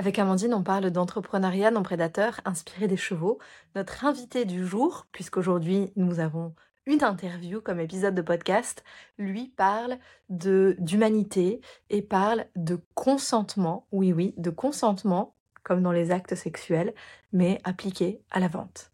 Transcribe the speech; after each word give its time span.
Avec 0.00 0.20
Amandine, 0.20 0.54
on 0.54 0.62
parle 0.62 0.92
d'entrepreneuriat 0.92 1.72
non 1.72 1.82
prédateur 1.82 2.40
inspiré 2.44 2.86
des 2.86 2.96
chevaux. 2.96 3.40
Notre 3.74 4.04
invité 4.04 4.44
du 4.44 4.64
jour, 4.64 5.08
puisqu'aujourd'hui 5.10 5.90
nous 5.96 6.20
avons 6.20 6.54
une 6.86 7.02
interview 7.02 7.60
comme 7.60 7.80
épisode 7.80 8.14
de 8.14 8.22
podcast, 8.22 8.84
lui 9.18 9.48
parle 9.48 9.98
d'humanité 10.28 11.60
et 11.90 12.00
parle 12.00 12.46
de 12.54 12.78
consentement. 12.94 13.88
Oui, 13.90 14.12
oui, 14.12 14.34
de 14.36 14.50
consentement, 14.50 15.34
comme 15.64 15.82
dans 15.82 15.90
les 15.90 16.12
actes 16.12 16.36
sexuels, 16.36 16.94
mais 17.32 17.60
appliqué 17.64 18.22
à 18.30 18.38
la 18.38 18.46
vente. 18.46 18.92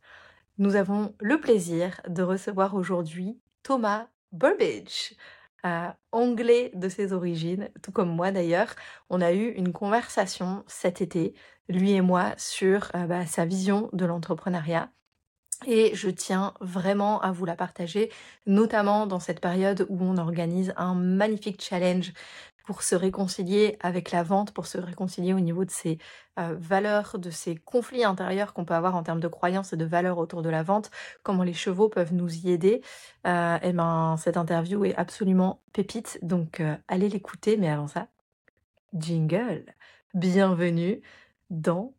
Nous 0.57 0.75
avons 0.75 1.15
le 1.21 1.39
plaisir 1.39 2.01
de 2.09 2.23
recevoir 2.23 2.75
aujourd'hui 2.75 3.39
Thomas 3.63 4.07
Burbage. 4.33 5.15
Euh, 5.67 5.91
anglais 6.13 6.71
de 6.75 6.89
ses 6.91 7.13
origines, 7.15 7.71
tout 7.83 7.91
comme 7.91 8.15
moi 8.15 8.31
d'ailleurs. 8.33 8.75
On 9.09 9.21
a 9.23 9.33
eu 9.33 9.49
une 9.53 9.73
conversation 9.73 10.63
cet 10.67 11.01
été, 11.01 11.35
lui 11.69 11.93
et 11.93 12.03
moi, 12.03 12.35
sur 12.37 12.91
euh, 12.95 13.07
bah, 13.07 13.25
sa 13.27 13.47
vision 13.47 13.89
de 13.95 14.05
l'entrepreneuriat. 14.05 14.91
Et 15.67 15.95
je 15.95 16.11
tiens 16.11 16.55
vraiment 16.61 17.21
à 17.21 17.33
vous 17.33 17.45
la 17.45 17.57
partager, 17.57 18.11
notamment 18.47 19.07
dans 19.07 19.21
cette 19.21 19.41
période 19.41 19.87
où 19.89 19.99
on 20.01 20.17
organise 20.19 20.73
un 20.77 20.95
magnifique 20.95 21.63
challenge 21.63 22.13
pour 22.65 22.83
se 22.83 22.95
réconcilier 22.95 23.77
avec 23.81 24.11
la 24.11 24.23
vente, 24.23 24.53
pour 24.53 24.67
se 24.67 24.79
réconcilier 24.79 25.35
au 25.35 25.41
niveau 25.41 25.65
de 25.65 25.71
ses 25.71 25.99
euh, 26.39 26.57
valeurs, 26.59 27.19
de 27.19 27.31
ces 27.31 27.57
conflits 27.57 28.05
intérieurs 28.05 28.55
qu'on 28.55 28.65
peut 28.65 28.75
avoir 28.75 28.97
en 28.97 29.03
termes 29.03 29.21
de 29.21 29.29
croyances 29.29 29.75
et 29.75 29.77
de 29.77 29.85
valeurs 29.85 30.19
autour 30.19 30.43
de 30.43 30.49
la 30.49 30.63
vente, 30.63 30.91
comment 31.23 31.43
les 31.43 31.53
chevaux 31.53 31.89
peuvent 31.89 32.15
nous 32.15 32.35
y 32.35 32.51
aider. 32.51 32.81
Euh, 33.27 33.59
et 33.63 33.73
ben 33.73 34.17
cette 34.19 34.39
interview 34.39 34.85
est 34.85 34.95
absolument 34.97 35.61
pépite, 35.73 36.19
donc 36.23 36.61
euh, 36.61 36.75
allez 36.89 37.11
l'écouter. 37.11 37.59
Mais 37.59 37.69
avant 37.69 37.89
ça, 37.89 38.09
jingle. 38.95 39.67
Bienvenue 40.15 41.03
dans 41.51 41.93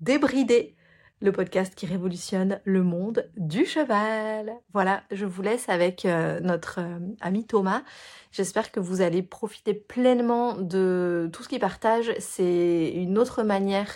Débridé 0.00 0.76
le 1.24 1.32
podcast 1.32 1.74
qui 1.74 1.86
révolutionne 1.86 2.60
le 2.64 2.82
monde 2.82 3.26
du 3.38 3.64
cheval. 3.64 4.52
Voilà, 4.74 5.02
je 5.10 5.24
vous 5.24 5.40
laisse 5.40 5.70
avec 5.70 6.04
euh, 6.04 6.38
notre 6.40 6.80
euh, 6.80 6.98
ami 7.22 7.46
Thomas. 7.46 7.82
J'espère 8.30 8.70
que 8.70 8.78
vous 8.78 9.00
allez 9.00 9.22
profiter 9.22 9.72
pleinement 9.72 10.54
de 10.54 11.30
tout 11.32 11.42
ce 11.42 11.48
qu'il 11.48 11.60
partage. 11.60 12.12
C'est 12.18 12.92
une 12.94 13.16
autre 13.16 13.42
manière 13.42 13.88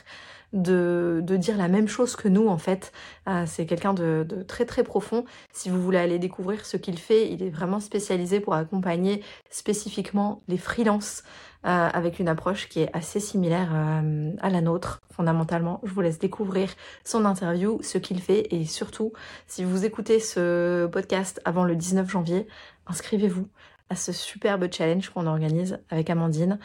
de, 0.55 1.23
dire 1.23 1.59
la 1.59 1.69
même 1.69 1.87
chose 1.87 2.17
que 2.17 2.29
nous 2.29 2.49
en 2.49 2.57
fait. 2.57 2.93
Euh, 3.29 3.45
c'est 3.47 3.67
quelqu'un 3.67 3.93
de, 3.93 4.25
de, 4.27 4.43
très 4.43 4.65
très 4.65 4.83
profond. 4.83 5.27
Si 5.53 5.69
vous 5.69 5.83
voulez 5.83 5.99
aller 5.99 6.19
découvrir 6.19 6.65
ce 6.65 6.79
qu'il 6.79 6.99
fait, 6.99 7.31
il 7.31 7.43
est 7.43 7.51
vraiment 7.51 7.81
spécialisé 7.81 8.41
pour 8.41 8.55
accompagner 8.55 9.23
spécifiquement 9.51 10.41
les 10.49 10.57
freelances 10.57 11.25
euh, 11.67 11.89
avec 11.93 12.21
une 12.21 12.29
approche 12.29 12.69
qui 12.69 12.81
est 12.81 12.91
assez 12.97 13.19
similaire 13.19 13.71
euh, 13.75 14.33
à 14.41 14.49
la 14.49 14.61
nôtre, 14.61 15.01
fondamentalement. 15.11 15.81
Je 15.83 15.93
vous 15.93 16.01
laisse 16.01 16.19
découvrir 16.19 16.71
son 17.05 17.25
interview, 17.25 17.81
ce 17.83 17.99
qu'il 17.99 18.23
fait, 18.23 18.47
et 18.55 18.65
surtout, 18.65 19.13
si 19.47 19.65
vous 19.65 19.85
écoutez 19.85 20.21
ce 20.21 20.87
podcast 20.87 21.41
avant 21.45 21.65
le 21.65 21.75
19 21.75 22.09
janvier, 22.09 22.47
inscrivez-vous 22.87 23.49
à 23.91 23.97
ce 23.97 24.13
superbe 24.13 24.69
challenge 24.73 25.11
qu'on 25.11 25.27
organise 25.27 25.79
avec 25.91 26.11
Amandine. 26.11 26.59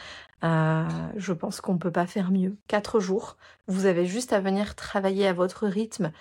Euh, 0.43 0.83
je 1.15 1.33
pense 1.33 1.61
qu'on 1.61 1.73
ne 1.73 1.79
peut 1.79 1.91
pas 1.91 2.05
faire 2.05 2.31
mieux. 2.31 2.55
Quatre 2.67 2.99
jours, 2.99 3.37
vous 3.67 3.85
avez 3.85 4.05
juste 4.05 4.33
à 4.33 4.41
venir 4.41 4.75
travailler 4.75 5.27
à 5.27 5.33
votre 5.33 5.67
rythme, 5.67 6.11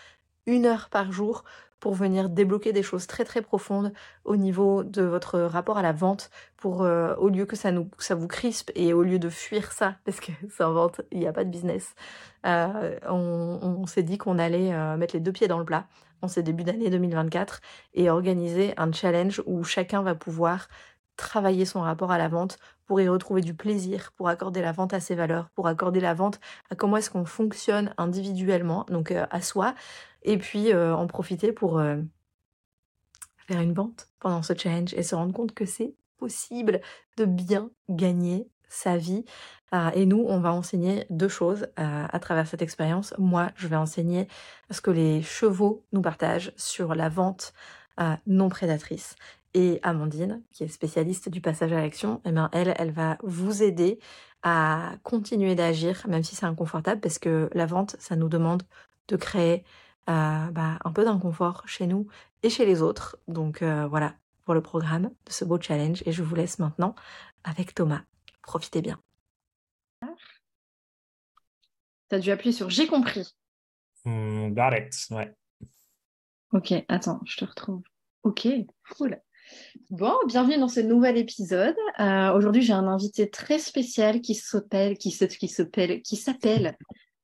une 0.46 0.66
heure 0.66 0.88
par 0.90 1.12
jour, 1.12 1.44
pour 1.82 1.94
venir 1.94 2.28
débloquer 2.28 2.72
des 2.72 2.84
choses 2.84 3.08
très 3.08 3.24
très 3.24 3.42
profondes 3.42 3.92
au 4.24 4.36
niveau 4.36 4.84
de 4.84 5.02
votre 5.02 5.40
rapport 5.40 5.78
à 5.78 5.82
la 5.82 5.90
vente 5.90 6.30
pour 6.56 6.82
euh, 6.82 7.16
au 7.16 7.28
lieu 7.28 7.44
que 7.44 7.56
ça 7.56 7.72
nous 7.72 7.90
vous 8.10 8.28
crispe 8.28 8.70
et 8.76 8.92
au 8.92 9.02
lieu 9.02 9.18
de 9.18 9.28
fuir 9.28 9.72
ça 9.72 9.96
parce 10.04 10.20
que 10.20 10.30
sans 10.56 10.72
vente 10.72 11.00
il 11.10 11.18
n'y 11.18 11.26
a 11.26 11.32
pas 11.32 11.42
de 11.42 11.50
business 11.50 11.96
euh, 12.46 12.96
on, 13.08 13.84
s'est 13.86 14.04
dit 14.04 14.16
qu'on 14.16 14.38
allait 14.38 14.72
euh, 14.72 14.96
mettre 14.96 15.16
les 15.16 15.20
deux 15.20 15.32
pieds 15.32 15.48
dans 15.48 15.58
le 15.58 15.64
plat 15.64 15.88
en 16.22 16.28
ce 16.28 16.38
début 16.38 16.62
d'année 16.62 16.88
2024 16.88 17.60
et 17.94 18.08
organiser 18.08 18.74
un 18.76 18.92
challenge 18.92 19.42
où 19.46 19.64
chacun 19.64 20.02
va 20.02 20.14
pouvoir 20.14 20.68
travailler 21.16 21.64
son 21.64 21.80
rapport 21.80 22.12
à 22.12 22.18
la 22.18 22.28
vente 22.28 22.58
pour 22.86 23.00
y 23.00 23.08
retrouver 23.08 23.40
du 23.40 23.54
plaisir, 23.54 24.12
pour 24.16 24.28
accorder 24.28 24.62
la 24.62 24.70
vente 24.70 24.94
à 24.94 25.00
ses 25.00 25.16
valeurs, 25.16 25.50
pour 25.50 25.66
accorder 25.66 25.98
la 26.00 26.14
vente 26.14 26.38
à 26.70 26.76
comment 26.76 26.96
est-ce 26.96 27.10
qu'on 27.10 27.24
fonctionne 27.24 27.92
individuellement, 27.98 28.86
donc 28.88 29.12
à 29.12 29.40
soi, 29.40 29.74
et 30.24 30.38
puis 30.38 30.72
euh, 30.72 30.94
en 30.94 31.06
profiter 31.06 31.52
pour 31.52 31.78
euh, 31.78 31.96
faire 33.46 33.60
une 33.60 33.74
vente 33.74 34.08
pendant 34.20 34.42
ce 34.42 34.54
challenge 34.56 34.94
et 34.94 35.02
se 35.02 35.14
rendre 35.14 35.32
compte 35.32 35.54
que 35.54 35.64
c'est 35.64 35.94
possible 36.18 36.80
de 37.16 37.24
bien 37.24 37.70
gagner 37.88 38.48
sa 38.68 38.96
vie. 38.96 39.24
Euh, 39.74 39.90
et 39.94 40.06
nous, 40.06 40.24
on 40.28 40.40
va 40.40 40.52
enseigner 40.52 41.06
deux 41.10 41.28
choses 41.28 41.66
à 41.76 42.18
travers 42.20 42.46
cette 42.46 42.62
expérience. 42.62 43.14
Moi, 43.18 43.50
je 43.56 43.66
vais 43.66 43.76
enseigner 43.76 44.28
ce 44.70 44.80
que 44.80 44.90
les 44.90 45.22
chevaux 45.22 45.84
nous 45.92 46.02
partagent 46.02 46.52
sur 46.56 46.94
la 46.94 47.08
vente 47.08 47.52
non 48.26 48.48
prédatrice. 48.48 49.16
Et 49.54 49.80
Amandine, 49.82 50.42
qui 50.52 50.64
est 50.64 50.68
spécialiste 50.68 51.28
du 51.28 51.40
passage 51.40 51.72
à 51.72 51.80
l'action, 51.80 52.22
eh 52.24 52.32
bien, 52.32 52.48
elle, 52.52 52.74
elle 52.78 52.90
va 52.90 53.18
vous 53.22 53.62
aider 53.62 53.98
à 54.42 54.92
continuer 55.02 55.54
d'agir, 55.54 56.04
même 56.08 56.22
si 56.22 56.34
c'est 56.34 56.46
inconfortable, 56.46 57.00
parce 57.00 57.18
que 57.18 57.50
la 57.52 57.66
vente, 57.66 57.96
ça 57.98 58.16
nous 58.16 58.28
demande 58.28 58.62
de 59.08 59.16
créer 59.16 59.64
euh, 60.08 60.50
bah, 60.50 60.78
un 60.84 60.92
peu 60.92 61.04
d'inconfort 61.04 61.62
chez 61.66 61.86
nous 61.86 62.08
et 62.42 62.50
chez 62.50 62.66
les 62.66 62.82
autres. 62.82 63.18
Donc 63.28 63.62
euh, 63.62 63.86
voilà 63.86 64.14
pour 64.44 64.54
le 64.54 64.60
programme 64.60 65.10
de 65.26 65.32
ce 65.32 65.44
beau 65.44 65.60
challenge. 65.60 66.02
Et 66.06 66.12
je 66.12 66.22
vous 66.22 66.34
laisse 66.34 66.58
maintenant 66.58 66.94
avec 67.44 67.74
Thomas. 67.74 68.02
Profitez 68.42 68.82
bien. 68.82 69.00
Tu 72.08 72.16
as 72.16 72.18
dû 72.18 72.30
appuyer 72.30 72.52
sur 72.52 72.68
j'ai 72.68 72.86
compris. 72.86 73.26
Hmm, 74.04 74.52
got 74.52 74.76
it, 74.76 74.94
ouais. 75.10 75.34
Ok, 76.52 76.74
attends, 76.88 77.20
je 77.24 77.36
te 77.38 77.44
retrouve. 77.44 77.82
Ok, 78.24 78.48
cool. 78.96 79.20
Bon, 79.90 80.14
bienvenue 80.26 80.58
dans 80.58 80.68
ce 80.68 80.80
nouvel 80.80 81.16
épisode. 81.16 81.76
Euh, 82.00 82.32
aujourd'hui, 82.32 82.62
j'ai 82.62 82.72
un 82.72 82.86
invité 82.86 83.30
très 83.30 83.58
spécial 83.58 84.20
qui 84.20 84.34
s'appelle, 84.34 84.98
qui 84.98 85.10
s'appelle, 85.10 86.02
qui 86.02 86.16
s'appelle 86.16 86.76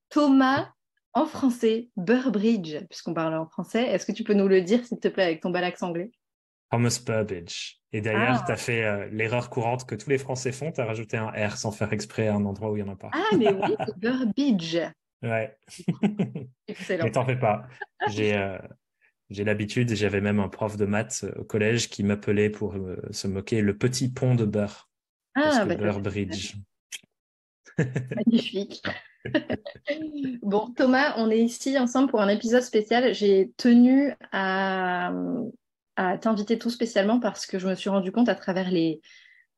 Thomas 0.09 0.71
en 1.15 1.27
français, 1.27 1.89
Burbridge, 1.97 2.77
puisqu'on 2.89 3.15
parle 3.15 3.35
en 3.35 3.47
français. 3.47 3.85
Est-ce 3.85 4.07
que 4.07 4.13
tu 4.13 4.25
peux 4.25 4.35
nous 4.35 4.49
le 4.49 4.63
dire, 4.63 4.85
s'il 4.85 5.01
te 5.01 5.09
plaît, 5.09 5.25
avec 5.25 5.41
ton 5.41 5.51
bel 5.51 5.65
accent 5.65 5.89
anglais? 5.89 6.11
Thomas 6.71 7.01
Burbridge. 7.05 7.79
Et 7.93 8.01
derrière, 8.01 8.41
ah. 8.43 8.45
tu 8.45 8.53
as 8.53 8.57
fait 8.57 8.85
euh, 8.85 9.09
l'erreur 9.11 9.49
courante 9.49 9.87
que 9.87 9.95
tous 9.95 10.11
les 10.11 10.19
Français 10.19 10.53
font, 10.53 10.71
tu 10.71 10.81
as 10.81 10.85
rajouté 10.85 11.17
un 11.17 11.31
R 11.31 11.57
sans 11.57 11.73
faire 11.73 11.93
exprès 11.93 12.29
à 12.29 12.35
un 12.35 12.45
endroit 12.45 12.71
où 12.71 12.77
il 12.77 12.85
n'y 12.85 12.89
en 12.89 12.93
a 12.93 12.97
pas. 12.97 13.11
Ah, 13.13 13.37
mais 13.37 13.53
oui, 13.53 13.75
Burbridge. 13.97 14.79
Ouais. 15.23 15.57
Excellent. 16.69 17.05
Mais 17.05 17.11
t'en 17.11 17.25
fais 17.25 17.39
pas. 17.39 17.67
J'ai 18.09 18.37
euh, 18.37 18.59
j'ai 19.31 19.45
l'habitude, 19.45 19.95
j'avais 19.95 20.21
même 20.21 20.39
un 20.39 20.49
prof 20.49 20.77
de 20.77 20.85
maths 20.85 21.25
euh, 21.25 21.41
au 21.41 21.45
collège 21.45 21.89
qui 21.89 22.03
m'appelait 22.03 22.51
pour 22.51 22.77
se 23.11 23.27
moquer 23.27 23.63
le 23.63 23.77
petit 23.77 24.11
pont 24.11 24.35
de 24.35 24.45
beurre. 24.45 24.91
Ah, 25.35 25.65
bah, 25.65 25.75
Burbridge. 25.75 26.57
Magnifique. 27.79 28.83
bon, 30.43 30.73
Thomas, 30.77 31.15
on 31.17 31.31
est 31.31 31.41
ici 31.41 31.79
ensemble 31.79 32.11
pour 32.11 32.21
un 32.21 32.29
épisode 32.29 32.63
spécial. 32.63 33.15
J'ai 33.15 33.53
tenu 33.57 34.15
à, 34.33 35.13
t'inviter 36.21 36.59
tout 36.59 36.71
spécialement 36.71 37.19
parce 37.19 37.47
que 37.47 37.59
je 37.59 37.67
me 37.69 37.75
suis 37.75 37.91
rendu 37.91 38.13
compte 38.13 38.29
à 38.29 38.35
travers 38.35 38.71
les, 38.71 39.01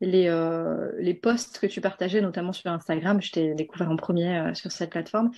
les, 0.01 0.29
euh, 0.29 0.91
les 0.99 1.15
posts 1.15 1.59
que 1.59 1.67
tu 1.67 1.81
partageais, 1.81 2.21
notamment 2.21 2.53
sur 2.53 2.71
Instagram, 2.71 3.21
je 3.21 3.33
t'ai 3.33 3.55
découvert 3.55 3.91
en 3.91 3.97
premier 3.97 4.39
euh, 4.39 4.55
sur 4.55 4.73
cette 4.73 4.91
plateforme, 4.91 5.31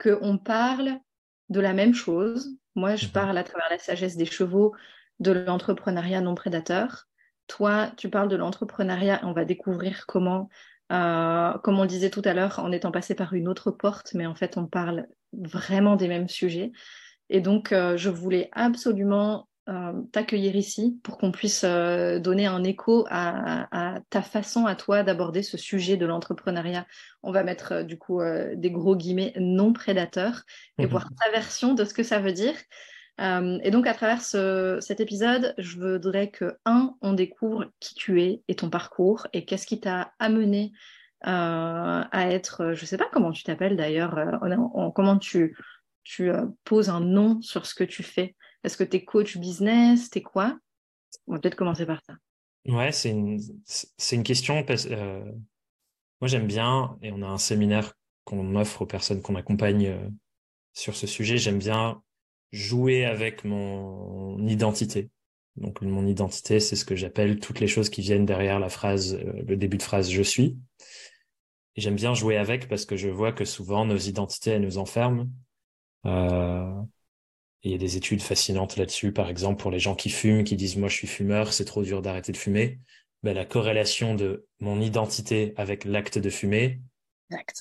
qu'on 0.00 0.38
parle 0.38 0.98
de 1.50 1.60
la 1.60 1.74
même 1.74 1.94
chose. 1.94 2.56
Moi, 2.74 2.96
je 2.96 3.06
mhm. 3.06 3.12
parle 3.12 3.38
à 3.38 3.44
travers 3.44 3.68
la 3.70 3.78
sagesse 3.78 4.16
des 4.16 4.26
chevaux 4.26 4.74
de 5.20 5.32
l'entrepreneuriat 5.32 6.20
non 6.20 6.34
prédateur. 6.34 7.06
Toi, 7.46 7.90
tu 7.96 8.10
parles 8.10 8.28
de 8.28 8.36
l'entrepreneuriat 8.36 9.20
et 9.22 9.24
on 9.24 9.32
va 9.32 9.44
découvrir 9.44 10.06
comment 10.06 10.48
euh, 10.92 11.52
comme 11.58 11.78
on 11.78 11.82
le 11.82 11.88
disait 11.88 12.10
tout 12.10 12.22
à 12.24 12.34
l'heure, 12.34 12.58
en 12.58 12.72
étant 12.72 12.92
passé 12.92 13.14
par 13.14 13.34
une 13.34 13.48
autre 13.48 13.70
porte, 13.70 14.14
mais 14.14 14.26
en 14.26 14.34
fait, 14.34 14.56
on 14.56 14.66
parle 14.66 15.06
vraiment 15.32 15.96
des 15.96 16.08
mêmes 16.08 16.28
sujets. 16.28 16.72
Et 17.28 17.40
donc, 17.40 17.72
euh, 17.72 17.96
je 17.96 18.08
voulais 18.08 18.48
absolument 18.52 19.48
euh, 19.68 19.92
t'accueillir 20.12 20.54
ici 20.54 21.00
pour 21.02 21.18
qu'on 21.18 21.32
puisse 21.32 21.64
donner 21.64 22.46
un 22.46 22.62
écho 22.62 23.04
à, 23.10 23.98
ta 24.10 24.22
façon 24.22 24.66
à 24.66 24.76
toi 24.76 25.02
d'aborder 25.02 25.42
ce 25.42 25.56
sujet 25.56 25.96
de 25.96 26.06
l'entrepreneuriat. 26.06 26.86
On 27.24 27.32
va 27.32 27.42
mettre 27.42 27.82
du 27.82 27.98
coup 27.98 28.20
des 28.54 28.70
gros 28.70 28.94
guillemets 28.94 29.32
non 29.40 29.72
prédateurs 29.72 30.42
et 30.78 30.84
mhm. 30.84 30.90
voir 30.90 31.08
ta 31.20 31.30
version 31.32 31.74
de 31.74 31.84
ce 31.84 31.94
que 31.94 32.04
ça 32.04 32.20
veut 32.20 32.32
dire. 32.32 32.54
Euh, 33.20 33.58
et 33.62 33.70
donc, 33.70 33.86
à 33.86 33.94
travers 33.94 34.20
cet 34.20 35.00
épisode, 35.00 35.54
je 35.58 35.78
voudrais 35.78 36.30
que, 36.30 36.56
un, 36.64 36.94
on 37.00 37.12
découvre 37.12 37.70
qui 37.80 37.94
tu 37.94 38.22
es 38.22 38.42
et 38.48 38.54
ton 38.54 38.70
parcours 38.70 39.26
et 39.32 39.44
qu'est-ce 39.44 39.66
qui 39.66 39.80
t'a 39.80 40.12
amené 40.18 40.72
euh, 41.26 42.04
à 42.10 42.30
être, 42.30 42.74
je 42.74 42.82
ne 42.82 42.86
sais 42.86 42.98
pas 42.98 43.08
comment 43.10 43.32
tu 43.32 43.42
t'appelles 43.42 43.76
d'ailleurs, 43.76 44.18
euh, 44.18 44.90
comment 44.94 45.18
tu, 45.18 45.56
tu 46.04 46.30
poses 46.64 46.90
un 46.90 47.00
nom 47.00 47.40
sur 47.40 47.66
ce 47.66 47.74
que 47.74 47.84
tu 47.84 48.02
fais. 48.02 48.36
Est-ce 48.64 48.76
que 48.76 48.84
tu 48.84 48.96
es 48.96 49.04
coach 49.04 49.38
business? 49.38 50.10
Tu 50.10 50.18
es 50.18 50.22
quoi? 50.22 50.58
On 51.26 51.32
va 51.32 51.38
peut-être 51.38 51.56
commencer 51.56 51.86
par 51.86 52.00
ça. 52.06 52.14
Ouais, 52.66 52.92
c'est 52.92 53.10
une, 53.10 53.40
une 54.12 54.22
question. 54.22 54.64
Moi, 56.20 56.28
j'aime 56.28 56.46
bien, 56.46 56.96
et 57.02 57.12
on 57.12 57.22
a 57.22 57.26
un 57.26 57.38
séminaire 57.38 57.92
qu'on 58.24 58.56
offre 58.56 58.82
aux 58.82 58.86
personnes 58.86 59.22
qu'on 59.22 59.36
accompagne 59.36 59.86
euh, 59.86 60.08
sur 60.72 60.96
ce 60.96 61.06
sujet. 61.06 61.38
J'aime 61.38 61.58
bien 61.58 62.02
jouer 62.56 63.04
avec 63.04 63.44
mon 63.44 64.46
identité. 64.48 65.10
Donc 65.56 65.80
mon 65.82 66.06
identité, 66.06 66.60
c'est 66.60 66.76
ce 66.76 66.84
que 66.84 66.96
j'appelle 66.96 67.38
toutes 67.38 67.60
les 67.60 67.66
choses 67.66 67.90
qui 67.90 68.00
viennent 68.02 68.26
derrière 68.26 68.58
la 68.58 68.68
phrase, 68.68 69.14
euh, 69.14 69.42
le 69.46 69.56
début 69.56 69.78
de 69.78 69.82
phrase 69.82 70.10
je 70.10 70.22
suis. 70.22 70.58
Et 71.76 71.80
j'aime 71.80 71.96
bien 71.96 72.14
jouer 72.14 72.36
avec 72.36 72.68
parce 72.68 72.84
que 72.86 72.96
je 72.96 73.08
vois 73.08 73.32
que 73.32 73.44
souvent 73.44 73.84
nos 73.84 73.96
identités, 73.96 74.52
elles 74.52 74.62
nous 74.62 74.78
enferment. 74.78 75.28
Euh, 76.06 76.72
il 77.62 77.72
y 77.72 77.74
a 77.74 77.78
des 77.78 77.96
études 77.96 78.22
fascinantes 78.22 78.76
là-dessus, 78.76 79.12
par 79.12 79.28
exemple 79.28 79.60
pour 79.60 79.70
les 79.70 79.78
gens 79.78 79.94
qui 79.94 80.10
fument, 80.10 80.44
qui 80.44 80.56
disent 80.56 80.76
moi 80.76 80.88
je 80.88 80.94
suis 80.96 81.08
fumeur, 81.08 81.52
c'est 81.52 81.64
trop 81.64 81.82
dur 81.82 82.02
d'arrêter 82.02 82.32
de 82.32 82.36
fumer. 82.36 82.78
Ben, 83.22 83.34
la 83.34 83.44
corrélation 83.44 84.14
de 84.14 84.46
mon 84.60 84.80
identité 84.80 85.52
avec 85.56 85.84
l'acte 85.84 86.18
de 86.18 86.30
fumer, 86.30 86.80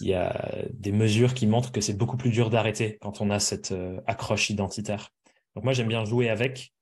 il 0.01 0.07
y 0.07 0.13
a 0.13 0.65
des 0.73 0.91
mesures 0.91 1.33
qui 1.33 1.47
montrent 1.47 1.71
que 1.71 1.81
c'est 1.81 1.97
beaucoup 1.97 2.17
plus 2.17 2.29
dur 2.29 2.49
d'arrêter 2.49 2.97
quand 3.01 3.21
on 3.21 3.29
a 3.29 3.39
cette 3.39 3.71
euh, 3.71 3.99
accroche 4.05 4.49
identitaire. 4.49 5.09
Donc 5.55 5.63
moi 5.63 5.73
j'aime 5.73 5.87
bien 5.87 6.05
jouer 6.05 6.29
avec, 6.29 6.73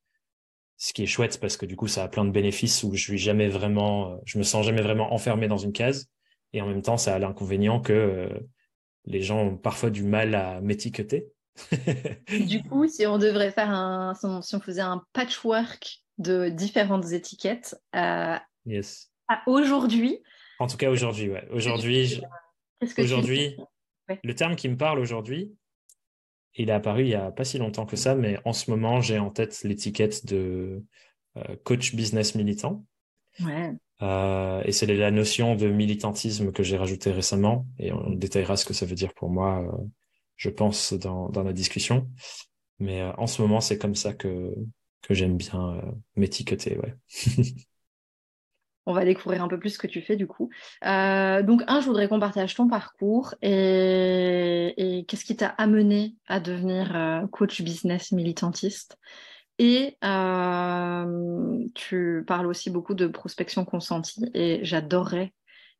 ce 0.76 0.92
qui 0.92 1.02
est 1.02 1.06
chouette 1.06 1.40
parce 1.40 1.56
que 1.56 1.66
du 1.66 1.76
coup 1.76 1.86
ça 1.86 2.04
a 2.04 2.08
plein 2.08 2.24
de 2.24 2.30
bénéfices 2.30 2.82
où 2.82 2.94
je 2.94 3.02
suis 3.02 3.18
jamais 3.18 3.48
vraiment, 3.48 4.12
euh, 4.12 4.16
je 4.24 4.38
me 4.38 4.42
sens 4.42 4.66
jamais 4.66 4.82
vraiment 4.82 5.12
enfermé 5.14 5.48
dans 5.48 5.56
une 5.58 5.72
case. 5.72 6.08
Et 6.52 6.60
en 6.60 6.66
même 6.66 6.82
temps 6.82 6.96
ça 6.96 7.14
a 7.14 7.18
l'inconvénient 7.18 7.80
que 7.80 7.92
euh, 7.92 8.28
les 9.06 9.22
gens 9.22 9.40
ont 9.40 9.56
parfois 9.56 9.90
du 9.90 10.04
mal 10.04 10.34
à 10.34 10.60
m'étiqueter. 10.60 11.28
du 12.46 12.62
coup, 12.64 12.88
si 12.88 13.06
on 13.06 13.18
devrait 13.18 13.52
faire 13.52 13.70
un, 13.70 14.14
si 14.14 14.54
on 14.54 14.60
faisait 14.60 14.80
un 14.80 15.04
patchwork 15.12 16.02
de 16.18 16.48
différentes 16.48 17.12
étiquettes, 17.12 17.76
yes. 18.66 19.10
à 19.28 19.42
aujourd'hui. 19.46 20.20
En 20.58 20.66
tout 20.66 20.76
cas 20.76 20.90
aujourd'hui, 20.90 21.30
ouais. 21.30 21.46
Aujourd'hui, 21.52 22.20
Aujourd'hui, 22.98 23.56
le 24.22 24.34
terme 24.34 24.56
qui 24.56 24.68
me 24.68 24.76
parle 24.76 24.98
aujourd'hui, 24.98 25.54
il 26.56 26.68
est 26.70 26.72
apparu 26.72 27.02
il 27.02 27.08
n'y 27.08 27.14
a 27.14 27.30
pas 27.30 27.44
si 27.44 27.58
longtemps 27.58 27.86
que 27.86 27.96
ça, 27.96 28.14
mais 28.14 28.38
en 28.44 28.52
ce 28.52 28.70
moment, 28.70 29.00
j'ai 29.00 29.18
en 29.18 29.30
tête 29.30 29.62
l'étiquette 29.64 30.26
de 30.26 30.84
euh, 31.36 31.56
coach 31.64 31.94
business 31.94 32.34
militant. 32.34 32.84
Euh, 34.02 34.62
et 34.64 34.72
c'est 34.72 34.86
la 34.86 35.10
notion 35.10 35.54
de 35.56 35.68
militantisme 35.68 36.52
que 36.52 36.62
j'ai 36.62 36.76
rajoutée 36.76 37.10
récemment, 37.10 37.66
et 37.78 37.92
on 37.92 38.10
détaillera 38.10 38.56
ce 38.56 38.64
que 38.64 38.74
ça 38.74 38.86
veut 38.86 38.94
dire 38.94 39.14
pour 39.14 39.30
moi, 39.30 39.62
euh, 39.62 39.84
je 40.36 40.50
pense, 40.50 40.92
dans, 40.92 41.28
dans 41.28 41.42
la 41.42 41.52
discussion. 41.52 42.08
Mais 42.78 43.02
en 43.02 43.26
ce 43.26 43.40
moment, 43.40 43.60
c'est 43.60 43.78
comme 43.78 43.94
ça 43.94 44.12
que, 44.14 44.54
que 45.02 45.14
j'aime 45.14 45.36
bien 45.36 45.80
m'étiqueter. 46.16 46.78
Ouais. 46.78 46.94
on 48.86 48.92
va 48.92 49.04
découvrir 49.04 49.42
un 49.42 49.48
peu 49.48 49.58
plus 49.58 49.70
ce 49.70 49.78
que 49.78 49.86
tu 49.86 50.02
fais 50.02 50.16
du 50.16 50.26
coup. 50.26 50.50
Euh, 50.84 51.42
donc, 51.42 51.62
un, 51.66 51.80
je 51.80 51.86
voudrais 51.86 52.08
qu'on 52.08 52.20
partage 52.20 52.54
ton 52.54 52.68
parcours 52.68 53.34
et, 53.42 55.04
qu'est-ce 55.08 55.24
qui 55.24 55.36
t'a 55.36 55.48
amené 55.48 56.16
à 56.26 56.40
devenir 56.40 56.94
euh, 56.94 57.26
coach 57.28 57.62
business 57.62 58.12
militantiste. 58.12 58.98
Et 59.58 59.96
euh, 60.04 61.64
tu 61.74 62.24
parles 62.26 62.46
aussi 62.46 62.70
beaucoup 62.70 62.94
de 62.94 63.06
prospection 63.06 63.64
consentie 63.64 64.28
et 64.34 64.60
j'adorerais 64.64 65.32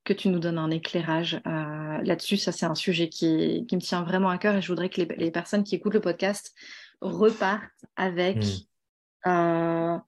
que 0.05 0.13
tu 0.13 0.29
nous 0.29 0.39
donnes 0.39 0.59
un 0.59 0.71
éclairage 0.71 1.41
là-dessus. 1.45 2.37
Ça, 2.37 2.53
c'est 2.53 2.67
un 2.67 2.75
sujet 2.75 3.09
qui, 3.09 3.67
me 3.73 3.81
tient 3.81 4.03
vraiment 4.03 4.29
à 4.29 4.39
cœur 4.39 4.55
et 4.55 4.63
je 4.63 4.69
voudrais 4.69 4.91
que 4.91 5.01
les, 5.01 5.31
personnes 5.31 5.65
qui 5.65 5.75
écoutent 5.75 5.95
le 5.95 6.01
podcast 6.01 6.55
repartent 7.01 7.85
avec... 7.97 8.45
Mmh 9.27 10.01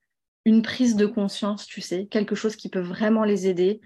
une 0.47 0.63
prise 0.63 0.95
de 0.95 1.07
conscience, 1.07 1.67
tu 1.67 1.81
sais, 1.81 2.07
quelque 2.07 2.37
chose 2.37 2.55
qui 2.55 2.69
peut 2.69 2.81
vraiment 2.81 3.25
les 3.25 3.49
aider 3.49 3.81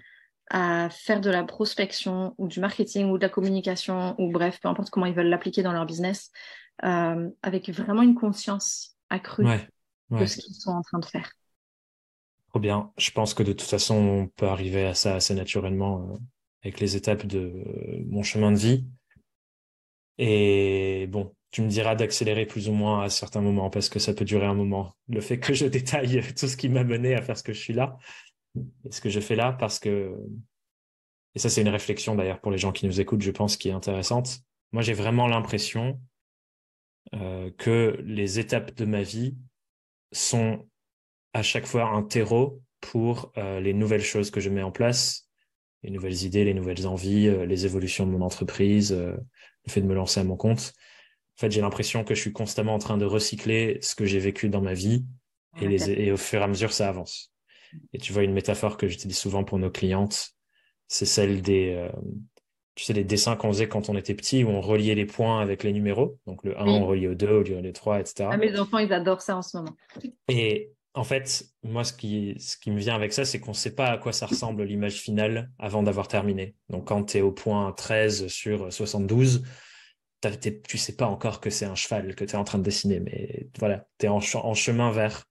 à 0.51 0.89
faire 0.91 1.19
de 1.19 1.31
la 1.31 1.43
prospection 1.43 2.35
ou 2.37 2.47
du 2.47 2.59
marketing 2.59 3.09
ou 3.09 3.17
de 3.17 3.23
la 3.23 3.29
communication 3.29 4.13
ou 4.19 4.31
bref, 4.31 4.59
peu 4.61 4.69
importe 4.69 4.91
comment 4.91 5.07
ils 5.07 5.15
veulent 5.15 5.27
l'appliquer 5.29 5.63
dans 5.63 5.73
leur 5.73 5.87
business, 5.87 6.29
euh, 6.83 7.29
avec 7.41 7.67
vraiment 7.71 8.03
une 8.03 8.13
conscience 8.13 8.95
accrue 9.09 9.45
de 10.11 10.25
ce 10.25 10.37
qu'ils 10.37 10.53
sont 10.53 10.69
en 10.69 10.83
train 10.83 10.99
de 10.99 11.05
faire. 11.05 11.31
Trop 12.49 12.59
bien. 12.59 12.91
Je 12.95 13.09
pense 13.09 13.33
que 13.33 13.41
de 13.41 13.53
toute 13.53 13.67
façon, 13.67 13.95
on 13.95 14.27
peut 14.27 14.47
arriver 14.47 14.85
à 14.85 14.93
ça 14.93 15.15
assez 15.15 15.33
naturellement 15.33 16.11
euh, 16.11 16.17
avec 16.63 16.79
les 16.79 16.95
étapes 16.95 17.25
de 17.25 18.05
mon 18.05 18.21
chemin 18.21 18.51
de 18.51 18.57
vie. 18.57 18.85
Et 20.19 21.07
bon, 21.09 21.33
tu 21.51 21.61
me 21.61 21.67
diras 21.67 21.95
d'accélérer 21.95 22.45
plus 22.45 22.69
ou 22.69 22.71
moins 22.71 23.03
à 23.03 23.09
certains 23.09 23.41
moments 23.41 23.69
parce 23.69 23.89
que 23.89 23.99
ça 23.99 24.13
peut 24.13 24.25
durer 24.25 24.45
un 24.45 24.53
moment. 24.53 24.95
Le 25.09 25.21
fait 25.21 25.39
que 25.39 25.53
je 25.53 25.65
détaille 25.67 26.21
tout 26.33 26.47
ce 26.47 26.57
qui 26.57 26.69
m'a 26.69 26.83
mené 26.83 27.13
à 27.13 27.21
faire 27.21 27.37
ce 27.37 27.43
que 27.43 27.53
je 27.53 27.59
suis 27.59 27.73
là 27.73 27.97
et 28.55 28.91
ce 28.91 29.01
que 29.01 29.09
je 29.09 29.19
fais 29.19 29.35
là 29.35 29.53
parce 29.53 29.79
que, 29.79 30.15
et 31.35 31.39
ça 31.39 31.49
c'est 31.49 31.61
une 31.61 31.69
réflexion 31.69 32.15
d'ailleurs 32.15 32.39
pour 32.39 32.51
les 32.51 32.57
gens 32.57 32.71
qui 32.71 32.85
nous 32.85 32.99
écoutent, 32.99 33.21
je 33.21 33.31
pense, 33.31 33.57
qui 33.57 33.69
est 33.69 33.73
intéressante. 33.73 34.39
Moi 34.71 34.81
j'ai 34.81 34.93
vraiment 34.93 35.27
l'impression 35.27 35.99
euh, 37.13 37.51
que 37.57 37.99
les 38.05 38.39
étapes 38.39 38.73
de 38.75 38.85
ma 38.85 39.01
vie 39.01 39.35
sont 40.13 40.67
à 41.33 41.43
chaque 41.43 41.65
fois 41.65 41.89
un 41.89 42.03
terreau 42.03 42.61
pour 42.79 43.31
euh, 43.37 43.59
les 43.59 43.73
nouvelles 43.73 44.03
choses 44.03 44.31
que 44.31 44.39
je 44.39 44.49
mets 44.49 44.63
en 44.63 44.71
place, 44.71 45.29
les 45.83 45.91
nouvelles 45.91 46.23
idées, 46.23 46.45
les 46.45 46.53
nouvelles 46.53 46.87
envies, 46.87 47.27
euh, 47.27 47.45
les 47.45 47.65
évolutions 47.65 48.05
de 48.05 48.11
mon 48.11 48.21
entreprise, 48.21 48.93
le 48.93 49.19
fait 49.67 49.81
de 49.81 49.87
me 49.87 49.93
lancer 49.93 50.21
à 50.21 50.23
mon 50.23 50.37
compte. 50.37 50.73
Fait, 51.41 51.49
j'ai 51.49 51.61
l'impression 51.61 52.03
que 52.03 52.13
je 52.13 52.21
suis 52.21 52.33
constamment 52.33 52.75
en 52.75 52.77
train 52.77 52.99
de 52.99 53.05
recycler 53.05 53.79
ce 53.81 53.95
que 53.95 54.05
j'ai 54.05 54.19
vécu 54.19 54.47
dans 54.47 54.61
ma 54.61 54.75
vie 54.75 55.05
et, 55.59 55.67
les, 55.67 55.89
et 55.89 56.11
au 56.11 56.17
fur 56.17 56.39
et 56.39 56.43
à 56.43 56.47
mesure, 56.47 56.71
ça 56.71 56.87
avance. 56.87 57.33
Et 57.93 57.97
tu 57.97 58.13
vois, 58.13 58.21
une 58.21 58.33
métaphore 58.33 58.77
que 58.77 58.87
j'utilise 58.87 59.17
souvent 59.17 59.43
pour 59.43 59.57
nos 59.57 59.71
clientes, 59.71 60.33
c'est 60.87 61.07
celle 61.07 61.41
des, 61.41 61.73
euh, 61.73 61.89
tu 62.75 62.85
sais, 62.85 62.93
les 62.93 63.03
dessins 63.03 63.35
qu'on 63.35 63.47
faisait 63.51 63.67
quand 63.67 63.89
on 63.89 63.97
était 63.97 64.13
petit 64.13 64.43
où 64.43 64.49
on 64.49 64.61
reliait 64.61 64.93
les 64.93 65.07
points 65.07 65.41
avec 65.41 65.63
les 65.63 65.73
numéros. 65.73 66.19
Donc 66.27 66.43
le 66.43 66.55
1, 66.59 66.63
on 66.63 66.85
reliait 66.85 67.07
au 67.07 67.15
2, 67.15 67.27
au 67.27 67.41
lieu 67.41 67.57
au 67.57 67.71
3, 67.71 68.01
etc. 68.01 68.29
Ah, 68.31 68.37
mes 68.37 68.59
enfants, 68.59 68.77
ils 68.77 68.93
adorent 68.93 69.23
ça 69.23 69.35
en 69.35 69.41
ce 69.41 69.57
moment. 69.57 69.75
Et 70.27 70.73
en 70.93 71.03
fait, 71.03 71.43
moi, 71.63 71.83
ce 71.83 71.93
qui, 71.93 72.35
ce 72.37 72.55
qui 72.55 72.69
me 72.69 72.77
vient 72.77 72.93
avec 72.93 73.13
ça, 73.13 73.25
c'est 73.25 73.39
qu'on 73.39 73.51
ne 73.51 73.55
sait 73.55 73.73
pas 73.73 73.87
à 73.87 73.97
quoi 73.97 74.13
ça 74.13 74.27
ressemble 74.27 74.61
l'image 74.61 75.01
finale 75.01 75.49
avant 75.57 75.81
d'avoir 75.81 76.07
terminé. 76.07 76.53
Donc 76.69 76.85
quand 76.89 77.03
tu 77.05 77.17
es 77.17 77.21
au 77.21 77.31
point 77.31 77.71
13 77.71 78.27
sur 78.27 78.71
72, 78.71 79.41
tu 80.21 80.77
sais 80.77 80.95
pas 80.95 81.07
encore 81.07 81.41
que 81.41 81.49
c'est 81.49 81.65
un 81.65 81.75
cheval 81.75 82.15
que 82.15 82.23
tu 82.23 82.33
es 82.33 82.37
en 82.37 82.43
train 82.43 82.59
de 82.59 82.63
dessiner, 82.63 82.99
mais 82.99 83.47
voilà, 83.59 83.87
tu 83.97 84.05
es 84.05 84.09
en, 84.09 84.19
chemin 84.19 84.91
vers. 84.91 85.25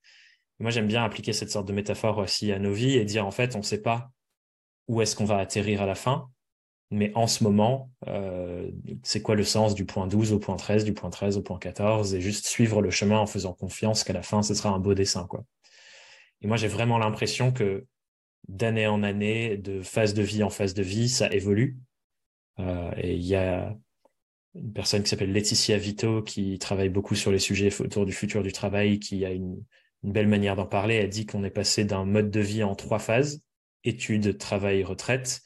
Moi, 0.59 0.71
j'aime 0.71 0.89
bien 0.89 1.05
appliquer 1.05 1.33
cette 1.33 1.51
sorte 1.51 1.69
de 1.69 1.73
métaphore 1.73 2.19
aussi 2.19 2.53
à 2.53 2.59
nos 2.59 2.73
vies 2.73 2.97
et 2.97 3.05
dire 3.05 3.27
en 3.27 3.31
fait, 3.31 3.55
on 3.55 3.59
ne 3.59 3.65
sait 3.65 3.83
pas 3.83 4.11
où 4.89 5.01
est-ce 5.01 5.15
qu'on 5.17 5.25
va 5.25 5.39
atterrir 5.39 5.83
à 5.83 5.87
la 5.87 5.95
fin, 5.95 6.29
mais 6.91 7.13
en 7.15 7.29
ce 7.29 7.45
moment, 7.45 7.91
euh, 8.09 8.71
c'est 9.05 9.23
quoi 9.23 9.37
le 9.37 9.45
sens 9.45 9.75
du 9.75 9.85
point 9.85 10.09
12 10.09 10.33
au 10.33 10.41
point 10.41 10.57
13, 10.57 10.85
du 10.85 10.93
point 10.93 11.11
13 11.11 11.37
au 11.37 11.43
point 11.43 11.59
14, 11.59 12.15
et 12.15 12.21
juste 12.21 12.47
suivre 12.47 12.83
le 12.83 12.91
chemin 12.91 13.19
en 13.19 13.27
faisant 13.27 13.53
confiance 13.53 14.03
qu'à 14.03 14.13
la 14.13 14.23
fin, 14.23 14.43
ce 14.43 14.55
sera 14.55 14.71
un 14.71 14.81
beau 14.81 14.95
dessin. 14.95 15.27
quoi. 15.29 15.45
Et 16.43 16.49
moi, 16.49 16.57
j'ai 16.57 16.69
vraiment 16.69 16.99
l'impression 16.99 17.53
que 17.53 17.87
d'année 18.49 18.89
en 18.89 19.05
année, 19.05 19.57
de 19.57 19.83
phase 19.83 20.15
de 20.15 20.23
vie 20.23 20.43
en 20.43 20.51
phase 20.51 20.75
de 20.75 20.83
vie, 20.83 21.09
ça 21.09 21.33
évolue. 21.33 21.79
Euh, 22.59 22.91
et 22.97 23.15
il 23.15 23.25
y 23.25 23.37
a 23.37 23.77
une 24.55 24.73
personne 24.73 25.03
qui 25.03 25.09
s'appelle 25.09 25.33
Laetitia 25.33 25.79
Vito, 25.79 26.23
qui 26.23 26.59
travaille 26.59 26.89
beaucoup 26.89 27.15
sur 27.15 27.31
les 27.31 27.39
sujets 27.39 27.69
autour 27.81 28.07
du 28.07 28.13
futur 28.13 28.43
du 28.43 28.53
travail, 28.53 28.99
qui 28.99 29.25
a 29.25 29.31
une, 29.31 29.63
belle 30.03 30.29
manière 30.29 30.57
d'en 30.57 30.67
parler. 30.67 30.95
Elle 30.95 31.11
dit 31.11 31.27
qu'on 31.27 31.45
est 31.45 31.51
passé 31.51 31.85
d'un 31.85 32.07
mode 32.07 32.31
de 32.31 32.41
vie 32.41 32.63
en 32.63 32.75
trois 32.75 32.99
phases, 32.99 33.43
études, 33.85 34.39
travail, 34.39 34.83
retraite, 34.83 35.43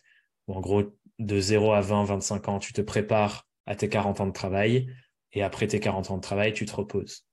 où 0.47 0.55
en 0.55 0.61
gros, 0.61 0.85
de 1.19 1.41
0 1.41 1.73
à 1.73 1.81
20, 1.81 2.05
25 2.05 2.49
ans, 2.49 2.59
tu 2.61 2.73
te 2.73 2.81
prépares 2.81 3.49
à 3.67 3.75
tes 3.75 3.89
40 3.89 4.21
ans 4.21 4.27
de 4.27 4.33
travail, 4.33 4.89
et 5.33 5.43
après 5.43 5.67
tes 5.67 5.81
40 5.81 6.11
ans 6.13 6.17
de 6.17 6.23
travail, 6.23 6.53
tu 6.53 6.67
te 6.67 6.75
reposes. 6.75 7.27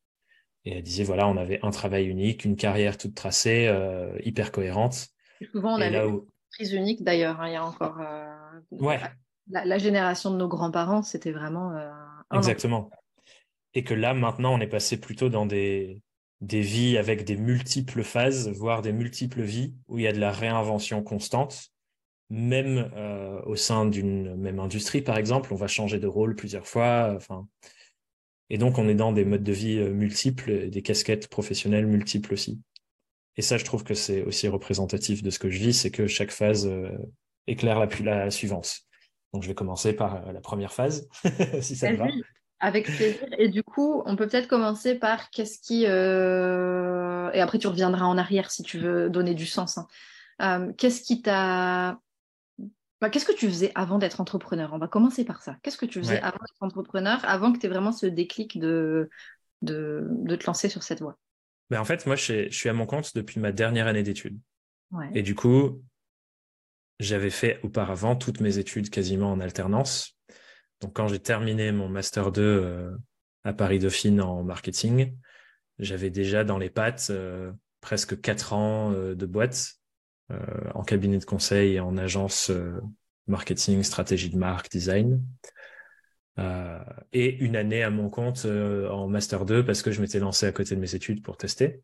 Et 0.65 0.77
elle 0.77 0.83
disait, 0.83 1.03
voilà, 1.03 1.27
on 1.27 1.37
avait 1.37 1.59
un 1.63 1.71
travail 1.71 2.05
unique, 2.05 2.43
une 2.43 2.55
carrière 2.55 2.97
toute 2.97 3.15
tracée, 3.15 3.67
euh, 3.67 4.17
hyper 4.23 4.51
cohérente. 4.51 5.09
souvent, 5.51 5.77
on 5.77 5.81
avait 5.81 6.07
une 6.07 6.21
prise 6.51 6.73
unique 6.73 7.03
d'ailleurs, 7.03 7.39
hein, 7.39 7.49
il 7.49 7.53
y 7.53 7.55
a 7.55 7.65
encore... 7.65 7.99
Euh, 7.99 8.59
ouais 8.71 8.99
la, 9.49 9.77
génération 9.77 10.31
de 10.31 10.37
nos 10.37 10.47
grands-parents, 10.47 11.03
c'était 11.03 11.31
vraiment. 11.31 11.71
Euh, 11.75 11.89
Exactement. 12.33 12.89
Et 13.73 13.83
que 13.83 13.93
là, 13.93 14.13
maintenant, 14.13 14.53
on 14.53 14.59
est 14.59 14.67
passé 14.67 14.99
plutôt 14.99 15.29
dans 15.29 15.45
des, 15.45 16.01
vies 16.41 16.97
avec 16.97 17.23
des 17.23 17.37
multiples 17.37 18.03
phases, 18.03 18.49
voire 18.49 18.81
des 18.81 18.93
multiples 18.93 19.41
vies, 19.41 19.75
où 19.87 19.99
il 19.99 20.03
y 20.03 20.07
a 20.07 20.13
de 20.13 20.19
la 20.19 20.31
réinvention 20.31 21.03
constante. 21.03 21.69
Même 22.29 22.89
euh, 22.95 23.41
au 23.41 23.57
sein 23.57 23.85
d'une 23.85 24.35
même 24.37 24.59
industrie, 24.59 25.01
par 25.01 25.17
exemple, 25.17 25.53
on 25.53 25.57
va 25.57 25.67
changer 25.67 25.99
de 25.99 26.07
rôle 26.07 26.35
plusieurs 26.35 26.65
fois. 26.65 27.17
Et 28.49 28.57
donc, 28.57 28.77
on 28.77 28.87
est 28.87 28.95
dans 28.95 29.11
des 29.11 29.25
modes 29.25 29.43
de 29.43 29.51
vie 29.51 29.79
euh, 29.79 29.91
multiples, 29.91 30.69
des 30.69 30.81
casquettes 30.81 31.27
professionnelles 31.27 31.87
multiples 31.87 32.33
aussi. 32.33 32.61
Et 33.35 33.41
ça, 33.41 33.57
je 33.57 33.65
trouve 33.65 33.83
que 33.83 33.93
c'est 33.93 34.23
aussi 34.23 34.47
représentatif 34.47 35.23
de 35.23 35.29
ce 35.29 35.39
que 35.39 35.49
je 35.49 35.59
vis, 35.59 35.73
c'est 35.73 35.91
que 35.91 36.07
chaque 36.07 36.31
phase 36.31 36.69
éclaire 37.47 37.79
la, 37.79 37.85
la 38.03 38.29
suivante. 38.29 38.85
Donc, 39.33 39.43
je 39.43 39.47
vais 39.47 39.55
commencer 39.55 39.93
par 39.93 40.27
euh, 40.27 40.31
la 40.31 40.41
première 40.41 40.73
phase, 40.73 41.07
si 41.61 41.75
ça 41.75 41.91
te 41.91 41.97
va. 41.97 42.07
Avec 42.59 42.85
plaisir. 42.85 43.27
Et 43.39 43.49
du 43.49 43.63
coup, 43.63 44.03
on 44.05 44.15
peut 44.15 44.27
peut-être 44.27 44.47
commencer 44.47 44.95
par 44.95 45.31
qu'est-ce 45.31 45.59
qui... 45.59 45.85
Euh, 45.87 47.31
et 47.31 47.41
après, 47.41 47.57
tu 47.57 47.67
reviendras 47.67 48.05
en 48.05 48.17
arrière 48.17 48.51
si 48.51 48.61
tu 48.61 48.77
veux 48.77 49.09
donner 49.09 49.33
du 49.33 49.47
sens. 49.47 49.79
Hein. 49.79 49.87
Euh, 50.41 50.71
qu'est-ce 50.77 51.01
qui 51.01 51.23
t'a 51.23 51.99
Bah, 52.99 53.09
qu'est-ce 53.09 53.25
que 53.25 53.35
tu 53.35 53.47
faisais 53.47 53.71
avant 53.73 53.97
d'être 53.97 54.21
entrepreneur? 54.21 54.71
On 54.73 54.77
va 54.77 54.87
commencer 54.87 55.25
par 55.25 55.41
ça. 55.41 55.57
Qu'est-ce 55.63 55.77
que 55.77 55.87
tu 55.87 55.99
faisais 55.99 56.19
avant 56.21 56.37
d'être 56.37 56.61
entrepreneur, 56.61 57.19
avant 57.23 57.51
que 57.51 57.57
tu 57.57 57.65
aies 57.65 57.69
vraiment 57.69 57.91
ce 57.91 58.05
déclic 58.05 58.59
de, 58.59 59.09
de, 59.63 60.35
te 60.35 60.45
lancer 60.45 60.69
sur 60.69 60.83
cette 60.83 61.01
voie? 61.01 61.17
Ben 61.71 61.79
En 61.79 61.85
fait, 61.85 62.05
moi, 62.05 62.15
je, 62.15 62.49
suis 62.49 62.69
à 62.69 62.73
mon 62.73 62.85
compte 62.85 63.15
depuis 63.15 63.39
ma 63.39 63.51
dernière 63.51 63.87
année 63.87 64.03
d'études. 64.03 64.39
Et 65.13 65.23
du 65.23 65.35
coup, 65.35 65.81
j'avais 67.01 67.31
fait 67.31 67.59
auparavant 67.63 68.15
toutes 68.15 68.41
mes 68.41 68.59
études 68.59 68.89
quasiment 68.91 69.31
en 69.31 69.39
alternance. 69.39 70.17
Donc, 70.81 70.93
quand 70.93 71.07
j'ai 71.07 71.19
terminé 71.19 71.71
mon 71.71 71.89
Master 71.89 72.31
2 72.31 72.41
euh, 72.41 72.95
à 73.43 73.53
Paris 73.53 73.79
Dauphine 73.79 74.21
en 74.21 74.43
marketing, 74.43 75.17
j'avais 75.79 76.11
déjà 76.11 76.43
dans 76.43 76.59
les 76.59 76.69
pattes 76.69 77.07
euh, 77.09 77.51
presque 77.81 78.21
quatre 78.21 78.53
ans 78.53 78.93
euh, 78.93 79.15
de 79.15 79.25
boîte 79.25 79.73
en 80.75 80.83
cabinet 80.83 81.17
de 81.17 81.25
conseil 81.25 81.73
et 81.73 81.79
en 81.81 81.97
agence 81.97 82.49
marketing, 83.27 83.83
stratégie 83.83 84.29
de 84.29 84.37
marque, 84.37 84.71
design. 84.71 85.21
Et 87.11 87.35
une 87.43 87.57
année 87.57 87.83
à 87.83 87.89
mon 87.89 88.09
compte 88.09 88.45
en 88.45 89.09
master 89.09 89.43
2 89.43 89.65
parce 89.65 89.81
que 89.81 89.91
je 89.91 89.99
m'étais 89.99 90.19
lancé 90.19 90.45
à 90.45 90.53
côté 90.53 90.73
de 90.73 90.79
mes 90.79 90.95
études 90.95 91.21
pour 91.21 91.35
tester. 91.35 91.81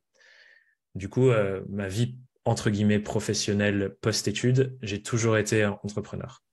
Du 0.95 1.09
coup, 1.09 1.29
ma 1.67 1.89
vie 1.89 2.15
entre 2.47 2.69
guillemets 2.69 2.99
professionnelle 2.99 3.95
post-études, 4.01 4.77
j'ai 4.81 5.01
toujours 5.01 5.37
été 5.37 5.65
entrepreneur. 5.65 6.43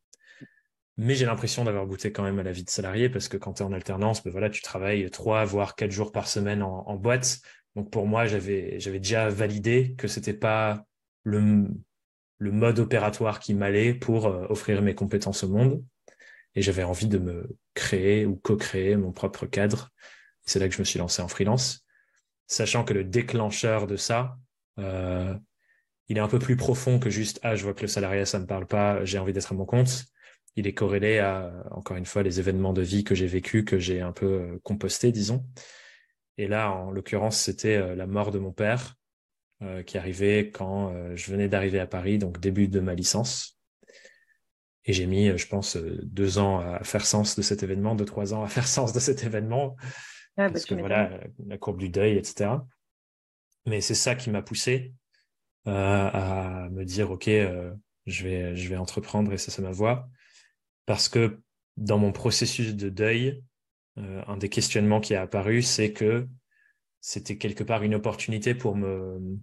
Mais 0.96 1.14
j'ai 1.14 1.24
l'impression 1.24 1.64
d'avoir 1.64 1.86
goûté 1.86 2.12
quand 2.12 2.22
même 2.22 2.38
à 2.38 2.42
la 2.42 2.52
vie 2.52 2.64
de 2.64 2.70
salarié 2.70 3.08
parce 3.08 3.28
que 3.28 3.36
quand 3.36 3.54
tu 3.54 3.62
es 3.62 3.66
en 3.66 3.72
alternance, 3.72 4.22
ben 4.22 4.30
voilà, 4.30 4.50
tu 4.50 4.62
travailles 4.62 5.10
trois 5.10 5.44
voire 5.44 5.76
quatre 5.76 5.90
jours 5.90 6.12
par 6.12 6.28
semaine 6.28 6.62
en, 6.62 6.86
en 6.88 6.96
boîte. 6.96 7.40
Donc 7.76 7.90
pour 7.90 8.06
moi, 8.06 8.26
j'avais 8.26 8.78
j'avais 8.80 8.98
déjà 8.98 9.28
validé 9.28 9.94
que 9.96 10.08
c'était 10.08 10.34
pas 10.34 10.84
le, 11.22 11.68
le 12.38 12.52
mode 12.52 12.78
opératoire 12.80 13.38
qui 13.40 13.54
m'allait 13.54 13.94
pour 13.94 14.26
euh, 14.26 14.46
offrir 14.48 14.82
mes 14.82 14.94
compétences 14.94 15.44
au 15.44 15.48
monde. 15.48 15.84
Et 16.56 16.62
j'avais 16.62 16.84
envie 16.84 17.08
de 17.08 17.18
me 17.18 17.56
créer 17.74 18.26
ou 18.26 18.36
co-créer 18.36 18.96
mon 18.96 19.12
propre 19.12 19.46
cadre. 19.46 19.90
C'est 20.44 20.58
là 20.58 20.68
que 20.68 20.74
je 20.74 20.80
me 20.80 20.84
suis 20.84 20.98
lancé 20.98 21.22
en 21.22 21.28
freelance, 21.28 21.84
sachant 22.46 22.84
que 22.84 22.94
le 22.94 23.02
déclencheur 23.02 23.86
de 23.88 23.96
ça, 23.96 24.36
euh, 24.78 25.34
il 26.08 26.18
est 26.18 26.20
un 26.20 26.28
peu 26.28 26.38
plus 26.38 26.56
profond 26.56 26.98
que 26.98 27.10
juste 27.10 27.40
ah 27.42 27.56
je 27.56 27.64
vois 27.64 27.74
que 27.74 27.82
le 27.82 27.88
salariat 27.88 28.26
ça 28.26 28.38
me 28.38 28.46
parle 28.46 28.66
pas, 28.66 29.04
j'ai 29.04 29.18
envie 29.18 29.32
d'être 29.32 29.52
à 29.52 29.54
mon 29.54 29.64
compte. 29.64 30.04
Il 30.56 30.66
est 30.66 30.74
corrélé 30.74 31.18
à 31.18 31.52
encore 31.72 31.96
une 31.96 32.06
fois 32.06 32.22
les 32.22 32.38
événements 32.38 32.72
de 32.72 32.82
vie 32.82 33.04
que 33.04 33.14
j'ai 33.14 33.26
vécu, 33.26 33.64
que 33.64 33.78
j'ai 33.78 34.00
un 34.00 34.12
peu 34.12 34.26
euh, 34.26 34.58
composté, 34.62 35.10
disons. 35.10 35.44
Et 36.38 36.48
là, 36.48 36.70
en 36.70 36.90
l'occurrence, 36.90 37.38
c'était 37.40 37.94
la 37.94 38.06
mort 38.06 38.32
de 38.32 38.40
mon 38.40 38.52
père, 38.52 38.96
euh, 39.62 39.84
qui 39.84 39.96
arrivait 39.98 40.50
quand 40.50 40.92
euh, 40.92 41.14
je 41.14 41.30
venais 41.30 41.48
d'arriver 41.48 41.78
à 41.78 41.86
Paris, 41.86 42.18
donc 42.18 42.40
début 42.40 42.66
de 42.66 42.80
ma 42.80 42.94
licence. 42.94 43.56
Et 44.84 44.92
j'ai 44.92 45.06
mis, 45.06 45.28
euh, 45.28 45.38
je 45.38 45.46
pense, 45.46 45.76
deux 45.76 46.38
ans 46.38 46.58
à 46.58 46.82
faire 46.82 47.06
sens 47.06 47.36
de 47.36 47.40
cet 47.40 47.62
événement, 47.62 47.94
deux, 47.94 48.04
trois 48.04 48.34
ans 48.34 48.42
à 48.42 48.48
faire 48.48 48.66
sens 48.66 48.92
de 48.92 48.98
cet 48.98 49.22
événement. 49.22 49.76
Ah, 50.36 50.48
bah, 50.48 50.50
parce 50.50 50.64
que 50.66 50.74
voilà, 50.74 51.20
la 51.46 51.56
courbe 51.56 51.78
du 51.78 51.88
deuil, 51.88 52.18
etc. 52.18 52.50
Mais 53.64 53.80
c'est 53.80 53.94
ça 53.94 54.16
qui 54.16 54.28
m'a 54.28 54.42
poussé 54.42 54.92
à 55.66 56.68
me 56.70 56.84
dire, 56.84 57.10
OK, 57.10 57.26
je, 57.26 58.24
vais, 58.24 58.56
je 58.56 58.68
vais 58.68 58.76
entreprendre 58.76 59.32
et 59.32 59.38
ça, 59.38 59.50
c'est 59.50 59.62
ma 59.62 59.70
voie. 59.72 60.08
Parce 60.86 61.08
que 61.08 61.40
dans 61.76 61.98
mon 61.98 62.12
processus 62.12 62.74
de 62.76 62.88
deuil, 62.88 63.42
un 63.96 64.36
des 64.36 64.48
questionnements 64.48 65.00
qui 65.00 65.14
a 65.14 65.22
apparu, 65.22 65.62
c'est 65.62 65.92
que 65.92 66.28
c'était 67.00 67.38
quelque 67.38 67.64
part 67.64 67.82
une 67.82 67.94
opportunité 67.94 68.54
pour 68.54 68.76
me, 68.76 69.38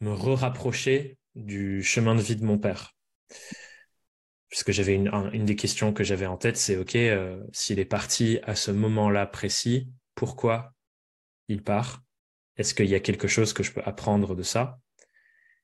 me 0.00 0.12
re-rapprocher 0.12 1.18
du 1.36 1.82
chemin 1.82 2.14
de 2.16 2.20
vie 2.20 2.36
de 2.36 2.44
mon 2.44 2.58
père. 2.58 2.96
Puisque 4.48 4.72
j'avais 4.72 4.94
une, 4.94 5.10
une 5.32 5.44
des 5.44 5.56
questions 5.56 5.92
que 5.92 6.04
j'avais 6.04 6.26
en 6.26 6.38
tête, 6.38 6.56
c'est 6.56 6.76
OK, 6.76 6.96
euh, 6.96 7.42
s'il 7.52 7.78
est 7.78 7.84
parti 7.84 8.38
à 8.44 8.54
ce 8.54 8.70
moment-là 8.70 9.26
précis, 9.26 9.90
pourquoi 10.14 10.72
il 11.48 11.62
part? 11.62 12.02
Est-ce 12.56 12.74
qu'il 12.74 12.86
y 12.86 12.94
a 12.94 13.00
quelque 13.00 13.28
chose 13.28 13.52
que 13.52 13.62
je 13.62 13.72
peux 13.72 13.82
apprendre 13.84 14.34
de 14.36 14.42
ça? 14.42 14.80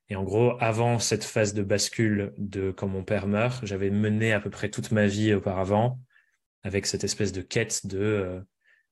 Et 0.09 0.15
en 0.15 0.23
gros, 0.23 0.53
avant 0.59 0.99
cette 0.99 1.23
phase 1.23 1.53
de 1.53 1.63
bascule 1.63 2.33
de 2.37 2.71
quand 2.71 2.87
mon 2.87 3.03
père 3.03 3.27
meurt, 3.27 3.65
j'avais 3.65 3.89
mené 3.89 4.33
à 4.33 4.39
peu 4.39 4.49
près 4.49 4.69
toute 4.69 4.91
ma 4.91 5.07
vie 5.07 5.33
auparavant 5.33 5.99
avec 6.63 6.85
cette 6.85 7.03
espèce 7.03 7.31
de 7.31 7.41
quête 7.41 7.87
de 7.87 7.99
euh, 7.99 8.41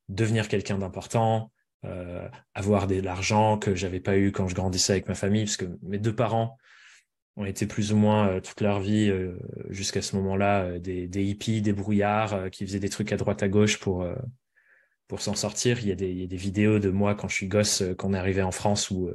devenir 0.10 0.48
quelqu'un 0.48 0.78
d'important, 0.78 1.52
euh, 1.86 2.28
avoir 2.54 2.88
de 2.88 3.00
l'argent 3.02 3.58
que 3.58 3.76
j'avais 3.76 4.00
pas 4.00 4.18
eu 4.18 4.32
quand 4.32 4.48
je 4.48 4.56
grandissais 4.56 4.94
avec 4.94 5.08
ma 5.08 5.16
famille, 5.16 5.44
parce 5.44 5.58
que 5.58 5.66
mes 5.82 5.98
deux 5.98 6.16
parents 6.16 6.58
ont 7.36 7.46
été 7.46 7.68
plus 7.68 7.92
ou 7.92 7.98
moins 7.98 8.30
euh, 8.30 8.40
toute 8.40 8.62
leur 8.62 8.80
vie 8.80 9.10
euh, 9.10 9.38
jusqu'à 9.70 10.02
ce 10.02 10.16
moment-là 10.16 10.80
des, 10.80 11.08
des, 11.08 11.24
hippies, 11.24 11.62
des 11.62 11.74
brouillards 11.74 12.50
qui 12.52 12.66
faisaient 12.66 12.80
des 12.80 12.90
trucs 12.90 13.12
à 13.12 13.18
droite 13.18 13.44
à 13.44 13.50
gauche 13.50 13.80
pour 13.80 14.08
pour 15.10 15.22
s'en 15.22 15.36
sortir. 15.36 15.80
Il 15.80 15.90
y, 15.90 15.92
a 15.92 15.96
des, 15.96 16.10
il 16.10 16.22
y, 16.22 16.24
a 16.24 16.28
des, 16.28 16.38
vidéos 16.38 16.80
de 16.80 16.90
moi 16.90 17.16
quand 17.16 17.28
je 17.28 17.36
suis 17.36 17.48
gosse, 17.48 17.84
quand 17.98 18.10
on 18.10 18.14
est 18.14 18.18
arrivé 18.18 18.42
en 18.42 18.52
France 18.52 18.90
où 18.90 19.12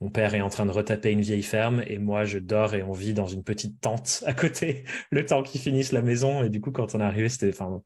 mon 0.00 0.10
père 0.10 0.34
est 0.34 0.42
en 0.42 0.50
train 0.50 0.66
de 0.66 0.70
retaper 0.70 1.10
une 1.10 1.22
vieille 1.22 1.42
ferme 1.42 1.82
et 1.86 1.98
moi 1.98 2.24
je 2.24 2.38
dors 2.38 2.74
et 2.74 2.82
on 2.82 2.92
vit 2.92 3.14
dans 3.14 3.26
une 3.26 3.42
petite 3.42 3.80
tente 3.80 4.22
à 4.26 4.34
côté 4.34 4.84
le 5.10 5.24
temps 5.24 5.42
qu'ils 5.42 5.60
finissent 5.60 5.92
la 5.92 6.02
maison. 6.02 6.44
Et 6.44 6.50
du 6.50 6.60
coup, 6.60 6.70
quand 6.70 6.94
on 6.94 7.00
est 7.00 7.04
arrivé, 7.04 7.28
c'était, 7.28 7.48
enfin, 7.48 7.82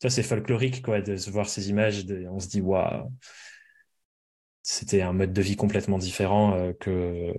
ça 0.00 0.10
c'est 0.10 0.22
folklorique 0.22 0.84
de 0.88 1.16
se 1.16 1.30
voir 1.30 1.48
ces 1.48 1.70
images. 1.70 2.04
On 2.30 2.40
se 2.40 2.48
dit 2.48 2.60
waouh 2.60 3.10
c'était 4.62 5.02
un 5.02 5.12
mode 5.12 5.32
de 5.32 5.42
vie 5.42 5.56
complètement 5.56 5.98
différent 5.98 6.54
euh, 6.54 6.72
que 6.72 7.32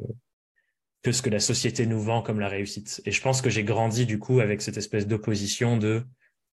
que 1.04 1.12
ce 1.12 1.22
que 1.22 1.30
la 1.30 1.40
société 1.40 1.86
nous 1.86 2.00
vend 2.00 2.22
comme 2.22 2.40
la 2.40 2.48
réussite. 2.48 3.02
Et 3.06 3.12
je 3.12 3.22
pense 3.22 3.42
que 3.42 3.50
j'ai 3.50 3.66
grandi 3.66 4.06
du 4.06 4.20
coup 4.20 4.40
avec 4.40 4.62
cette 4.62 4.78
espèce 4.78 5.06
d'opposition 5.06 5.78
de 5.78 6.06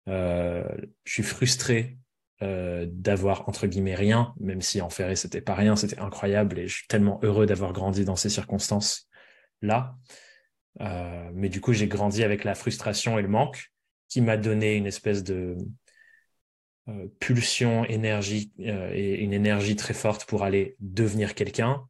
euh, 0.07 0.63
je 1.03 1.13
suis 1.13 1.23
frustré 1.23 1.98
euh, 2.41 2.86
d'avoir 2.89 3.50
entre 3.50 3.67
guillemets 3.67 3.96
rien, 3.96 4.34
même 4.39 4.62
si 4.62 4.79
en 4.79 4.89
Ferré 4.89 5.17
c'était 5.17 5.41
pas 5.41 5.55
rien, 5.55 5.75
c'était 5.75 6.00
incroyable 6.00 6.58
et 6.58 6.69
je 6.69 6.75
suis 6.77 6.88
tellement 6.88 7.19
heureux 7.22 7.46
d'avoir 7.46 7.74
grandi 7.74 8.05
dans 8.05 8.15
ces 8.15 8.29
circonstances 8.29 9.10
là. 9.62 9.98
Euh, 10.79 11.29
mais 11.34 11.50
du 11.50 11.60
coup 11.60 11.74
j'ai 11.74 11.89
grandi 11.89 12.24
avec 12.24 12.46
la 12.46 12.55
frustration 12.55 13.19
et 13.19 13.22
le 13.22 13.27
manque 13.27 13.74
qui 14.08 14.22
m'a 14.22 14.38
donné 14.38 14.75
une 14.75 14.86
espèce 14.86 15.22
de 15.22 15.58
euh, 16.88 17.08
pulsion, 17.19 17.84
énergie 17.84 18.53
et 18.58 19.22
une 19.22 19.34
énergie 19.34 19.75
très 19.75 19.93
forte 19.93 20.24
pour 20.24 20.46
aller 20.46 20.77
devenir 20.79 21.36
quelqu'un, 21.36 21.89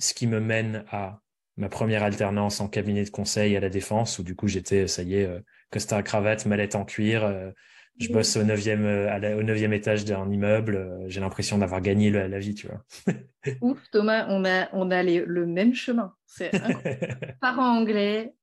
ce 0.00 0.14
qui 0.14 0.26
me 0.26 0.40
mène 0.40 0.84
à 0.90 1.20
ma 1.56 1.68
première 1.68 2.02
alternance 2.02 2.60
en 2.60 2.66
cabinet 2.68 3.04
de 3.04 3.10
conseil 3.10 3.56
à 3.56 3.60
la 3.60 3.70
défense, 3.70 4.18
où 4.18 4.24
du 4.24 4.34
coup 4.34 4.48
j'étais, 4.48 4.88
ça 4.88 5.04
y 5.04 5.14
est, 5.14 5.30
costard 5.70 6.02
cravate, 6.02 6.44
mallette 6.44 6.74
en 6.74 6.84
cuir, 6.84 7.52
je 7.98 8.12
bosse 8.12 8.36
au 8.36 8.44
neuvième, 8.44 8.84
au 8.84 9.42
neuvième 9.42 9.72
étage 9.72 10.04
d'un 10.04 10.30
immeuble, 10.30 11.04
j'ai 11.06 11.20
l'impression 11.20 11.58
d'avoir 11.58 11.80
gagné 11.80 12.10
la, 12.10 12.38
vie, 12.38 12.54
tu 12.54 12.66
vois. 12.66 12.84
Ouf, 13.60 13.78
Thomas, 13.90 14.26
on 14.28 14.44
a, 14.44 14.68
on 14.72 14.90
a 14.90 15.02
le 15.02 15.46
même 15.46 15.74
chemin. 15.74 16.14
C'est 16.26 16.50
parents 17.40 17.78
anglais, 17.78 18.34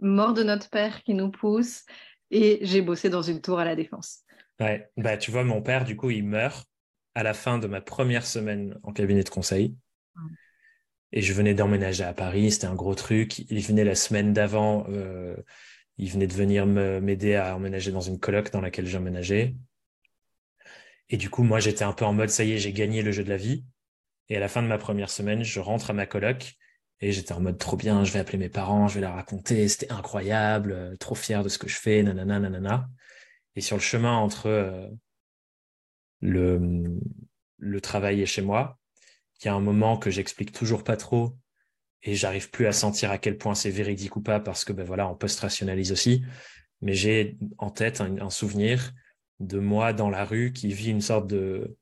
mort 0.00 0.34
de 0.34 0.42
notre 0.42 0.68
père 0.68 1.02
qui 1.02 1.14
nous 1.14 1.30
pousse, 1.30 1.84
et 2.30 2.58
j'ai 2.62 2.82
bossé 2.82 3.08
dans 3.08 3.22
une 3.22 3.40
tour 3.40 3.58
à 3.58 3.64
la 3.64 3.76
défense. 3.76 4.20
Ouais, 4.60 4.90
bah 4.96 5.16
tu 5.16 5.30
vois, 5.30 5.44
mon 5.44 5.62
père, 5.62 5.84
du 5.84 5.96
coup, 5.96 6.10
il 6.10 6.24
meurt 6.24 6.68
à 7.14 7.22
la 7.22 7.34
fin 7.34 7.58
de 7.58 7.66
ma 7.66 7.80
première 7.80 8.26
semaine 8.26 8.78
en 8.82 8.92
cabinet 8.92 9.22
de 9.22 9.28
conseil. 9.28 9.76
Et 11.12 11.22
je 11.22 11.32
venais 11.32 11.54
d'emménager 11.54 12.04
à 12.04 12.12
Paris, 12.12 12.50
c'était 12.50 12.66
un 12.66 12.74
gros 12.74 12.94
truc. 12.94 13.38
Il 13.38 13.60
venait 13.60 13.84
la 13.84 13.94
semaine 13.94 14.32
d'avant, 14.32 14.84
euh, 14.90 15.36
il 15.98 16.10
venait 16.10 16.26
de 16.26 16.32
venir 16.32 16.64
m'aider 16.66 17.34
à 17.34 17.56
emménager 17.56 17.90
dans 17.90 18.00
une 18.00 18.20
coloc 18.20 18.50
dans 18.52 18.60
laquelle 18.60 18.86
j'emménageais. 18.86 19.54
Et 21.10 21.16
du 21.16 21.30
coup, 21.30 21.42
moi, 21.42 21.58
j'étais 21.58 21.84
un 21.84 21.92
peu 21.92 22.04
en 22.04 22.12
mode, 22.12 22.30
ça 22.30 22.44
y 22.44 22.52
est, 22.52 22.58
j'ai 22.58 22.72
gagné 22.72 23.02
le 23.02 23.12
jeu 23.12 23.24
de 23.24 23.28
la 23.28 23.36
vie. 23.36 23.64
Et 24.28 24.36
à 24.36 24.40
la 24.40 24.48
fin 24.48 24.62
de 24.62 24.68
ma 24.68 24.78
première 24.78 25.10
semaine, 25.10 25.42
je 25.42 25.58
rentre 25.60 25.90
à 25.90 25.92
ma 25.94 26.06
coloc 26.06 26.54
et 27.00 27.12
j'étais 27.12 27.32
en 27.32 27.40
mode 27.40 27.58
trop 27.58 27.76
bien, 27.76 28.04
je 28.04 28.12
vais 28.12 28.18
appeler 28.18 28.38
mes 28.38 28.48
parents, 28.48 28.88
je 28.88 28.96
vais 28.96 29.00
leur 29.00 29.14
raconter, 29.14 29.68
c'était 29.68 29.92
incroyable, 29.92 30.72
euh, 30.72 30.96
trop 30.96 31.14
fier 31.14 31.42
de 31.44 31.48
ce 31.48 31.58
que 31.58 31.68
je 31.68 31.76
fais, 31.76 32.02
nanana, 32.02 32.40
nanana. 32.40 32.88
Et 33.54 33.60
sur 33.60 33.76
le 33.76 33.82
chemin 33.82 34.16
entre 34.16 34.46
euh, 34.46 34.88
le, 36.20 36.98
le 37.58 37.80
travail 37.80 38.20
et 38.20 38.26
chez 38.26 38.42
moi, 38.42 38.78
il 39.40 39.46
y 39.46 39.48
a 39.48 39.54
un 39.54 39.60
moment 39.60 39.96
que 39.96 40.10
j'explique 40.10 40.52
toujours 40.52 40.84
pas 40.84 40.96
trop 40.96 41.36
et 42.02 42.14
j'arrive 42.14 42.50
plus 42.50 42.66
à 42.66 42.72
sentir 42.72 43.10
à 43.10 43.18
quel 43.18 43.38
point 43.38 43.54
c'est 43.54 43.70
véridique 43.70 44.16
ou 44.16 44.20
pas 44.20 44.40
parce 44.40 44.64
que 44.64 44.72
ben 44.72 44.84
voilà, 44.84 45.08
on 45.08 45.14
post-rationalise 45.14 45.92
aussi. 45.92 46.24
Mais 46.80 46.94
j'ai 46.94 47.36
en 47.58 47.70
tête 47.70 48.00
un, 48.00 48.30
souvenir 48.30 48.92
de 49.40 49.58
moi 49.58 49.92
dans 49.92 50.10
la 50.10 50.24
rue 50.24 50.52
qui 50.52 50.72
vit 50.72 50.90
une 50.90 51.00
sorte 51.00 51.26
de 51.26 51.76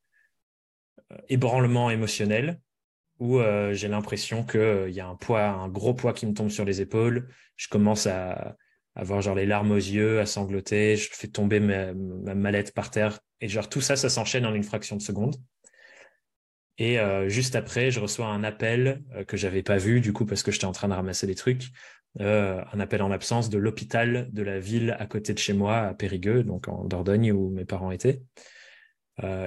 euh, 1.13 1.17
ébranlement 1.29 1.91
émotionnel 1.91 2.61
où 3.19 3.39
euh, 3.39 3.73
j'ai 3.73 3.89
l'impression 3.89 4.45
qu'il 4.45 4.91
y 4.91 5.01
a 5.01 5.07
un 5.07 5.17
poids, 5.17 5.49
un 5.49 5.69
gros 5.69 5.95
poids 5.95 6.13
qui 6.13 6.27
me 6.27 6.35
tombe 6.35 6.51
sur 6.51 6.65
les 6.65 6.81
épaules. 6.81 7.29
Je 7.57 7.69
commence 7.69 8.07
à, 8.07 8.57
avoir 8.97 9.21
genre 9.21 9.35
les 9.35 9.47
larmes 9.47 9.73
aux 9.73 9.77
yeux, 9.77 10.21
à 10.21 10.27
sangloter, 10.27 10.97
je 10.97 11.11
fais 11.13 11.29
tomber 11.29 11.61
ma, 11.61 11.93
mallette 12.35 12.73
par 12.73 12.91
terre. 12.91 13.21
Et 13.41 13.49
genre 13.49 13.69
tout 13.69 13.83
ça, 13.83 13.95
ça 13.95 14.09
s'enchaîne 14.09 14.47
en 14.47 14.55
une 14.55 14.65
fraction 14.65 14.97
de 14.97 15.03
seconde. 15.03 15.37
Et 16.79 16.99
euh, 16.99 17.29
juste 17.29 17.57
après, 17.57 17.91
je 17.91 18.01
reçois 18.01 18.27
un 18.27 18.45
appel 18.45 19.03
euh, 19.15 19.25
que 19.25 19.37
j'avais 19.37 19.63
pas 19.63 19.79
vu 19.79 20.01
du 20.01 20.13
coup 20.13 20.27
parce 20.27 20.43
que 20.43 20.51
j'étais 20.51 20.67
en 20.67 20.73
train 20.73 20.89
de 20.89 20.95
ramasser 20.95 21.27
des 21.27 21.35
trucs. 21.35 21.71
un 22.19 22.81
appel 22.81 23.03
en 23.03 23.11
absence 23.11 23.51
de 23.51 23.59
l'hôpital 23.59 24.29
de 24.33 24.43
la 24.43 24.59
ville 24.59 24.97
à 24.99 25.07
côté 25.07 25.35
de 25.35 25.39
chez 25.39 25.53
moi, 25.53 25.79
à 25.79 25.95
Périgueux, 25.95 26.43
donc 26.43 26.69
en 26.69 26.85
Dordogne 26.85 27.33
où 27.33 27.51
mes 27.51 27.65
parents 27.65 27.91
étaient. 27.91 28.23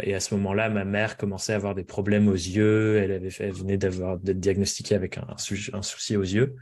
et 0.04 0.14
à 0.14 0.20
ce 0.20 0.36
moment-là, 0.36 0.70
ma 0.70 0.86
mère 0.86 1.18
commençait 1.18 1.54
à 1.54 1.56
avoir 1.56 1.74
des 1.76 1.84
problèmes 1.84 2.28
aux 2.28 2.34
yeux. 2.34 2.98
Elle, 2.98 3.12
avait 3.12 3.32
fait, 3.32 3.50
venait 3.50 3.78
d'avoir 3.78 4.20
d'être 4.20 4.40
diagnostiquée 4.40 4.96
avec 4.96 5.18
un, 5.18 5.26
un, 5.74 5.82
souci 5.82 6.16
aux 6.16 6.24
yeux. 6.24 6.56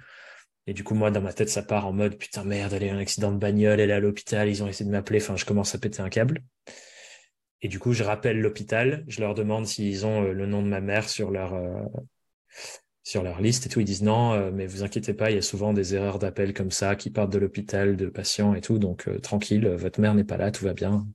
Et 0.67 0.73
du 0.73 0.83
coup, 0.83 0.95
moi, 0.95 1.11
dans 1.11 1.21
ma 1.21 1.33
tête, 1.33 1.49
ça 1.49 1.63
part 1.63 1.87
en 1.87 1.93
mode 1.93 2.17
putain 2.17 2.43
merde, 2.43 2.73
elle 2.73 2.83
a 2.83 2.87
eu 2.87 2.89
un 2.89 2.99
accident 2.99 3.31
de 3.31 3.37
bagnole, 3.37 3.79
elle 3.79 3.89
est 3.89 3.93
à 3.93 4.01
l'hôpital, 4.01 4.49
ils 4.49 4.61
ont 4.63 4.67
essayé 4.67 4.85
de 4.85 4.91
m'appeler. 4.91 5.21
Enfin, 5.21 5.37
je 5.37 5.45
commence 5.45 5.73
à 5.73 5.77
péter 5.77 6.01
un 6.01 6.09
câble. 6.09 6.43
Et 7.61 7.67
du 7.67 7.79
coup, 7.79 7.93
je 7.93 8.03
rappelle 8.03 8.39
l'hôpital, 8.39 9.03
je 9.07 9.19
leur 9.19 9.33
demande 9.33 9.65
s'ils 9.65 10.05
ont 10.05 10.21
le 10.21 10.45
nom 10.45 10.61
de 10.61 10.67
ma 10.67 10.81
mère 10.81 11.09
sur 11.09 11.31
leur 11.31 11.55
sur 13.07 13.23
leur 13.23 13.39
liste 13.39 13.65
et 13.65 13.69
tout. 13.69 13.79
Ils 13.79 13.85
disent 13.85 14.03
non, 14.03 14.33
euh, 14.33 14.51
mais 14.53 14.67
vous 14.67 14.83
inquiétez 14.83 15.13
pas, 15.13 15.31
il 15.31 15.35
y 15.35 15.39
a 15.39 15.41
souvent 15.41 15.71
des 15.71 15.95
erreurs 15.95 16.19
d'appel 16.19 16.53
comme 16.53 16.71
ça 16.71 16.97
qui 16.97 17.09
partent 17.09 17.31
de 17.31 17.37
l'hôpital, 17.37 17.95
de 17.95 18.07
patients 18.07 18.53
et 18.53 18.59
tout. 18.59 18.79
Donc 18.79 19.07
euh, 19.07 19.17
tranquille, 19.19 19.65
votre 19.65 20.01
mère 20.01 20.13
n'est 20.13 20.25
pas 20.25 20.35
là, 20.35 20.51
tout 20.51 20.65
va 20.65 20.73
bien. 20.73 21.07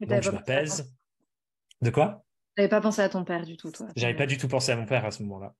donc 0.00 0.22
je 0.22 0.30
m'apaise. 0.30 0.94
De 1.80 1.90
quoi? 1.90 2.24
J'avais 2.56 2.68
pas 2.68 2.80
pensé 2.80 3.02
à 3.02 3.08
ton 3.08 3.24
père 3.24 3.44
du 3.44 3.56
tout, 3.56 3.72
toi. 3.72 3.88
J'avais 3.96 4.14
pas 4.14 4.26
du 4.26 4.38
tout 4.38 4.46
pensé 4.46 4.70
à 4.70 4.76
mon 4.76 4.86
père 4.86 5.04
à 5.04 5.10
ce 5.10 5.24
moment-là. 5.24 5.54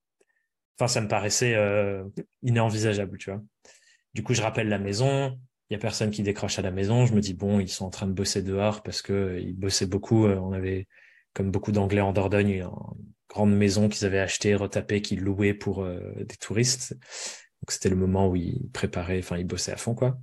Enfin, 0.79 0.87
ça 0.87 1.01
me 1.01 1.09
paraissait 1.09 1.55
euh, 1.55 2.05
inénvisageable, 2.41 3.17
tu 3.17 3.29
vois. 3.29 3.41
Du 4.13 4.23
coup, 4.23 4.33
je 4.33 4.41
rappelle 4.41 4.69
la 4.69 4.79
maison. 4.79 5.37
Il 5.73 5.77
y 5.77 5.79
a 5.79 5.79
personne 5.79 6.11
qui 6.11 6.21
décroche 6.21 6.59
à 6.59 6.61
la 6.61 6.69
maison. 6.69 7.07
Je 7.07 7.15
me 7.15 7.19
dis 7.19 7.33
bon, 7.33 7.59
ils 7.59 7.67
sont 7.67 7.85
en 7.85 7.89
train 7.89 8.05
de 8.05 8.11
bosser 8.11 8.43
dehors 8.43 8.83
parce 8.83 9.01
que 9.01 9.39
ils 9.41 9.57
bossaient 9.57 9.87
beaucoup. 9.87 10.27
on 10.27 10.53
avait, 10.53 10.87
comme 11.33 11.49
beaucoup 11.49 11.71
d'Anglais 11.71 11.99
en 11.99 12.13
Dordogne, 12.13 12.63
grande 13.27 13.55
maison 13.55 13.89
qu'ils 13.89 14.05
avaient 14.05 14.19
achetée, 14.19 14.53
retapée, 14.53 15.01
qu'ils 15.01 15.21
louaient 15.21 15.55
pour 15.55 15.83
euh, 15.83 16.13
des 16.17 16.35
touristes. 16.35 16.93
Donc 16.93 17.71
c'était 17.71 17.89
le 17.89 17.95
moment 17.95 18.29
où 18.29 18.35
ils 18.35 18.69
préparaient, 18.71 19.17
enfin 19.17 19.39
ils 19.39 19.47
bossaient 19.47 19.71
à 19.71 19.77
fond 19.77 19.95
quoi. 19.95 20.19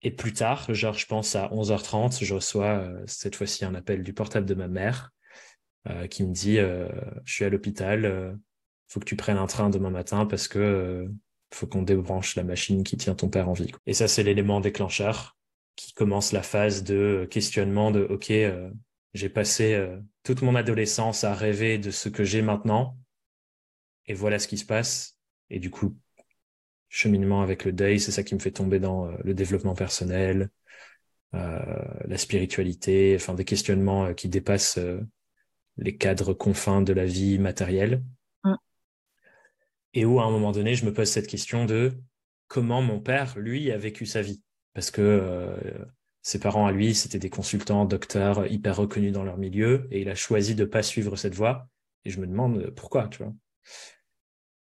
Et 0.00 0.10
plus 0.10 0.32
tard, 0.32 0.72
genre 0.72 0.94
je 0.94 1.04
pense 1.04 1.36
à 1.36 1.48
11h30, 1.48 2.24
je 2.24 2.32
reçois 2.32 2.78
euh, 2.78 3.04
cette 3.06 3.36
fois-ci 3.36 3.66
un 3.66 3.74
appel 3.74 4.02
du 4.02 4.14
portable 4.14 4.46
de 4.46 4.54
ma 4.54 4.68
mère 4.68 5.10
euh, 5.90 6.06
qui 6.06 6.24
me 6.24 6.32
dit 6.32 6.56
je 6.56 7.30
suis 7.30 7.44
à 7.44 7.50
l'hôpital, 7.50 8.38
faut 8.88 9.00
que 9.00 9.04
tu 9.04 9.16
prennes 9.16 9.36
un 9.36 9.46
train 9.46 9.68
demain 9.68 9.90
matin 9.90 10.24
parce 10.24 10.48
que 10.48 11.10
faut 11.52 11.66
qu'on 11.66 11.82
débranche 11.82 12.36
la 12.36 12.44
machine 12.44 12.82
qui 12.84 12.96
tient 12.96 13.14
ton 13.14 13.28
père 13.28 13.48
en 13.48 13.52
vie. 13.52 13.70
Et 13.86 13.94
ça 13.94 14.08
c'est 14.08 14.22
l'élément 14.22 14.60
déclencheur 14.60 15.36
qui 15.76 15.92
commence 15.92 16.32
la 16.32 16.42
phase 16.42 16.84
de 16.84 17.26
questionnement 17.30 17.90
de 17.90 18.02
OK, 18.02 18.30
j'ai 19.14 19.28
passé 19.28 19.74
euh, 19.74 19.96
toute 20.24 20.42
mon 20.42 20.56
adolescence 20.56 21.24
à 21.24 21.34
rêver 21.34 21.78
de 21.78 21.90
ce 21.90 22.08
que 22.08 22.24
j'ai 22.24 22.42
maintenant. 22.42 22.98
Et 24.06 24.14
voilà 24.14 24.38
ce 24.38 24.48
qui 24.48 24.58
se 24.58 24.66
passe. 24.66 25.16
Et 25.50 25.60
du 25.60 25.70
coup, 25.70 25.96
cheminement 26.88 27.40
avec 27.40 27.64
le 27.64 27.72
deuil, 27.72 28.00
c'est 28.00 28.10
ça 28.10 28.24
qui 28.24 28.34
me 28.34 28.40
fait 28.40 28.50
tomber 28.50 28.80
dans 28.80 29.06
euh, 29.06 29.16
le 29.22 29.34
développement 29.34 29.74
personnel, 29.74 30.50
euh, 31.34 31.84
la 32.06 32.18
spiritualité, 32.18 33.14
enfin 33.16 33.34
des 33.34 33.44
questionnements 33.44 34.12
qui 34.14 34.28
dépassent 34.28 34.78
les 35.76 35.96
cadres 35.96 36.34
confins 36.34 36.82
de 36.82 36.92
la 36.92 37.06
vie 37.06 37.38
matérielle. 37.38 38.02
Et 39.94 40.04
où 40.04 40.20
à 40.20 40.24
un 40.24 40.30
moment 40.30 40.52
donné, 40.52 40.74
je 40.74 40.84
me 40.84 40.92
pose 40.92 41.08
cette 41.08 41.26
question 41.26 41.64
de 41.64 41.92
comment 42.48 42.82
mon 42.82 43.00
père, 43.00 43.38
lui, 43.38 43.70
a 43.70 43.78
vécu 43.78 44.06
sa 44.06 44.22
vie. 44.22 44.42
Parce 44.74 44.90
que 44.90 45.56
ses 46.22 46.40
parents 46.40 46.66
à 46.66 46.72
lui, 46.72 46.94
c'était 46.94 47.18
des 47.18 47.30
consultants, 47.30 47.84
docteurs 47.84 48.46
hyper 48.50 48.76
reconnus 48.76 49.12
dans 49.12 49.24
leur 49.24 49.38
milieu, 49.38 49.88
et 49.90 50.00
il 50.00 50.08
a 50.08 50.14
choisi 50.14 50.54
de 50.54 50.64
pas 50.64 50.82
suivre 50.82 51.16
cette 51.16 51.34
voie. 51.34 51.68
Et 52.04 52.10
je 52.10 52.20
me 52.20 52.26
demande 52.26 52.70
pourquoi, 52.70 53.08
tu 53.08 53.22
vois? 53.22 53.32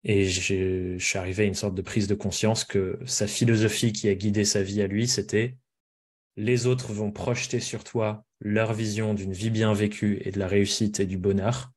Et 0.05 0.25
je 0.25 0.97
suis 0.99 1.19
arrivé 1.19 1.43
à 1.43 1.47
une 1.47 1.55
sorte 1.55 1.75
de 1.75 1.83
prise 1.83 2.07
de 2.07 2.15
conscience 2.15 2.65
que 2.65 2.99
sa 3.05 3.27
philosophie 3.27 3.93
qui 3.93 4.09
a 4.09 4.15
guidé 4.15 4.45
sa 4.45 4.63
vie 4.63 4.81
à 4.81 4.87
lui, 4.87 5.07
c'était 5.07 5.57
les 6.37 6.67
autres 6.67 6.93
vont 6.93 7.11
projeter 7.11 7.59
sur 7.59 7.83
toi 7.83 8.25
leur 8.41 8.73
vision 8.73 9.13
d'une 9.13 9.33
vie 9.33 9.51
bien 9.51 9.75
vécue 9.75 10.23
et 10.25 10.31
de 10.31 10.39
la 10.39 10.47
réussite 10.47 11.01
et 11.01 11.07
du 11.07 11.19
bonheur. 11.19 11.73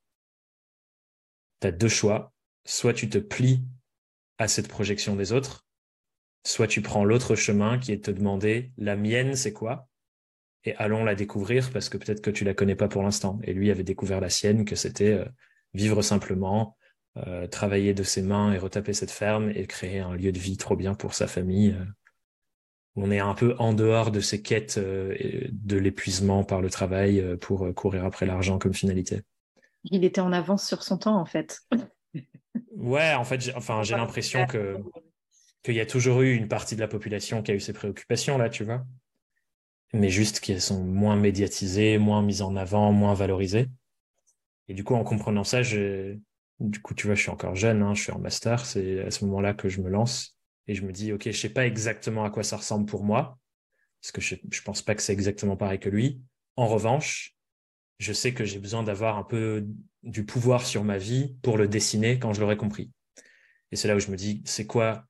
Tu 1.60 1.68
as 1.68 1.72
deux 1.72 1.90
choix. 1.90 2.32
Soit 2.65 2.93
tu 2.93 3.10
te 3.10 3.17
plies 3.17 3.63
à 4.38 4.47
cette 4.47 4.67
projection 4.67 5.15
des 5.15 5.32
autres, 5.32 5.65
soit 6.43 6.67
tu 6.67 6.82
prends 6.82 7.06
l'autre 7.06 7.36
chemin 7.36 7.78
qui 7.78 7.91
est 7.91 7.97
de 7.97 8.02
te 8.02 8.12
demander 8.12 8.71
la 8.78 8.95
mienne, 8.95 9.36
c'est 9.36 9.54
quoi? 9.54 9.88
Et 10.63 10.76
allons 10.76 11.04
la 11.04 11.15
découvrir 11.15 11.71
parce 11.71 11.89
que 11.89 11.97
peut-être 11.97 12.21
que 12.21 12.30
tu 12.30 12.43
la 12.43 12.54
connais 12.54 12.76
pas 12.76 12.88
pour 12.88 13.04
l'instant. 13.04 13.39
Et 13.43 13.54
lui 13.54 13.71
avait 13.71 13.84
découvert 13.84 14.21
la 14.21 14.30
sienne, 14.30 14.65
que 14.65 14.76
c'était 14.76 15.13
euh, 15.13 15.26
vivre 15.74 16.02
simplement, 16.02 16.78
euh, 17.17 17.47
travailler 17.47 17.93
de 17.93 18.04
ses 18.04 18.21
mains 18.21 18.54
et 18.54 18.58
retaper 18.58 18.93
cette 18.93 19.12
ferme 19.12 19.50
et 19.50 19.65
créer 19.65 20.00
un 20.00 20.13
lieu 20.13 20.32
de 20.32 20.39
vie 20.39 20.58
trop 20.58 20.76
bien 20.76 20.93
pour 20.93 21.13
sa 21.13 21.28
famille. 21.28 21.71
Euh. 21.71 21.86
On 22.95 23.10
est 23.10 23.19
un 23.19 23.34
peu 23.34 23.56
en 23.58 23.74
dehors 23.74 24.12
de 24.12 24.19
ces 24.19 24.41
quêtes 24.41 24.78
de 24.78 25.78
l'épuisement 25.78 26.43
par 26.43 26.60
le 26.60 26.69
travail 26.69 27.38
pour 27.39 27.74
courir 27.74 28.04
après 28.04 28.26
l'argent 28.26 28.60
comme 28.60 28.74
finalité. 28.74 29.21
Il 29.86 30.04
était 30.04 30.19
en 30.19 30.34
avance 30.34 30.67
sur 30.67 30.84
son 30.84 30.97
temps, 30.97 31.17
en 31.17 31.26
fait. 31.26 31.62
ouais, 32.76 33.14
en 33.14 33.24
fait, 33.24 33.52
enfin, 33.56 33.84
j'ai 33.84 33.96
l'impression 33.96 34.46
que 34.46 34.78
qu'il 35.64 35.76
y 35.76 35.80
a 35.80 35.86
toujours 35.86 36.22
eu 36.22 36.34
une 36.34 36.48
partie 36.48 36.76
de 36.76 36.82
la 36.82 36.88
population 36.88 37.44
qui 37.44 37.52
a 37.52 37.54
eu 37.54 37.60
ces 37.60 37.74
préoccupations 37.74 38.38
là, 38.38 38.50
tu 38.50 38.64
vois, 38.64 38.84
mais 39.94 40.10
juste 40.10 40.40
qu'elles 40.40 40.62
sont 40.62 40.84
moins 40.84 41.16
médiatisées, 41.16 41.98
moins 41.98 42.22
mises 42.22 42.42
en 42.42 42.56
avant, 42.56 42.92
moins 42.92 43.14
valorisées. 43.14 43.68
Et 44.68 44.74
du 44.74 44.84
coup, 44.84 44.96
en 44.96 45.04
comprenant 45.04 45.44
ça, 45.44 45.62
du 45.62 46.82
coup, 46.82 46.94
tu 46.94 47.08
vois, 47.08 47.16
je 47.16 47.22
suis 47.22 47.30
encore 47.30 47.56
jeune, 47.56 47.82
hein, 47.82 47.94
je 47.94 48.04
suis 48.04 48.12
en 48.12 48.20
master, 48.20 48.66
c'est 48.66 49.02
à 49.02 49.12
ce 49.12 49.26
moment-là 49.26 49.54
que 49.54 49.70
je 49.70 49.82
me 49.82 49.90
lance 49.90 50.38
et 50.68 50.76
je 50.76 50.84
me 50.84 50.92
dis, 50.92 51.12
ok, 51.12 51.26
je 51.26 51.32
sais 51.32 51.50
pas 51.50 51.66
exactement 51.66 52.24
à 52.24 52.30
quoi 52.30 52.44
ça 52.44 52.58
ressemble 52.58 52.86
pour 52.86 53.04
moi, 53.04 53.38
parce 54.02 54.12
que 54.12 54.22
je, 54.22 54.36
je 54.50 54.62
pense 54.62 54.82
pas 54.82 54.96
que 54.96 55.02
c'est 55.02 55.14
exactement 55.14 55.58
pareil 55.58 55.80
que 55.80 55.90
lui. 55.90 56.22
En 56.56 56.68
revanche, 56.68 57.36
je 58.02 58.14
sais 58.14 58.34
que 58.34 58.46
j'ai 58.46 58.60
besoin 58.60 58.84
d'avoir 58.84 59.18
un 59.18 59.24
peu 59.24 59.66
du 60.04 60.26
pouvoir 60.26 60.66
sur 60.66 60.84
ma 60.84 60.98
vie 60.98 61.36
pour 61.44 61.58
le 61.58 61.68
dessiner 61.68 62.18
quand 62.18 62.34
je 62.34 62.42
l'aurai 62.42 62.58
compris. 62.58 62.92
Et 63.72 63.76
c'est 63.76 63.88
là 63.88 63.96
où 63.96 64.00
je 64.00 64.10
me 64.10 64.16
dis, 64.16 64.42
c'est 64.46 64.66
quoi 64.66 65.06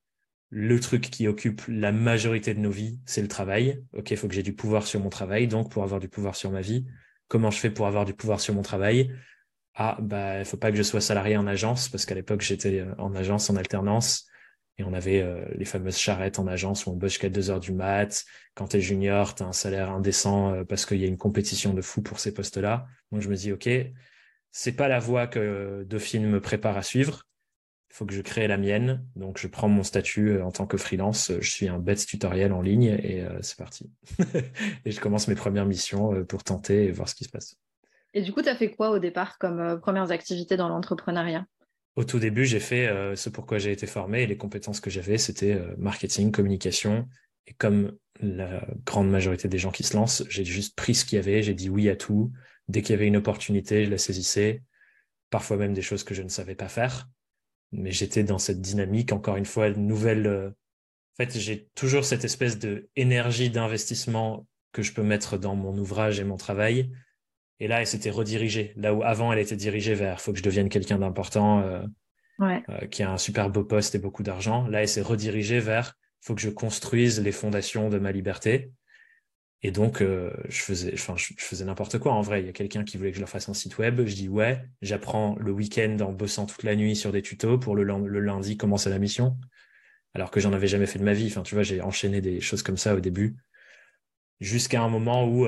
le 0.50 0.80
truc 0.82 1.10
qui 1.10 1.28
occupe 1.28 1.62
la 1.70 1.94
majorité 1.94 2.54
de 2.54 2.60
nos 2.60 2.70
vies, 2.70 3.00
c'est 3.06 3.22
le 3.22 3.30
travail. 3.30 3.82
Ok, 3.94 4.12
il 4.12 4.18
faut 4.18 4.28
que 4.28 4.34
j'ai 4.34 4.44
du 4.44 4.54
pouvoir 4.54 4.86
sur 4.86 5.00
mon 5.00 5.10
travail. 5.10 5.48
Donc, 5.48 5.72
pour 5.72 5.84
avoir 5.84 6.02
du 6.02 6.10
pouvoir 6.10 6.36
sur 6.36 6.52
ma 6.52 6.60
vie, 6.60 6.86
comment 7.30 7.50
je 7.50 7.58
fais 7.58 7.70
pour 7.70 7.88
avoir 7.88 8.04
du 8.04 8.14
pouvoir 8.14 8.42
sur 8.42 8.54
mon 8.54 8.62
travail? 8.62 9.16
Ah, 9.74 9.98
bah, 10.02 10.40
il 10.40 10.46
faut 10.46 10.58
pas 10.58 10.70
que 10.70 10.78
je 10.78 10.84
sois 10.84 11.00
salarié 11.00 11.38
en 11.38 11.48
agence 11.48 11.88
parce 11.88 12.06
qu'à 12.06 12.14
l'époque 12.14 12.42
j'étais 12.42 12.82
euh, 12.82 12.94
en 12.98 13.16
agence 13.16 13.50
en 13.50 13.56
alternance 13.56 14.28
et 14.78 14.84
on 14.84 14.94
avait 14.94 15.22
euh, 15.22 15.46
les 15.56 15.66
fameuses 15.66 15.98
charrettes 15.98 16.40
en 16.40 16.48
agence 16.48 16.86
où 16.86 16.92
on 16.92 16.96
bosse 16.96 17.12
jusqu'à 17.12 17.30
2 17.30 17.50
heures 17.50 17.60
du 17.60 17.72
mat. 17.72 18.26
Quand 18.56 18.68
tu 18.68 18.82
junior, 18.82 19.36
tu 19.36 19.44
as 19.44 19.46
un 19.46 19.54
salaire 19.54 19.92
indécent 19.92 20.54
euh, 20.54 20.64
parce 20.64 20.86
qu'il 20.86 20.98
y 20.98 21.06
a 21.06 21.08
une 21.08 21.18
compétition 21.18 21.74
de 21.74 21.82
fou 21.82 22.02
pour 22.02 22.20
ces 22.20 22.34
postes-là. 22.34 22.88
Donc 23.12 23.22
je 23.22 23.30
me 23.30 23.36
dis, 23.36 23.52
ok, 23.52 23.70
c'est 24.52 24.72
pas 24.74 24.88
la 24.88 25.00
voie 25.00 25.28
que 25.28 25.84
Dauphine 25.88 26.28
me 26.28 26.42
prépare 26.42 26.78
à 26.78 26.84
suivre 26.84 27.26
il 27.92 27.96
faut 27.96 28.06
que 28.06 28.14
je 28.14 28.22
crée 28.22 28.48
la 28.48 28.58
mienne. 28.58 29.06
Donc, 29.18 29.38
je 29.38 29.48
prends 29.48 29.68
mon 29.68 29.84
statut 29.84 30.30
euh, 30.30 30.46
en 30.46 30.52
tant 30.52 30.66
que 30.66 30.78
freelance. 30.78 31.32
Je 31.42 31.50
suis 31.50 31.68
un 31.68 31.78
bête 31.78 32.06
tutoriel 32.06 32.54
en 32.54 32.62
ligne 32.62 32.98
et 33.04 33.22
euh, 33.22 33.38
c'est 33.42 33.58
parti. 33.58 33.92
et 34.86 34.92
je 34.92 35.00
commence 35.02 35.28
mes 35.28 35.36
premières 35.36 35.66
missions 35.66 36.14
euh, 36.14 36.24
pour 36.24 36.44
tenter 36.44 36.86
et 36.86 36.92
voir 36.92 37.10
ce 37.10 37.16
qui 37.16 37.26
se 37.26 37.30
passe. 37.30 37.58
Et 38.14 38.22
du 38.22 38.32
coup, 38.32 38.42
tu 38.42 38.48
as 38.48 38.56
fait 38.56 38.72
quoi 38.72 38.92
au 38.92 39.00
départ 39.00 39.38
comme 39.38 39.80
premières 39.82 40.12
activités 40.12 40.56
dans 40.56 40.70
l'entrepreneuriat? 40.70 41.46
Au 41.96 42.04
tout 42.04 42.20
début, 42.20 42.46
j'ai 42.46 42.62
fait 42.62 42.90
ce 43.16 43.30
pourquoi 43.30 43.58
j'ai 43.58 43.72
été 43.72 43.86
formé 43.86 44.24
et 44.24 44.28
les 44.28 44.38
compétences 44.38 44.80
que 44.80 44.90
j'avais, 44.90 45.18
c'était 45.18 45.60
marketing, 45.78 46.32
communication. 46.32 47.08
Et 47.48 47.54
comme 47.54 47.98
la 48.22 48.66
grande 48.86 49.10
majorité 49.10 49.50
des 49.50 49.58
gens 49.58 49.72
qui 49.72 49.84
se 49.84 49.98
lancent, 49.98 50.24
j'ai 50.30 50.46
juste 50.46 50.78
pris 50.78 50.96
ce 50.96 51.04
qu'il 51.04 51.18
y 51.18 51.20
avait, 51.20 51.44
j'ai 51.44 51.54
dit 51.54 51.70
oui 51.70 51.90
à 51.90 51.98
tout. 51.98 52.32
Dès 52.70 52.82
qu'il 52.82 52.94
y 52.94 52.98
avait 52.98 53.08
une 53.08 53.18
opportunité, 53.18 53.84
je 53.84 53.90
la 53.90 53.98
saisissais. 53.98 54.64
Parfois 55.32 55.58
même 55.58 55.74
des 55.74 55.82
choses 55.82 56.06
que 56.06 56.14
je 56.14 56.22
ne 56.22 56.30
savais 56.30 56.56
pas 56.56 56.70
faire 56.70 57.10
mais 57.72 57.92
j'étais 57.92 58.24
dans 58.24 58.38
cette 58.38 58.62
dynamique, 58.62 59.12
encore 59.12 59.38
une 59.38 59.46
fois, 59.46 59.70
nouvelle. 59.70 60.28
Euh, 60.28 60.50
en 60.50 61.24
fait, 61.24 61.38
j'ai 61.38 61.68
toujours 61.76 62.06
cette 62.06 62.26
espèce 62.26 62.60
de 62.60 62.90
énergie 62.96 63.50
d'investissement 63.50 64.48
que 64.72 64.82
je 64.82 64.94
peux 64.94 65.04
mettre 65.04 65.38
dans 65.38 65.56
mon 65.56 65.78
ouvrage 65.78 66.20
et 66.20 66.24
mon 66.24 66.38
travail. 66.38 66.92
Et 67.62 67.68
là, 67.68 67.80
elle 67.80 67.86
s'était 67.86 68.10
redirigée. 68.10 68.74
Là 68.76 68.92
où 68.92 69.04
avant, 69.04 69.32
elle 69.32 69.38
était 69.38 69.56
dirigée 69.56 69.94
vers 69.94 70.20
faut 70.20 70.32
que 70.32 70.40
je 70.40 70.44
devienne 70.44 70.68
quelqu'un 70.68 70.98
d'important, 70.98 71.62
euh, 71.62 71.84
euh, 72.42 72.88
qui 72.90 73.04
a 73.04 73.12
un 73.12 73.20
super 73.20 73.52
beau 73.52 73.64
poste 73.64 73.94
et 73.94 74.00
beaucoup 74.00 74.24
d'argent. 74.24 74.68
Là, 74.68 74.82
elle 74.82 74.88
s'est 74.88 75.04
redirigée 75.04 75.60
vers 75.60 75.94
faut 76.22 76.34
que 76.34 76.42
je 76.42 76.50
construise 76.50 77.22
les 77.22 77.32
fondations 77.32 77.90
de 77.90 78.00
ma 78.00 78.12
liberté. 78.12 78.72
Et 79.62 79.70
donc, 79.70 80.02
euh, 80.02 80.34
je 80.50 80.60
faisais, 80.60 80.92
enfin, 80.96 81.14
je, 81.18 81.34
faisais 81.38 81.64
n'importe 81.64 82.00
quoi. 82.00 82.14
En 82.14 82.22
vrai, 82.22 82.42
il 82.42 82.48
y 82.48 82.50
a 82.50 82.52
quelqu'un 82.52 82.84
qui 82.84 82.98
voulait 82.98 83.12
que 83.12 83.18
je 83.18 83.22
leur 83.22 83.30
fasse 83.30 83.48
un 83.48 83.54
site 83.54 83.78
web. 83.78 84.08
Je 84.08 84.16
dis 84.16 84.28
ouais. 84.28 84.60
J'apprends 84.82 85.36
le 85.40 85.52
week-end 85.52 85.98
en 86.02 86.14
bossant 86.14 86.48
toute 86.48 86.64
la 86.64 86.76
nuit 86.76 86.96
sur 86.96 87.12
des 87.12 87.22
tutos 87.22 87.60
pour 87.60 87.76
le, 87.76 87.84
le 87.84 88.20
lundi 88.22 88.58
commencer 88.58 88.90
la 88.90 88.98
mission. 88.98 89.38
Alors 90.16 90.32
que 90.32 90.40
j'en 90.40 90.52
avais 90.52 90.68
jamais 90.68 90.88
fait 90.88 90.98
de 90.98 91.04
ma 91.04 91.14
vie. 91.14 91.28
Enfin, 91.28 91.44
tu 91.44 91.54
vois, 91.54 91.64
j'ai 91.64 91.80
enchaîné 91.80 92.22
des 92.22 92.42
choses 92.42 92.64
comme 92.64 92.78
ça 92.78 92.96
au 92.96 93.00
début, 93.00 93.38
jusqu'à 94.40 94.82
un 94.82 94.90
moment 94.90 95.28
où, 95.28 95.46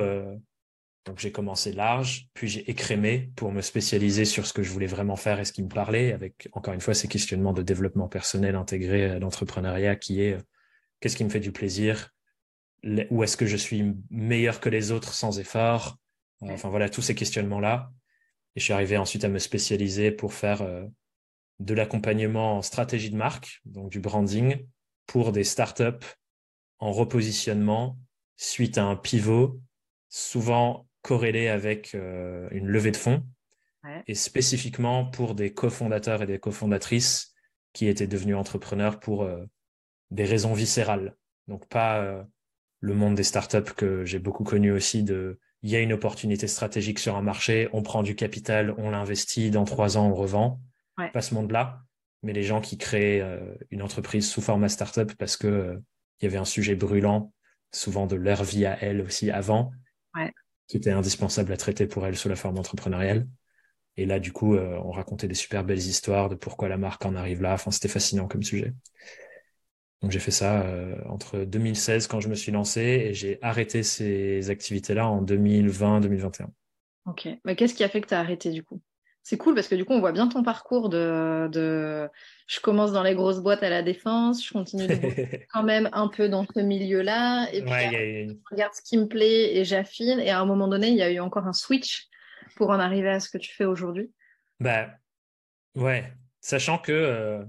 Donc 1.04 1.18
j'ai 1.18 1.32
commencé 1.32 1.72
large, 1.72 2.28
puis 2.32 2.48
j'ai 2.48 2.70
écrémé 2.70 3.30
pour 3.36 3.52
me 3.52 3.60
spécialiser 3.60 4.24
sur 4.24 4.46
ce 4.46 4.52
que 4.54 4.62
je 4.62 4.70
voulais 4.70 4.86
vraiment 4.86 5.16
faire 5.16 5.38
et 5.38 5.44
ce 5.44 5.52
qui 5.52 5.62
me 5.62 5.68
parlait, 5.68 6.12
avec 6.12 6.48
encore 6.52 6.72
une 6.72 6.80
fois 6.80 6.94
ces 6.94 7.08
questionnements 7.08 7.52
de 7.52 7.62
développement 7.62 8.08
personnel 8.08 8.54
intégrés 8.54 9.10
à 9.10 9.18
l'entrepreneuriat 9.18 9.96
qui 9.96 10.22
est 10.22 10.38
qu'est-ce 11.00 11.16
qui 11.16 11.24
me 11.24 11.28
fait 11.28 11.40
du 11.40 11.52
plaisir, 11.52 12.10
où 13.10 13.22
est-ce 13.22 13.36
que 13.36 13.46
je 13.46 13.56
suis 13.56 13.94
meilleur 14.10 14.60
que 14.60 14.70
les 14.70 14.92
autres 14.92 15.12
sans 15.12 15.38
effort, 15.38 15.98
enfin 16.40 16.70
voilà 16.70 16.88
tous 16.88 17.02
ces 17.02 17.14
questionnements-là. 17.14 17.90
Et 18.56 18.60
je 18.60 18.64
suis 18.64 18.72
arrivé 18.72 18.96
ensuite 18.96 19.24
à 19.24 19.28
me 19.28 19.38
spécialiser 19.38 20.10
pour 20.10 20.32
faire 20.32 20.62
euh, 20.62 20.86
de 21.60 21.74
l'accompagnement 21.74 22.56
en 22.58 22.62
stratégie 22.62 23.10
de 23.10 23.16
marque, 23.16 23.60
donc 23.64 23.90
du 23.90 24.00
branding, 24.00 24.64
pour 25.06 25.32
des 25.32 25.44
startups 25.44 26.06
en 26.78 26.92
repositionnement 26.92 27.98
suite 28.36 28.78
à 28.78 28.84
un 28.84 28.96
pivot, 28.96 29.60
souvent 30.08 30.86
corrélé 31.04 31.48
avec 31.48 31.94
euh, 31.94 32.48
une 32.50 32.66
levée 32.66 32.90
de 32.90 32.96
fonds, 32.96 33.22
et 34.06 34.14
spécifiquement 34.14 35.04
pour 35.04 35.34
des 35.34 35.52
cofondateurs 35.52 36.22
et 36.22 36.26
des 36.26 36.38
cofondatrices 36.38 37.34
qui 37.74 37.86
étaient 37.86 38.06
devenus 38.06 38.34
entrepreneurs 38.34 38.98
pour 38.98 39.24
euh, 39.24 39.44
des 40.10 40.24
raisons 40.24 40.54
viscérales. 40.54 41.14
Donc 41.48 41.68
pas 41.68 42.24
le 42.80 42.94
monde 42.94 43.14
des 43.14 43.24
startups 43.24 43.74
que 43.76 44.06
j'ai 44.06 44.18
beaucoup 44.18 44.44
connu 44.44 44.72
aussi 44.72 45.02
de 45.02 45.38
il 45.64 45.70
y 45.70 45.76
a 45.76 45.80
une 45.80 45.94
opportunité 45.94 46.46
stratégique 46.46 46.98
sur 46.98 47.16
un 47.16 47.22
marché, 47.22 47.70
on 47.72 47.82
prend 47.82 48.02
du 48.02 48.14
capital, 48.14 48.74
on 48.76 48.90
l'investit, 48.90 49.50
dans 49.50 49.64
trois 49.64 49.96
ans 49.96 50.08
on 50.10 50.14
revend. 50.14 50.60
Pas 51.12 51.22
ce 51.22 51.34
monde-là, 51.34 51.82
mais 52.22 52.32
les 52.32 52.42
gens 52.42 52.60
qui 52.60 52.76
créent 52.76 53.20
euh, 53.20 53.54
une 53.70 53.82
entreprise 53.82 54.28
sous 54.28 54.42
format 54.42 54.68
startup 54.68 55.14
parce 55.14 55.36
que 55.36 55.46
euh, 55.46 55.76
il 56.20 56.26
y 56.26 56.28
avait 56.28 56.38
un 56.38 56.44
sujet 56.44 56.74
brûlant, 56.74 57.32
souvent 57.72 58.06
de 58.06 58.14
leur 58.14 58.44
vie 58.44 58.66
à 58.66 58.78
elles 58.82 59.00
aussi 59.00 59.30
avant, 59.30 59.72
qui 60.68 60.76
était 60.76 60.90
indispensable 60.90 61.52
à 61.52 61.56
traiter 61.56 61.86
pour 61.86 62.06
elles 62.06 62.16
sous 62.16 62.28
la 62.28 62.36
forme 62.36 62.58
entrepreneuriale. 62.58 63.28
Et 63.96 64.06
là, 64.06 64.20
du 64.20 64.32
coup, 64.32 64.54
euh, 64.56 64.78
on 64.84 64.92
racontait 64.92 65.28
des 65.28 65.34
super 65.34 65.64
belles 65.64 65.78
histoires 65.78 66.28
de 66.28 66.34
pourquoi 66.36 66.68
la 66.68 66.78
marque 66.78 67.04
en 67.06 67.16
arrive 67.16 67.42
là. 67.42 67.54
Enfin, 67.54 67.70
c'était 67.72 67.88
fascinant 67.88 68.28
comme 68.28 68.42
sujet. 68.44 68.74
Donc 70.02 70.10
j'ai 70.10 70.20
fait 70.20 70.30
ça 70.30 70.66
entre 71.06 71.40
2016 71.44 72.06
quand 72.06 72.20
je 72.20 72.28
me 72.28 72.34
suis 72.34 72.52
lancé 72.52 72.80
et 72.80 73.14
j'ai 73.14 73.38
arrêté 73.42 73.82
ces 73.82 74.50
activités-là 74.50 75.08
en 75.08 75.22
2020-2021. 75.22 76.50
Ok, 77.06 77.28
mais 77.44 77.56
qu'est-ce 77.56 77.74
qui 77.74 77.82
a 77.84 77.88
fait 77.88 78.00
que 78.02 78.08
tu 78.08 78.14
as 78.14 78.20
arrêté 78.20 78.50
du 78.50 78.62
coup? 78.62 78.80
C'est 79.24 79.38
cool 79.38 79.54
parce 79.54 79.68
que 79.68 79.74
du 79.74 79.86
coup, 79.86 79.94
on 79.94 80.00
voit 80.00 80.12
bien 80.12 80.28
ton 80.28 80.42
parcours 80.42 80.90
de, 80.90 81.48
de, 81.50 82.08
je 82.46 82.60
commence 82.60 82.92
dans 82.92 83.02
les 83.02 83.14
grosses 83.14 83.40
boîtes 83.40 83.62
à 83.62 83.70
la 83.70 83.82
défense, 83.82 84.46
je 84.46 84.52
continue 84.52 84.86
quand 85.52 85.62
même 85.62 85.88
un 85.94 86.08
peu 86.08 86.28
dans 86.28 86.44
ce 86.44 86.60
milieu-là, 86.60 87.48
et 87.50 87.62
puis 87.62 87.72
je 87.72 88.34
regarde 88.50 88.74
ce 88.74 88.82
qui 88.82 88.98
me 88.98 89.08
plaît 89.08 89.56
et 89.56 89.64
j'affine. 89.64 90.20
Et 90.20 90.28
à 90.28 90.40
un 90.40 90.44
moment 90.44 90.68
donné, 90.68 90.88
il 90.88 90.96
y 90.96 91.02
a 91.02 91.10
eu 91.10 91.20
encore 91.20 91.46
un 91.46 91.54
switch 91.54 92.06
pour 92.56 92.68
en 92.68 92.78
arriver 92.78 93.08
à 93.08 93.18
ce 93.18 93.30
que 93.30 93.38
tu 93.38 93.54
fais 93.54 93.64
aujourd'hui. 93.64 94.12
Bah 94.60 94.90
ouais, 95.74 96.12
sachant 96.42 96.76
que 96.76 96.92
euh, 96.92 97.42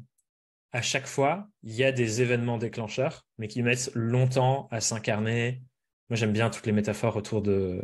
à 0.71 0.81
chaque 0.81 1.07
fois, 1.07 1.49
il 1.63 1.73
y 1.73 1.83
a 1.83 1.91
des 1.91 2.21
événements 2.21 2.57
déclencheurs, 2.57 3.25
mais 3.37 3.49
qui 3.49 3.61
mettent 3.61 3.91
longtemps 3.95 4.69
à 4.71 4.79
s'incarner. 4.79 5.61
Moi, 6.09 6.15
j'aime 6.15 6.31
bien 6.31 6.49
toutes 6.49 6.67
les 6.67 6.71
métaphores 6.71 7.17
autour 7.17 7.41
de 7.41 7.83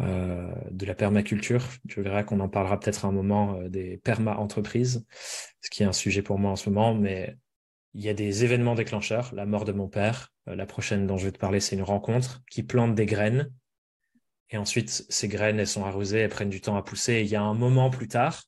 euh, 0.00 0.50
de 0.70 0.86
la 0.86 0.94
permaculture. 0.94 1.62
Je 1.86 2.00
verrai 2.00 2.24
qu'on 2.24 2.40
en 2.40 2.48
parlera 2.48 2.80
peut-être 2.80 3.04
un 3.04 3.12
moment 3.12 3.56
euh, 3.56 3.68
des 3.68 3.98
perma-entreprises, 3.98 5.04
ce 5.60 5.70
qui 5.70 5.82
est 5.82 5.86
un 5.86 5.92
sujet 5.92 6.22
pour 6.22 6.38
moi 6.38 6.52
en 6.52 6.56
ce 6.56 6.70
moment, 6.70 6.94
mais 6.94 7.36
il 7.92 8.02
y 8.02 8.08
a 8.08 8.14
des 8.14 8.44
événements 8.44 8.74
déclencheurs, 8.74 9.34
la 9.34 9.44
mort 9.44 9.64
de 9.64 9.72
mon 9.72 9.88
père, 9.88 10.32
euh, 10.48 10.54
la 10.54 10.64
prochaine 10.64 11.06
dont 11.06 11.18
je 11.18 11.26
vais 11.26 11.32
te 11.32 11.38
parler, 11.38 11.60
c'est 11.60 11.76
une 11.76 11.82
rencontre 11.82 12.40
qui 12.50 12.62
plante 12.62 12.94
des 12.94 13.04
graines, 13.04 13.52
et 14.48 14.56
ensuite 14.56 14.88
ces 14.88 15.28
graines, 15.28 15.58
elles 15.58 15.66
sont 15.66 15.84
arrosées, 15.84 16.20
elles 16.20 16.30
prennent 16.30 16.50
du 16.50 16.60
temps 16.60 16.76
à 16.76 16.82
pousser, 16.82 17.14
et 17.14 17.22
il 17.22 17.28
y 17.28 17.36
a 17.36 17.42
un 17.42 17.54
moment 17.54 17.90
plus 17.90 18.08
tard 18.08 18.44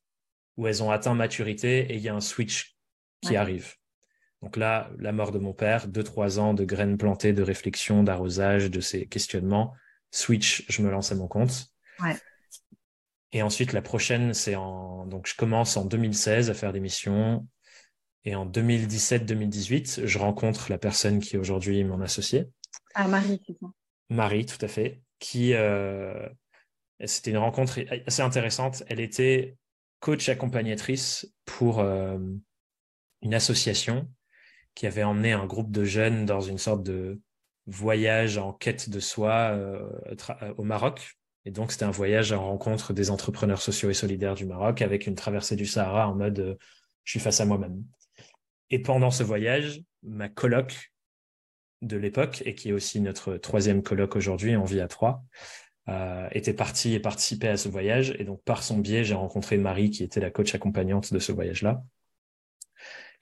où 0.56 0.66
elles 0.66 0.82
ont 0.82 0.90
atteint 0.90 1.14
maturité, 1.14 1.80
et 1.92 1.96
il 1.96 2.00
y 2.00 2.08
a 2.08 2.14
un 2.14 2.20
switch 2.20 2.76
qui 3.20 3.36
arrive. 3.36 3.74
Donc 4.40 4.56
là, 4.56 4.90
la 4.98 5.12
mort 5.12 5.32
de 5.32 5.38
mon 5.38 5.52
père, 5.52 5.86
deux, 5.86 6.02
trois 6.02 6.40
ans 6.40 6.54
de 6.54 6.64
graines 6.64 6.96
plantées, 6.96 7.32
de 7.32 7.42
réflexion, 7.42 8.02
d'arrosage, 8.02 8.70
de 8.70 8.80
ces 8.80 9.06
questionnements, 9.06 9.74
Switch, 10.12 10.64
je 10.68 10.82
me 10.82 10.90
lance 10.90 11.10
à 11.10 11.16
mon 11.16 11.26
compte. 11.26 11.66
Et 13.32 13.42
ensuite, 13.42 13.72
la 13.72 13.80
prochaine, 13.82 14.34
c'est 14.34 14.56
en. 14.56 15.06
Donc, 15.06 15.26
je 15.26 15.34
commence 15.34 15.76
en 15.76 15.86
2016 15.86 16.50
à 16.50 16.54
faire 16.54 16.72
des 16.72 16.80
missions. 16.80 17.48
Et 18.24 18.36
en 18.36 18.46
2017-2018, 18.46 20.06
je 20.06 20.18
rencontre 20.18 20.70
la 20.70 20.78
personne 20.78 21.18
qui 21.18 21.36
est 21.36 21.38
aujourd'hui 21.38 21.82
mon 21.82 22.00
associé. 22.02 22.50
Ah, 22.94 23.08
Marie, 23.08 23.40
c'est 23.46 23.58
ça. 23.58 23.66
Marie, 24.10 24.46
tout 24.46 24.62
à 24.64 24.68
fait. 24.68 25.02
Qui. 25.18 25.54
Euh, 25.54 26.28
c'était 27.04 27.30
une 27.30 27.38
rencontre 27.38 27.80
assez 28.06 28.22
intéressante. 28.22 28.84
Elle 28.88 29.00
était 29.00 29.56
coach 30.00 30.28
accompagnatrice 30.28 31.26
pour 31.46 31.80
euh, 31.80 32.18
une 33.22 33.34
association 33.34 34.08
qui 34.74 34.86
avait 34.86 35.02
emmené 35.02 35.32
un 35.32 35.46
groupe 35.46 35.70
de 35.70 35.84
jeunes 35.84 36.26
dans 36.26 36.40
une 36.40 36.58
sorte 36.58 36.82
de 36.82 37.20
voyage 37.66 38.38
en 38.38 38.52
quête 38.52 38.90
de 38.90 39.00
soi 39.00 39.50
euh, 39.52 39.88
euh, 40.42 40.54
au 40.56 40.64
Maroc. 40.64 41.16
Et 41.44 41.50
donc, 41.50 41.72
c'était 41.72 41.84
un 41.84 41.90
voyage 41.90 42.32
en 42.32 42.44
rencontre 42.44 42.92
des 42.92 43.10
entrepreneurs 43.10 43.60
sociaux 43.60 43.90
et 43.90 43.94
solidaires 43.94 44.34
du 44.34 44.46
Maroc 44.46 44.82
avec 44.82 45.06
une 45.06 45.14
traversée 45.14 45.56
du 45.56 45.66
Sahara 45.66 46.08
en 46.08 46.14
mode 46.14 46.38
euh, 46.38 46.54
je 47.04 47.12
suis 47.12 47.20
face 47.20 47.40
à 47.40 47.44
moi-même. 47.44 47.82
Et 48.70 48.78
pendant 48.80 49.10
ce 49.10 49.22
voyage, 49.22 49.82
ma 50.02 50.28
coloc 50.28 50.92
de 51.82 51.96
l'époque, 51.96 52.42
et 52.46 52.54
qui 52.54 52.68
est 52.68 52.72
aussi 52.72 53.00
notre 53.00 53.36
troisième 53.36 53.82
coloc 53.82 54.14
aujourd'hui, 54.14 54.54
en 54.54 54.64
vie 54.64 54.80
à 54.80 54.86
trois, 54.86 55.24
était 56.30 56.54
partie 56.54 56.94
et 56.94 57.00
participait 57.00 57.48
à 57.48 57.56
ce 57.56 57.68
voyage. 57.68 58.14
Et 58.20 58.24
donc, 58.24 58.40
par 58.44 58.62
son 58.62 58.78
biais, 58.78 59.02
j'ai 59.02 59.14
rencontré 59.14 59.58
Marie, 59.58 59.90
qui 59.90 60.04
était 60.04 60.20
la 60.20 60.30
coach 60.30 60.54
accompagnante 60.54 61.12
de 61.12 61.18
ce 61.18 61.32
voyage-là. 61.32 61.82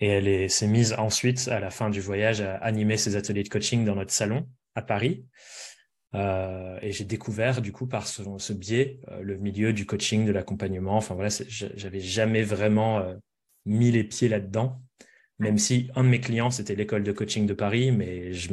Et 0.01 0.09
elle 0.09 0.51
s'est 0.51 0.67
mise 0.67 0.95
ensuite, 0.95 1.49
à 1.49 1.61
la 1.61 1.71
fin 1.71 1.91
du 1.91 2.01
voyage, 2.01 2.41
à 2.41 2.57
animer 2.57 2.97
ses 2.97 3.17
ateliers 3.17 3.43
de 3.43 3.49
coaching 3.49 3.85
dans 3.85 3.95
notre 3.95 4.13
salon 4.13 4.49
à 4.75 4.83
Paris. 4.83 5.27
Euh, 6.15 6.79
et 6.83 6.93
j'ai 6.93 7.05
découvert, 7.05 7.63
du 7.63 7.73
coup, 7.73 7.87
par 7.87 8.07
ce, 8.07 8.53
biais, 8.53 9.01
euh, 9.09 9.23
le 9.23 9.37
milieu 9.37 9.73
du 9.73 9.87
coaching, 9.87 10.27
de 10.27 10.33
l'accompagnement. 10.33 10.97
Enfin 10.97 11.15
voilà, 11.15 11.31
j'avais 11.49 12.01
jamais 12.01 12.43
vraiment 12.43 12.99
euh, 12.99 13.15
mis 13.67 13.91
les 13.91 14.05
pieds 14.05 14.29
là-dedans, 14.29 14.83
même 15.39 15.59
si 15.59 15.91
un 15.95 16.05
de 16.05 16.09
mes 16.09 16.21
clients, 16.21 16.51
c'était 16.51 16.75
l'école 16.75 17.03
de 17.05 17.13
coaching 17.13 17.47
de 17.47 17.55
Paris, 17.55 17.93
mais 17.93 18.33
je, 18.33 18.51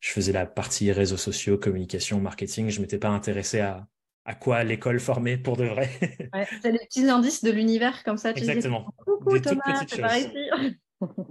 je 0.00 0.10
faisais 0.10 0.32
la 0.32 0.46
partie 0.46 0.92
réseaux 0.92 1.16
sociaux, 1.16 1.58
communication, 1.58 2.20
marketing. 2.20 2.70
Je 2.70 2.80
m'étais 2.80 2.98
pas 2.98 3.08
intéressé 3.08 3.60
à, 3.60 3.86
à 4.24 4.34
quoi 4.34 4.62
l'école 4.64 5.00
formait 5.00 5.36
pour 5.36 5.56
de 5.56 5.64
vrai? 5.64 5.90
ouais, 6.34 6.46
c'est 6.62 6.72
des 6.72 6.78
petits 6.78 7.08
indices 7.08 7.42
de 7.42 7.50
l'univers 7.50 8.04
comme 8.04 8.16
ça. 8.16 8.32
Tu 8.32 8.40
Exactement. 8.40 8.94
des 9.30 9.40
toutes 9.40 9.60
petites 9.62 9.96
choses. 9.96 10.30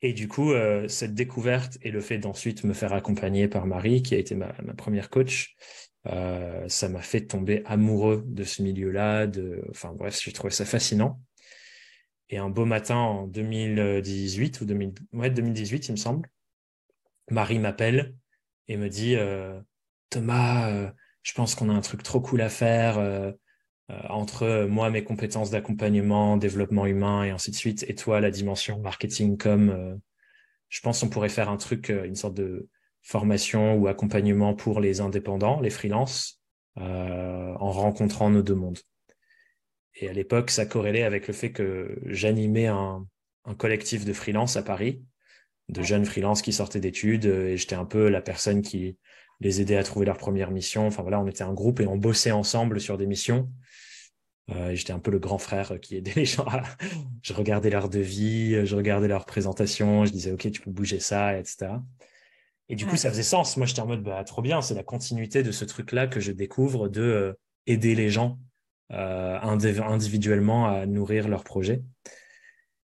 Et 0.00 0.12
du 0.12 0.28
coup, 0.28 0.52
euh, 0.52 0.86
cette 0.86 1.14
découverte 1.14 1.76
et 1.82 1.90
le 1.90 2.00
fait 2.00 2.18
d'ensuite 2.18 2.62
me 2.62 2.72
faire 2.72 2.92
accompagner 2.92 3.48
par 3.48 3.66
Marie, 3.66 4.02
qui 4.02 4.14
a 4.14 4.18
été 4.18 4.36
ma, 4.36 4.52
première 4.76 5.10
coach, 5.10 5.56
euh, 6.06 6.68
ça 6.68 6.88
m'a 6.88 7.00
fait 7.00 7.26
tomber 7.26 7.62
amoureux 7.64 8.22
de 8.24 8.44
ce 8.44 8.62
milieu-là. 8.62 9.26
De... 9.26 9.64
Enfin 9.70 9.92
bref, 9.92 10.20
j'ai 10.22 10.32
trouvé 10.32 10.52
ça 10.52 10.64
fascinant. 10.64 11.20
Et 12.30 12.38
un 12.38 12.48
beau 12.48 12.64
matin 12.64 12.96
en 12.96 13.26
2018 13.26 14.60
ou 14.60 14.66
2000... 14.66 14.94
ouais, 15.14 15.30
2018, 15.30 15.88
il 15.88 15.92
me 15.92 15.96
semble, 15.96 16.30
Marie 17.30 17.58
m'appelle 17.58 18.14
et 18.68 18.76
me 18.76 18.88
dit 18.88 19.16
euh, 19.16 19.58
Thomas, 20.10 20.92
je 21.22 21.32
pense 21.34 21.54
qu'on 21.54 21.68
a 21.68 21.72
un 21.72 21.80
truc 21.80 22.02
trop 22.02 22.20
cool 22.20 22.40
à 22.40 22.48
faire 22.48 22.98
euh, 22.98 23.32
euh, 23.90 24.00
entre 24.08 24.66
moi, 24.68 24.90
mes 24.90 25.04
compétences 25.04 25.50
d'accompagnement, 25.50 26.36
développement 26.36 26.86
humain 26.86 27.24
et 27.24 27.30
ainsi 27.30 27.50
de 27.50 27.56
suite, 27.56 27.84
et 27.88 27.94
toi, 27.94 28.20
la 28.20 28.30
dimension 28.30 28.78
marketing 28.80 29.36
comme. 29.36 29.70
Euh, 29.70 29.94
je 30.68 30.80
pense 30.80 31.00
qu'on 31.00 31.08
pourrait 31.08 31.30
faire 31.30 31.48
un 31.48 31.56
truc, 31.56 31.88
une 31.88 32.14
sorte 32.14 32.34
de 32.34 32.68
formation 33.00 33.74
ou 33.76 33.86
accompagnement 33.86 34.54
pour 34.54 34.80
les 34.80 35.00
indépendants, 35.00 35.60
les 35.60 35.70
freelances, 35.70 36.42
en 36.76 37.72
rencontrant 37.72 38.28
nos 38.28 38.42
deux 38.42 38.54
mondes. 38.54 38.78
Et 39.94 40.10
à 40.10 40.12
l'époque, 40.12 40.50
ça 40.50 40.66
corrélait 40.66 41.04
avec 41.04 41.26
le 41.26 41.32
fait 41.32 41.52
que 41.52 41.98
j'animais 42.04 42.66
un, 42.66 43.06
un 43.46 43.54
collectif 43.54 44.04
de 44.04 44.12
freelance 44.12 44.56
à 44.56 44.62
Paris, 44.62 45.02
de 45.70 45.82
jeunes 45.82 46.04
freelances 46.04 46.42
qui 46.42 46.52
sortaient 46.52 46.80
d'études, 46.80 47.24
et 47.24 47.56
j'étais 47.56 47.74
un 47.74 47.86
peu 47.86 48.10
la 48.10 48.20
personne 48.20 48.60
qui 48.60 48.98
les 49.40 49.60
aider 49.60 49.76
à 49.76 49.82
trouver 49.82 50.06
leur 50.06 50.18
première 50.18 50.50
mission. 50.50 50.86
Enfin 50.86 51.02
voilà, 51.02 51.20
on 51.20 51.26
était 51.26 51.44
un 51.44 51.52
groupe 51.52 51.80
et 51.80 51.86
on 51.86 51.96
bossait 51.96 52.30
ensemble 52.30 52.80
sur 52.80 52.98
des 52.98 53.06
missions. 53.06 53.48
Euh, 54.50 54.74
J'étais 54.74 54.92
un 54.92 54.98
peu 54.98 55.10
le 55.10 55.18
grand 55.18 55.38
frère 55.38 55.78
qui 55.80 55.96
aidait 55.96 56.14
les 56.14 56.24
gens. 56.24 56.44
À... 56.46 56.62
je 57.22 57.32
regardais 57.32 57.70
leur 57.70 57.88
devis, 57.88 58.66
je 58.66 58.76
regardais 58.76 59.08
leur 59.08 59.26
présentation, 59.26 60.04
je 60.04 60.12
disais 60.12 60.32
ok, 60.32 60.50
tu 60.50 60.60
peux 60.60 60.70
bouger 60.70 61.00
ça, 61.00 61.38
etc. 61.38 61.72
Et 62.68 62.76
du 62.76 62.86
coup, 62.86 62.96
ça 62.96 63.10
faisait 63.10 63.22
sens. 63.22 63.56
Moi, 63.56 63.66
j'étais 63.66 63.80
en 63.80 63.86
mode 63.86 64.02
bah, 64.02 64.22
trop 64.24 64.42
bien, 64.42 64.60
c'est 64.60 64.74
la 64.74 64.82
continuité 64.82 65.42
de 65.42 65.52
ce 65.52 65.64
truc-là 65.64 66.06
que 66.06 66.20
je 66.20 66.32
découvre 66.32 66.88
de 66.88 67.02
euh, 67.02 67.32
aider 67.66 67.94
les 67.94 68.10
gens 68.10 68.38
euh, 68.92 69.38
individuellement 69.40 70.66
à 70.66 70.86
nourrir 70.86 71.28
leur 71.28 71.44
projet. 71.44 71.82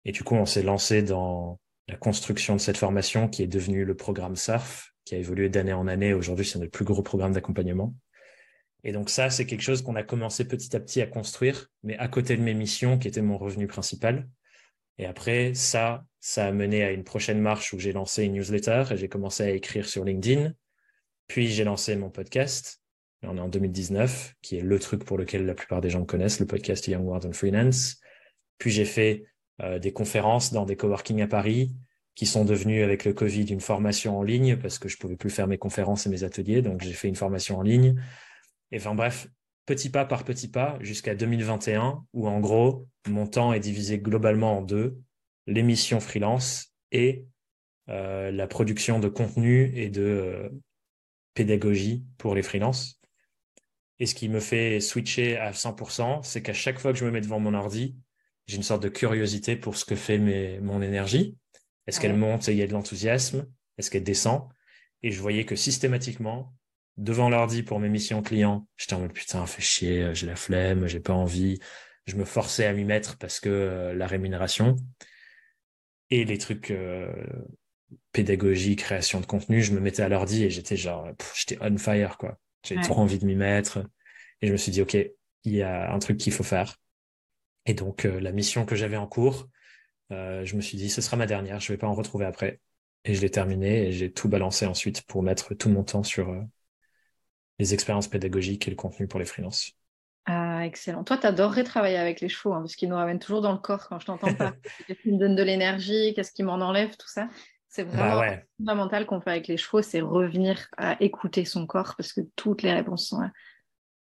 Et 0.05 0.13
du 0.13 0.25
coup, 0.25 0.35
on 0.35 0.47
s'est 0.47 0.63
lancé 0.63 1.03
dans 1.03 1.59
la 1.89 1.97
construction 1.97 2.55
de 2.55 2.61
cette 2.61 2.77
formation 2.77 3.29
qui 3.29 3.43
est 3.43 3.47
devenue 3.47 3.85
le 3.85 3.95
programme 3.95 4.37
SURF, 4.37 4.95
qui 5.07 5.15
a 5.15 5.19
évolué 5.19 5.49
d'année 5.49 5.73
en 5.73 5.87
année. 5.87 6.13
Aujourd'hui, 6.13 6.45
c'est 6.45 6.59
notre 6.59 6.73
plus 6.73 6.85
gros 6.85 7.03
programme 7.03 7.33
d'accompagnement. 7.33 7.95
Et 8.85 8.93
donc 8.93 9.09
ça, 9.09 9.31
c'est 9.31 9.47
quelque 9.47 9.63
chose 9.63 9.81
qu'on 9.81 9.97
a 9.97 10.03
commencé 10.03 10.47
petit 10.47 10.77
à 10.77 10.81
petit 10.81 11.01
à 11.01 11.07
construire, 11.07 11.71
mais 11.83 11.97
à 11.97 12.09
côté 12.09 12.37
de 12.37 12.43
mes 12.43 12.55
missions, 12.55 12.99
qui 12.99 13.09
étaient 13.09 13.23
mon 13.23 13.39
revenu 13.39 13.67
principal. 13.67 14.29
Et 14.99 15.07
après, 15.07 15.55
ça, 15.55 16.05
ça 16.21 16.47
a 16.47 16.53
mené 16.53 16.83
à 16.83 16.91
une 16.91 17.05
prochaine 17.05 17.41
marche 17.41 17.73
où 17.73 17.79
j'ai 17.79 17.93
lancé 17.93 18.25
une 18.25 18.35
newsletter 18.35 18.85
et 18.91 18.97
j'ai 18.97 19.09
commencé 19.09 19.45
à 19.45 19.51
écrire 19.51 19.89
sur 19.89 20.05
LinkedIn. 20.05 20.53
Puis 21.29 21.49
j'ai 21.49 21.65
lancé 21.65 21.97
mon 21.97 22.11
podcast. 22.11 22.83
On 23.23 23.37
est 23.37 23.41
en 23.41 23.49
2019, 23.49 24.35
qui 24.43 24.59
est 24.59 24.63
le 24.63 24.79
truc 24.79 25.05
pour 25.05 25.19
lequel 25.19 25.47
la 25.47 25.55
plupart 25.55 25.81
des 25.81 25.91
gens 25.91 26.01
me 26.01 26.05
connaissent, 26.05 26.41
le 26.41 26.47
podcast 26.47 26.87
Young 26.87 27.05
World 27.05 27.27
and 27.27 27.33
Freelance. 27.33 28.01
Puis 28.59 28.71
j'ai 28.71 28.85
fait 28.85 29.25
euh, 29.63 29.79
des 29.79 29.93
conférences 29.93 30.53
dans 30.53 30.67
des 30.67 30.77
coworking 30.77 31.23
à 31.23 31.27
Paris, 31.27 31.73
qui 32.17 32.27
sont 32.27 32.45
devenues 32.45 32.83
avec 32.83 33.05
le 33.05 33.13
Covid 33.13 33.45
une 33.45 33.61
formation 33.61 34.19
en 34.19 34.23
ligne 34.23 34.57
parce 34.57 34.79
que 34.79 34.89
je 34.89 34.97
pouvais 34.97 35.17
plus 35.17 35.31
faire 35.31 35.47
mes 35.47 35.59
conférences 35.59 36.07
et 36.07 36.11
mes 36.11 36.25
ateliers, 36.25 36.63
donc 36.63 36.81
j'ai 36.83 36.95
fait 36.95 37.09
une 37.09 37.15
formation 37.15 37.59
en 37.59 37.63
ligne. 37.63 38.03
Et 38.73 38.79
enfin 38.79 38.95
bref, 38.95 39.29
petit 39.67 39.91
pas 39.91 40.07
par 40.07 40.25
petit 40.25 40.49
pas 40.49 40.79
jusqu'à 40.81 41.15
2021, 41.15 42.05
où 42.15 42.27
en 42.27 42.41
gros, 42.41 42.89
mon 43.07 43.27
temps 43.27 43.53
est 43.53 43.61
divisé 43.61 43.99
globalement 43.99 44.59
en 44.59 44.63
deux, 44.63 44.99
l'émission 45.47 46.01
freelance 46.01 46.73
et 46.91 47.27
euh, 47.91 48.33
la 48.33 48.47
production 48.47 48.99
de 48.99 49.09
contenu 49.09 49.71
et 49.77 49.91
de 49.91 50.03
euh, 50.03 50.49
pédagogie 51.35 52.05
pour 52.17 52.35
les 52.35 52.43
freelances. 52.43 52.99
Et 53.99 54.07
ce 54.07 54.15
qui 54.15 54.29
me 54.29 54.41
fait 54.41 54.81
switcher 54.81 55.37
à 55.37 55.53
100%, 55.53 56.23
c'est 56.23 56.43
qu'à 56.43 56.55
chaque 56.55 56.79
fois 56.79 56.93
que 56.93 56.99
je 56.99 57.05
me 57.05 57.11
mets 57.11 57.21
devant 57.21 57.41
mon 57.41 57.55
ordi, 57.55 57.95
j'ai 58.47 58.57
une 58.57 58.63
sorte 58.63 58.83
de 58.83 58.89
curiosité 58.89 59.57
pour 59.57 59.77
ce 59.77 59.85
que 59.85 59.97
fait 59.97 60.19
mes, 60.19 60.61
mon 60.61 60.81
énergie. 60.81 61.37
Est-ce 61.87 62.01
qu'elle 62.01 62.17
monte 62.17 62.49
et 62.49 62.53
il 62.53 62.59
y 62.59 62.63
a 62.63 62.67
de 62.67 62.73
l'enthousiasme? 62.73 63.47
Est-ce 63.79 63.91
qu'elle 63.91 64.05
descend? 64.05 64.49
Et 65.03 65.11
je 65.11 65.21
voyais 65.21 65.45
que 65.45 65.57
systématiquement, 65.57 66.55
devant 66.97 67.29
l'ordi 67.29 67.63
pour 67.63 67.79
mes 67.79 67.89
missions 67.89 68.23
clients, 68.23 68.67
j'étais 68.77 68.95
en 68.95 69.01
mode 69.01 69.13
putain, 69.13 69.45
fait 69.47 69.63
chier, 69.63 70.03
euh, 70.03 70.15
j'ai 70.15 70.27
la 70.27 70.37
flemme, 70.37 70.87
j'ai 70.87 71.01
pas 71.01 71.13
envie. 71.13 71.59
Je 72.07 72.17
me 72.17 72.25
forçais 72.25 72.67
à 72.67 72.73
m'y 72.73 72.85
mettre 72.85 73.19
parce 73.19 73.41
que 73.41 73.49
euh, 73.49 73.95
la 73.95 74.07
rémunération 74.07 74.77
et 76.11 76.25
les 76.25 76.39
trucs 76.39 76.71
euh, 76.71 77.13
pédagogie, 78.13 78.77
création 78.77 79.21
de 79.21 79.27
contenu, 79.27 79.63
je 79.63 79.73
me 79.73 79.81
mettais 79.81 80.03
à 80.03 80.09
l'ordi 80.09 80.45
et 80.45 80.51
j'étais 80.51 80.77
genre, 80.77 81.09
j'étais 81.35 81.59
on 81.61 81.77
fire 81.77 82.17
quoi. 82.17 82.39
J'avais 82.65 82.81
trop 82.81 82.97
envie 82.97 83.19
de 83.19 83.27
m'y 83.27 83.37
mettre 83.37 83.79
et 84.41 84.49
je 84.49 84.53
me 84.53 84.57
suis 84.57 84.73
dit 84.73 84.83
ok, 84.83 84.95
il 84.95 85.53
y 85.53 85.63
a 85.63 85.93
un 85.93 85.99
truc 85.99 86.17
qu'il 86.17 86.33
faut 86.33 86.43
faire. 86.43 86.77
Et 87.65 87.75
donc 87.75 88.05
la 88.05 88.33
mission 88.33 88.65
que 88.65 88.75
j'avais 88.75 88.97
en 88.97 89.07
cours, 89.07 89.49
je 90.11 90.57
me 90.57 90.61
suis 90.61 90.77
dit 90.77 90.91
ce 90.91 91.01
sera 91.01 91.17
ma 91.17 91.27
dernière, 91.27 91.61
je 91.61 91.73
vais 91.73 91.79
pas 91.79 91.89
en 91.89 91.95
retrouver 91.95 92.25
après. 92.25 92.61
Et 93.05 93.15
je 93.15 93.21
l'ai 93.21 93.31
terminé 93.31 93.87
et 93.87 93.93
j'ai 93.93 94.13
tout 94.13 94.29
balancé 94.29 94.67
ensuite 94.67 95.03
pour 95.03 95.23
mettre 95.23 95.55
tout 95.55 95.69
mon 95.69 95.85
temps 95.85 96.03
sur 96.03 96.35
les 97.59 97.75
expériences 97.75 98.09
pédagogiques 98.09 98.67
et 98.67 98.71
le 98.71 98.77
contenu 98.77 99.07
pour 99.07 99.21
les 99.21 99.27
freelances. 99.27 99.73
Ah, 100.27 100.67
excellent. 100.67 101.05
Toi, 101.05 101.19
tu 101.19 101.27
adorerais 101.27 101.63
travailler 101.63 101.97
avec 101.97 102.21
les 102.21 102.29
chevaux, 102.29 102.53
hein, 102.53 102.61
parce 102.61 102.75
qu'ils 102.75 102.89
nous 102.89 102.97
ramènent 102.97 103.21
toujours 103.21 103.41
dans 103.41 103.53
le 103.53 103.59
corps 103.59 103.89
quand 103.89 104.01
je 104.01 104.07
t'entends 104.07 104.35
pas. 104.35 104.55
Qu'est-ce 104.87 105.01
qui 105.01 105.13
me 105.13 105.19
donne 105.19 105.37
de 105.37 105.43
l'énergie, 105.43 106.15
qu'est-ce 106.15 106.33
qui 106.33 106.43
m'en 106.43 106.55
enlève, 106.55 106.97
tout 106.97 107.09
ça? 107.09 107.29
C'est 107.69 107.85
bah 107.85 108.17
vraiment 108.17 108.37
fondamental 108.59 109.07
qu'on 109.07 109.21
fait 109.21 109.31
avec 109.31 109.49
les 109.49 109.57
chevaux, 109.57 109.83
c'est 109.83 110.01
revenir 110.01 110.67
à 110.79 111.01
écouter 111.01 111.45
son 111.45 111.67
corps, 111.67 111.95
parce 111.97 112.13
que 112.13 112.23
toutes 112.35 112.63
les 112.63 112.73
réponses 112.73 113.09
sont 113.09 113.21
là. 113.21 113.31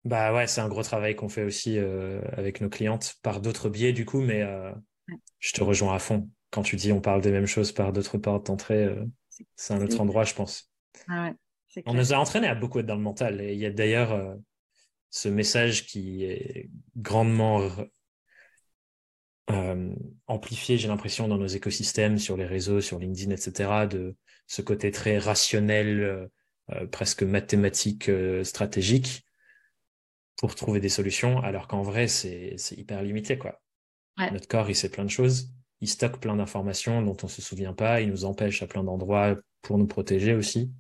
Bah 0.05 0.35
ouais, 0.35 0.47
c'est 0.47 0.61
un 0.61 0.69
gros 0.69 0.83
travail 0.83 1.15
qu'on 1.15 1.29
fait 1.29 1.45
aussi 1.45 1.79
euh, 1.79 2.21
avec 2.33 2.61
nos 2.61 2.69
clientes 2.69 3.15
par 3.23 3.41
d'autres 3.41 3.69
biais, 3.69 3.93
du 3.93 4.05
coup, 4.05 4.21
mais 4.21 4.43
euh, 4.43 4.73
je 5.41 5.53
te 5.53 5.65
rejoins 5.65 5.95
à 5.95 5.99
fond. 5.99 6.31
Quand 6.51 6.63
tu 6.63 6.77
dis 6.77 6.93
on 6.93 7.01
parle 7.01 7.23
des 7.23 7.33
mêmes 7.33 7.47
choses 7.47 7.73
par 7.73 7.93
d'autres 7.93 8.19
portes 8.19 8.47
d'entrée, 8.47 8.85
euh, 8.85 9.05
c'est 9.57 9.75
un 9.75 9.81
autre 9.81 10.01
endroit, 10.01 10.25
je 10.25 10.35
pense. 10.35 10.71
Ah 11.09 11.25
ouais. 11.77 11.83
On 11.87 11.95
nous 11.95 12.13
a 12.13 12.17
entraîné 12.17 12.47
à 12.47 12.55
beaucoup 12.55 12.81
être 12.81 12.87
dans 12.87 12.97
le 12.97 13.01
mental. 13.01 13.41
Et 13.41 13.55
il 13.55 13.59
y 13.59 13.67
a 13.67 13.71
d'ailleurs 13.71 14.13
euh, 14.13 14.35
ce 15.09 15.29
message 15.29 15.87
qui 15.87 16.25
est 16.25 16.69
grandement 16.97 17.63
euh, 19.51 19.95
amplifié, 20.27 20.79
j'ai 20.79 20.89
l'impression, 20.89 21.29
dans 21.29 21.39
nos 21.39 21.47
écosystèmes, 21.47 22.19
sur 22.19 22.37
les 22.37 22.47
réseaux, 22.47 22.81
sur 22.81 22.99
LinkedIn, 22.99 23.31
etc., 23.31 23.87
de 23.89 24.17
ce 24.47 24.63
côté 24.63 24.91
très 24.91 25.19
rationnel, 25.19 26.29
presque 26.91 27.23
mathématique, 27.23 28.11
stratégique, 28.43 29.25
pour 30.37 30.57
trouver 30.57 30.81
des 30.81 30.89
solutions, 30.89 31.39
alors 31.41 31.69
qu'en 31.69 31.83
vrai, 31.83 32.09
c'est 32.09 32.57
hyper 32.73 33.03
limité. 33.03 33.39
quoi. 33.39 33.61
Notre 34.19 34.49
corps, 34.49 34.69
il 34.69 34.75
sait 34.75 34.91
plein 34.91 35.05
de 35.05 35.11
choses. 35.11 35.51
Il 35.81 35.89
stocke 35.89 36.21
plein 36.21 36.37
d'informations 36.37 37.03
dont 37.03 37.17
on 37.23 37.27
ne 37.27 37.31
se 37.31 37.41
souvient 37.41 37.73
pas. 37.73 38.01
Il 38.01 38.11
nous 38.11 38.25
empêche 38.25 38.63
à 38.63 38.67
plein 38.67 38.85
d'endroits 38.85 39.37
pour 39.63 39.79
nous 39.79 39.87
protéger 39.87 40.35
aussi 40.35 40.73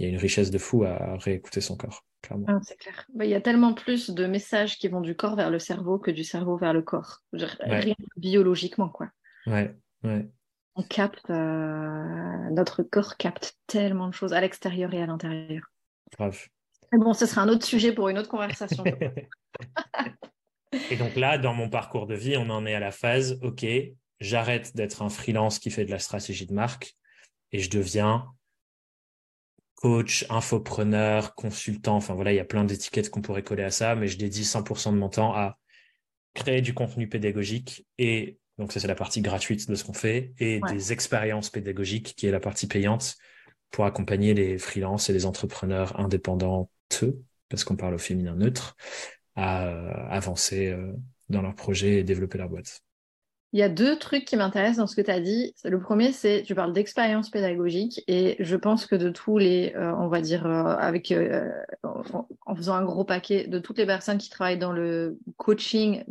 il 0.00 0.04
y 0.04 0.06
a 0.06 0.08
une 0.08 0.18
richesse 0.18 0.50
de 0.50 0.56
fou 0.56 0.84
à 0.84 1.16
réécouter 1.18 1.60
son 1.60 1.76
corps, 1.76 2.06
clairement. 2.22 2.46
Ah, 2.48 2.58
c'est 2.62 2.78
clair. 2.78 3.04
Bah, 3.14 3.26
il 3.26 3.30
y 3.30 3.34
a 3.34 3.40
tellement 3.42 3.74
plus 3.74 4.08
de 4.08 4.26
messages 4.26 4.78
qui 4.78 4.88
vont 4.88 5.02
du 5.02 5.14
corps 5.14 5.36
vers 5.36 5.50
le 5.50 5.58
cerveau 5.58 5.98
que 5.98 6.10
du 6.10 6.24
cerveau 6.24 6.56
vers 6.56 6.72
le 6.72 6.80
corps. 6.80 7.20
Rien 7.34 7.94
biologiquement, 8.16 8.88
quoi. 8.88 9.10
Ouais, 9.46 9.76
ouais. 10.02 10.26
On 10.74 10.82
capte, 10.82 11.28
euh, 11.28 12.50
notre 12.50 12.82
corps 12.82 13.18
capte 13.18 13.58
tellement 13.66 14.08
de 14.08 14.14
choses 14.14 14.32
à 14.32 14.40
l'extérieur 14.40 14.94
et 14.94 15.02
à 15.02 15.06
l'intérieur. 15.06 15.70
Bon, 16.92 17.12
ce 17.12 17.26
sera 17.26 17.42
un 17.42 17.48
autre 17.50 17.66
sujet 17.66 17.92
pour 17.92 18.08
une 18.08 18.16
autre 18.16 18.30
conversation. 18.30 18.82
et 20.90 20.96
donc 20.96 21.16
là, 21.16 21.38
dans 21.38 21.54
mon 21.54 21.68
parcours 21.68 22.06
de 22.06 22.14
vie, 22.14 22.36
on 22.36 22.50
en 22.50 22.66
est 22.66 22.74
à 22.74 22.80
la 22.80 22.92
phase, 22.92 23.38
OK, 23.42 23.66
j'arrête 24.20 24.76
d'être 24.76 25.02
un 25.02 25.08
freelance 25.08 25.58
qui 25.58 25.70
fait 25.70 25.84
de 25.84 25.90
la 25.90 25.98
stratégie 25.98 26.46
de 26.46 26.54
marque 26.54 26.94
et 27.52 27.58
je 27.58 27.70
deviens 27.70 28.26
coach, 29.74 30.26
infopreneur, 30.28 31.34
consultant, 31.34 31.96
enfin 31.96 32.14
voilà, 32.14 32.32
il 32.32 32.36
y 32.36 32.40
a 32.40 32.44
plein 32.44 32.64
d'étiquettes 32.64 33.10
qu'on 33.10 33.22
pourrait 33.22 33.42
coller 33.42 33.62
à 33.62 33.70
ça, 33.70 33.94
mais 33.94 34.08
je 34.08 34.18
dédie 34.18 34.44
100% 34.44 34.92
de 34.92 34.98
mon 34.98 35.08
temps 35.08 35.34
à 35.34 35.58
créer 36.34 36.60
du 36.60 36.74
contenu 36.74 37.08
pédagogique 37.08 37.86
et 37.98 38.38
donc 38.58 38.72
ça 38.72 38.78
c'est 38.78 38.86
la 38.86 38.94
partie 38.94 39.22
gratuite 39.22 39.68
de 39.68 39.74
ce 39.74 39.82
qu'on 39.82 39.94
fait 39.94 40.32
et 40.38 40.60
des 40.68 40.92
expériences 40.92 41.50
pédagogiques 41.50 42.14
qui 42.14 42.26
est 42.26 42.30
la 42.30 42.40
partie 42.40 42.66
payante 42.66 43.16
pour 43.70 43.84
accompagner 43.86 44.34
les 44.34 44.58
freelances 44.58 45.08
et 45.08 45.12
les 45.12 45.26
entrepreneurs 45.26 45.98
indépendants, 45.98 46.70
parce 47.48 47.64
qu'on 47.64 47.76
parle 47.76 47.94
au 47.94 47.98
féminin 47.98 48.34
neutre, 48.34 48.76
à 49.36 49.66
euh, 49.66 49.92
avancer 50.10 50.68
euh, 50.68 50.92
dans 51.28 51.42
leurs 51.42 51.54
projets 51.54 51.98
et 51.98 52.04
développer 52.04 52.38
leur 52.38 52.48
boîte. 52.48 52.80
Il 53.52 53.58
y 53.58 53.64
a 53.64 53.68
deux 53.68 53.98
trucs 53.98 54.26
qui 54.26 54.36
m'intéressent 54.36 54.76
dans 54.76 54.86
ce 54.86 54.94
que 54.94 55.00
tu 55.00 55.10
as 55.10 55.20
dit. 55.20 55.54
Le 55.64 55.80
premier, 55.80 56.12
c'est 56.12 56.44
tu 56.44 56.54
parles 56.54 56.72
d'expérience 56.72 57.30
pédagogique 57.30 58.00
et 58.06 58.36
je 58.38 58.54
pense 58.54 58.86
que 58.86 58.94
de 58.94 59.10
tous 59.10 59.38
les, 59.38 59.72
euh, 59.74 59.92
on 59.96 60.06
va 60.06 60.20
dire, 60.20 60.46
avec 60.46 61.12
en, 61.82 62.54
faisant 62.54 62.74
un 62.74 62.84
gros 62.84 63.04
paquet 63.04 63.48
de 63.48 63.58
toutes 63.58 63.78
les 63.78 63.86
personnes 63.86 64.18
qui 64.18 64.30
travaillent 64.30 64.58
dans 64.58 64.72
le 64.72 65.18
coaching 65.36 66.04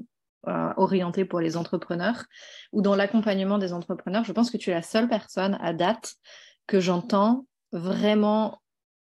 orienté 0.78 1.26
pour 1.26 1.42
les 1.42 1.58
entrepreneurs 1.58 2.26
ou 2.72 2.82
dans 2.82 2.96
l'accompagnement 2.96 3.58
des 3.58 3.72
entrepreneurs, 3.72 4.24
je 4.24 4.32
pense 4.32 4.50
que 4.50 4.58
tu 4.58 4.72
es 4.72 4.74
la 4.74 4.82
seule 4.82 5.08
personne 5.08 5.58
à 5.62 5.74
date 5.74 6.16
que 6.66 6.80
j'entends 6.80 7.46
vraiment 7.72 8.60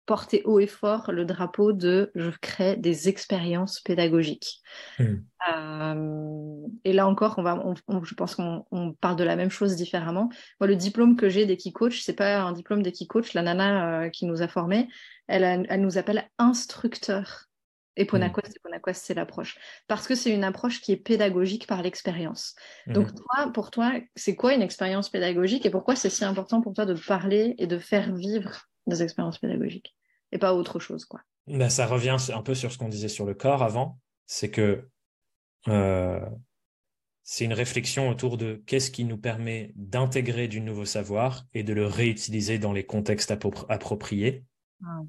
porter 0.09 0.41
haut 0.45 0.59
et 0.59 0.65
fort 0.65 1.11
le 1.11 1.23
drapeau 1.23 1.71
de 1.71 2.11
je 2.15 2.31
crée 2.41 2.75
des 2.75 3.09
expériences 3.09 3.79
pédagogiques. 3.79 4.63
Hmm. 4.97 5.17
Euh, 5.53 6.67
et 6.83 6.93
là 6.93 7.05
encore, 7.05 7.35
on 7.37 7.43
va, 7.43 7.63
je 8.01 8.15
pense 8.15 8.33
qu'on 8.33 8.95
parle 9.01 9.17
de 9.17 9.23
la 9.23 9.35
même 9.35 9.51
chose 9.51 9.75
différemment. 9.75 10.29
Moi, 10.59 10.67
le 10.67 10.75
diplôme 10.75 11.15
que 11.15 11.29
j'ai 11.29 11.45
d'Equicoach, 11.45 12.01
c'est 12.01 12.15
pas 12.15 12.39
un 12.39 12.53
diplôme 12.53 12.81
d'Equicoach. 12.81 13.35
La 13.35 13.43
nana 13.43 14.05
euh, 14.05 14.09
qui 14.09 14.25
nous 14.25 14.41
a 14.41 14.47
formés, 14.47 14.89
elle, 15.27 15.67
elle 15.69 15.81
nous 15.81 15.99
appelle 15.99 16.27
instructeur. 16.39 17.45
Et 17.95 18.05
Ponacos, 18.05 18.41
mmh. 18.41 18.93
c'est 18.93 19.13
l'approche. 19.13 19.59
Parce 19.87 20.07
que 20.07 20.15
c'est 20.15 20.33
une 20.33 20.43
approche 20.43 20.81
qui 20.81 20.91
est 20.91 20.97
pédagogique 20.97 21.67
par 21.67 21.83
l'expérience. 21.83 22.55
Hmm. 22.87 22.93
Donc, 22.93 23.13
toi, 23.13 23.51
pour 23.53 23.69
toi, 23.69 23.91
c'est 24.15 24.35
quoi 24.35 24.55
une 24.55 24.63
expérience 24.63 25.09
pédagogique 25.09 25.67
et 25.67 25.69
pourquoi 25.69 25.95
c'est 25.95 26.09
si 26.09 26.25
important 26.25 26.61
pour 26.61 26.73
toi 26.73 26.87
de 26.87 26.95
parler 26.95 27.53
et 27.59 27.67
de 27.67 27.77
faire 27.77 28.11
vivre 28.11 28.65
des 28.87 29.03
expériences 29.03 29.37
pédagogiques? 29.37 29.95
Et 30.31 30.37
pas 30.37 30.53
autre 30.53 30.79
chose, 30.79 31.05
quoi. 31.05 31.21
Ben, 31.47 31.69
ça 31.69 31.87
revient 31.87 32.17
un 32.33 32.43
peu 32.43 32.53
sur 32.53 32.71
ce 32.71 32.77
qu'on 32.77 32.89
disait 32.89 33.07
sur 33.07 33.25
le 33.25 33.33
corps 33.33 33.63
avant, 33.63 33.99
c'est 34.27 34.51
que 34.51 34.87
euh, 35.67 36.19
c'est 37.23 37.45
une 37.45 37.53
réflexion 37.53 38.09
autour 38.09 38.37
de 38.37 38.61
qu'est-ce 38.65 38.91
qui 38.91 39.03
nous 39.03 39.17
permet 39.17 39.71
d'intégrer 39.75 40.47
du 40.47 40.61
nouveau 40.61 40.85
savoir 40.85 41.45
et 41.53 41.63
de 41.63 41.73
le 41.73 41.85
réutiliser 41.85 42.59
dans 42.59 42.73
les 42.73 42.85
contextes 42.85 43.31
appropriés. 43.31 44.43
Ah. 44.83 45.01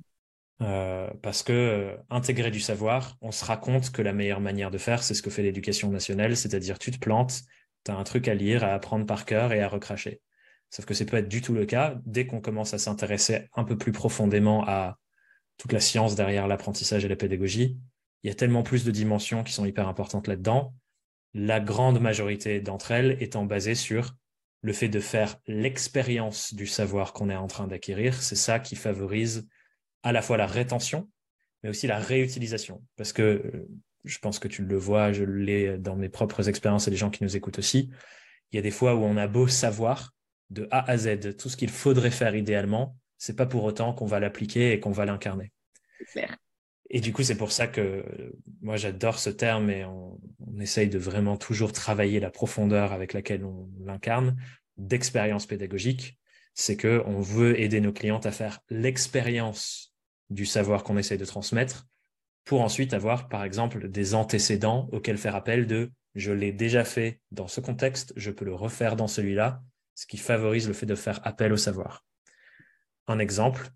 Euh, 0.62 1.10
parce 1.22 1.42
que 1.42 1.52
euh, 1.52 1.96
intégrer 2.10 2.50
du 2.50 2.60
savoir, 2.60 3.16
on 3.22 3.32
se 3.32 3.44
raconte 3.44 3.90
que 3.90 4.02
la 4.02 4.12
meilleure 4.12 4.40
manière 4.40 4.70
de 4.70 4.76
faire, 4.76 5.02
c'est 5.02 5.14
ce 5.14 5.22
que 5.22 5.30
fait 5.30 5.42
l'éducation 5.42 5.90
nationale, 5.90 6.36
c'est-à-dire 6.36 6.78
tu 6.78 6.90
te 6.90 6.98
plantes, 6.98 7.40
tu 7.84 7.90
as 7.90 7.96
un 7.96 8.04
truc 8.04 8.28
à 8.28 8.34
lire, 8.34 8.64
à 8.64 8.74
apprendre 8.74 9.06
par 9.06 9.24
cœur 9.24 9.54
et 9.54 9.62
à 9.62 9.68
recracher. 9.68 10.20
Sauf 10.68 10.84
que 10.84 10.94
c'est 10.94 11.12
être 11.14 11.28
du 11.28 11.40
tout 11.40 11.54
le 11.54 11.64
cas 11.64 11.96
dès 12.04 12.26
qu'on 12.26 12.40
commence 12.40 12.74
à 12.74 12.78
s'intéresser 12.78 13.48
un 13.54 13.64
peu 13.64 13.76
plus 13.76 13.92
profondément 13.92 14.64
à 14.66 14.98
toute 15.60 15.72
la 15.72 15.80
science 15.80 16.14
derrière 16.14 16.48
l'apprentissage 16.48 17.04
et 17.04 17.08
la 17.08 17.16
pédagogie. 17.16 17.78
Il 18.22 18.28
y 18.28 18.30
a 18.30 18.34
tellement 18.34 18.62
plus 18.62 18.84
de 18.84 18.90
dimensions 18.90 19.44
qui 19.44 19.52
sont 19.52 19.66
hyper 19.66 19.88
importantes 19.88 20.26
là-dedans. 20.26 20.74
La 21.34 21.60
grande 21.60 22.00
majorité 22.00 22.60
d'entre 22.60 22.90
elles 22.90 23.16
étant 23.22 23.44
basées 23.44 23.74
sur 23.74 24.16
le 24.62 24.72
fait 24.72 24.88
de 24.88 25.00
faire 25.00 25.36
l'expérience 25.46 26.54
du 26.54 26.66
savoir 26.66 27.12
qu'on 27.12 27.30
est 27.30 27.36
en 27.36 27.46
train 27.46 27.66
d'acquérir. 27.66 28.22
C'est 28.22 28.36
ça 28.36 28.58
qui 28.58 28.74
favorise 28.74 29.46
à 30.02 30.12
la 30.12 30.22
fois 30.22 30.36
la 30.36 30.46
rétention 30.46 31.08
mais 31.62 31.70
aussi 31.70 31.86
la 31.86 31.98
réutilisation. 31.98 32.82
Parce 32.96 33.12
que 33.12 33.22
euh, 33.22 33.68
je 34.04 34.18
pense 34.18 34.38
que 34.38 34.48
tu 34.48 34.62
le 34.62 34.76
vois, 34.76 35.12
je 35.12 35.24
l'ai 35.24 35.78
dans 35.78 35.96
mes 35.96 36.08
propres 36.08 36.48
expériences 36.48 36.88
et 36.88 36.90
les 36.90 36.96
gens 36.96 37.10
qui 37.10 37.22
nous 37.22 37.36
écoutent 37.36 37.58
aussi. 37.58 37.90
Il 38.52 38.56
y 38.56 38.58
a 38.58 38.62
des 38.62 38.70
fois 38.70 38.94
où 38.94 39.00
on 39.00 39.16
a 39.16 39.26
beau 39.26 39.46
savoir 39.46 40.14
de 40.48 40.66
A 40.70 40.90
à 40.90 40.96
Z 40.96 41.36
tout 41.36 41.48
ce 41.48 41.56
qu'il 41.56 41.70
faudrait 41.70 42.10
faire 42.10 42.34
idéalement, 42.34 42.96
c'est 43.20 43.36
pas 43.36 43.46
pour 43.46 43.64
autant 43.64 43.92
qu'on 43.92 44.06
va 44.06 44.18
l'appliquer 44.18 44.72
et 44.72 44.80
qu'on 44.80 44.92
va 44.92 45.04
l'incarner. 45.04 45.52
Et 46.88 47.00
du 47.00 47.12
coup, 47.12 47.22
c'est 47.22 47.36
pour 47.36 47.52
ça 47.52 47.68
que 47.68 48.02
moi, 48.62 48.76
j'adore 48.76 49.18
ce 49.18 49.28
terme 49.28 49.68
et 49.70 49.84
on, 49.84 50.18
on, 50.40 50.58
essaye 50.58 50.88
de 50.88 50.98
vraiment 50.98 51.36
toujours 51.36 51.72
travailler 51.72 52.18
la 52.18 52.30
profondeur 52.30 52.92
avec 52.92 53.12
laquelle 53.12 53.44
on 53.44 53.68
l'incarne 53.84 54.36
d'expérience 54.78 55.46
pédagogique. 55.46 56.18
C'est 56.54 56.76
que 56.76 57.02
on 57.04 57.20
veut 57.20 57.60
aider 57.60 57.80
nos 57.80 57.92
clientes 57.92 58.24
à 58.26 58.32
faire 58.32 58.60
l'expérience 58.70 59.94
du 60.30 60.46
savoir 60.46 60.82
qu'on 60.82 60.96
essaye 60.96 61.18
de 61.18 61.24
transmettre 61.26 61.86
pour 62.44 62.62
ensuite 62.62 62.94
avoir, 62.94 63.28
par 63.28 63.44
exemple, 63.44 63.88
des 63.88 64.14
antécédents 64.14 64.88
auxquels 64.92 65.18
faire 65.18 65.36
appel 65.36 65.66
de 65.66 65.92
je 66.14 66.32
l'ai 66.32 66.52
déjà 66.52 66.84
fait 66.84 67.20
dans 67.30 67.48
ce 67.48 67.60
contexte, 67.60 68.14
je 68.16 68.30
peux 68.30 68.46
le 68.46 68.54
refaire 68.54 68.96
dans 68.96 69.06
celui-là, 69.06 69.62
ce 69.94 70.06
qui 70.06 70.16
favorise 70.16 70.66
le 70.66 70.74
fait 70.74 70.86
de 70.86 70.94
faire 70.94 71.20
appel 71.24 71.52
au 71.52 71.58
savoir. 71.58 72.04
Un 73.10 73.18
exemple 73.18 73.70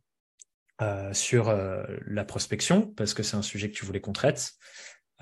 euh, 0.80 1.12
sur 1.12 1.48
euh, 1.48 1.82
la 2.06 2.24
prospection, 2.24 2.82
parce 2.82 3.14
que 3.14 3.24
c'est 3.24 3.36
un 3.36 3.42
sujet 3.42 3.68
que 3.68 3.74
tu 3.74 3.84
voulais 3.84 4.00
qu'on 4.00 4.12
traite. 4.12 4.52